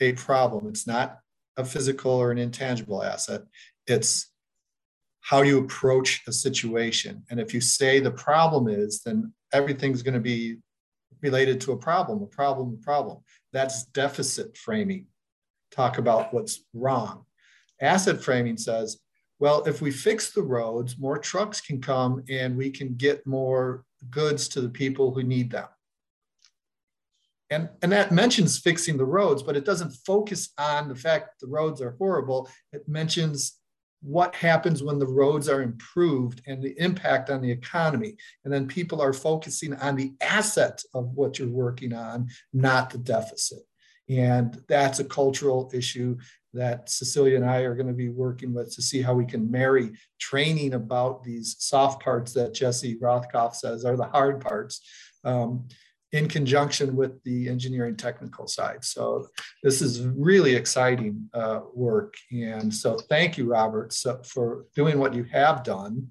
a 0.00 0.12
problem. 0.12 0.68
It's 0.68 0.86
not 0.86 1.18
a 1.56 1.64
physical 1.64 2.12
or 2.12 2.30
an 2.30 2.38
intangible 2.38 3.02
asset. 3.02 3.42
It's 3.86 4.30
how 5.22 5.42
you 5.42 5.58
approach 5.58 6.22
a 6.26 6.32
situation. 6.32 7.22
And 7.30 7.40
if 7.40 7.54
you 7.54 7.60
say 7.60 8.00
the 8.00 8.10
problem 8.10 8.68
is, 8.68 9.02
then 9.02 9.32
everything's 9.52 10.02
going 10.02 10.14
to 10.14 10.20
be 10.20 10.56
related 11.22 11.60
to 11.62 11.72
a 11.72 11.76
problem, 11.76 12.22
a 12.22 12.26
problem, 12.26 12.78
a 12.80 12.84
problem. 12.84 13.18
That's 13.52 13.84
deficit 13.86 14.56
framing. 14.56 15.06
Talk 15.70 15.98
about 15.98 16.32
what's 16.34 16.64
wrong. 16.74 17.24
Asset 17.80 18.22
framing 18.22 18.56
says, 18.56 18.98
well, 19.38 19.64
if 19.64 19.80
we 19.80 19.90
fix 19.90 20.32
the 20.32 20.42
roads, 20.42 20.98
more 20.98 21.18
trucks 21.18 21.60
can 21.60 21.80
come 21.80 22.22
and 22.28 22.56
we 22.56 22.70
can 22.70 22.94
get 22.96 23.26
more 23.26 23.84
goods 24.10 24.48
to 24.48 24.60
the 24.60 24.68
people 24.68 25.14
who 25.14 25.22
need 25.22 25.50
them. 25.50 25.66
And, 27.48 27.68
and 27.82 27.90
that 27.90 28.12
mentions 28.12 28.58
fixing 28.58 28.96
the 28.96 29.04
roads, 29.04 29.42
but 29.42 29.56
it 29.56 29.64
doesn't 29.64 29.96
focus 30.06 30.50
on 30.58 30.88
the 30.88 30.94
fact 30.94 31.40
the 31.40 31.48
roads 31.48 31.80
are 31.80 31.96
horrible. 31.98 32.48
It 32.72 32.86
mentions 32.86 33.58
what 34.02 34.34
happens 34.34 34.82
when 34.82 34.98
the 34.98 35.06
roads 35.06 35.48
are 35.48 35.62
improved 35.62 36.42
and 36.46 36.62
the 36.62 36.74
impact 36.78 37.28
on 37.28 37.40
the 37.40 37.50
economy. 37.50 38.16
And 38.44 38.52
then 38.52 38.68
people 38.68 39.00
are 39.00 39.12
focusing 39.12 39.74
on 39.74 39.96
the 39.96 40.14
asset 40.20 40.82
of 40.94 41.06
what 41.14 41.38
you're 41.38 41.48
working 41.48 41.92
on, 41.92 42.28
not 42.52 42.90
the 42.90 42.98
deficit. 42.98 43.60
And 44.10 44.60
that's 44.68 44.98
a 44.98 45.04
cultural 45.04 45.70
issue 45.72 46.18
that 46.52 46.90
Cecilia 46.90 47.36
and 47.36 47.44
I 47.44 47.58
are 47.58 47.76
going 47.76 47.86
to 47.86 47.92
be 47.92 48.08
working 48.08 48.52
with 48.52 48.74
to 48.74 48.82
see 48.82 49.00
how 49.00 49.14
we 49.14 49.24
can 49.24 49.50
marry 49.50 49.92
training 50.18 50.74
about 50.74 51.22
these 51.22 51.54
soft 51.60 52.02
parts 52.02 52.32
that 52.32 52.54
Jesse 52.54 52.98
Rothkopf 52.98 53.54
says 53.54 53.84
are 53.84 53.96
the 53.96 54.04
hard 54.04 54.40
parts. 54.40 54.80
Um, 55.22 55.68
in 56.12 56.28
conjunction 56.28 56.96
with 56.96 57.22
the 57.22 57.48
engineering 57.48 57.96
technical 57.96 58.46
side. 58.48 58.84
So 58.84 59.28
this 59.62 59.80
is 59.80 60.00
really 60.02 60.56
exciting 60.56 61.30
uh, 61.32 61.60
work. 61.72 62.14
And 62.32 62.74
so 62.74 62.96
thank 62.96 63.38
you, 63.38 63.46
Robert, 63.46 63.92
so 63.92 64.20
for 64.24 64.66
doing 64.74 64.98
what 64.98 65.14
you 65.14 65.24
have 65.24 65.62
done, 65.62 66.08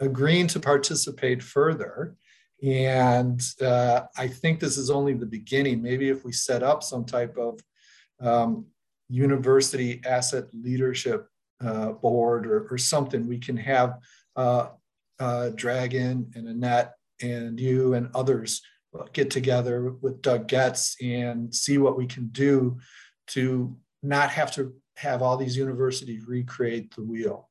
agreeing 0.00 0.48
to 0.48 0.60
participate 0.60 1.42
further. 1.42 2.16
And 2.62 3.40
uh, 3.60 4.02
I 4.16 4.26
think 4.26 4.58
this 4.58 4.78
is 4.78 4.90
only 4.90 5.14
the 5.14 5.26
beginning. 5.26 5.80
Maybe 5.80 6.08
if 6.08 6.24
we 6.24 6.32
set 6.32 6.62
up 6.62 6.82
some 6.82 7.04
type 7.04 7.36
of 7.36 7.60
um, 8.20 8.66
university 9.08 10.00
asset 10.04 10.44
leadership 10.52 11.28
uh, 11.64 11.92
board 11.92 12.46
or, 12.46 12.66
or, 12.70 12.78
something, 12.78 13.26
we 13.26 13.38
can 13.38 13.56
have 13.56 13.98
uh, 14.36 14.68
uh, 15.20 15.50
Dragan 15.54 16.34
and 16.36 16.48
Annette 16.48 16.94
and 17.20 17.58
you 17.58 17.94
and 17.94 18.10
others 18.14 18.62
get 19.12 19.30
together 19.30 19.92
with 20.00 20.22
Doug 20.22 20.48
Getz 20.48 20.96
and 21.02 21.54
see 21.54 21.78
what 21.78 21.96
we 21.96 22.06
can 22.06 22.28
do 22.28 22.78
to 23.28 23.76
not 24.02 24.30
have 24.30 24.52
to 24.54 24.74
have 24.96 25.22
all 25.22 25.36
these 25.36 25.56
universities 25.56 26.24
recreate 26.26 26.94
the 26.94 27.02
wheel. 27.02 27.48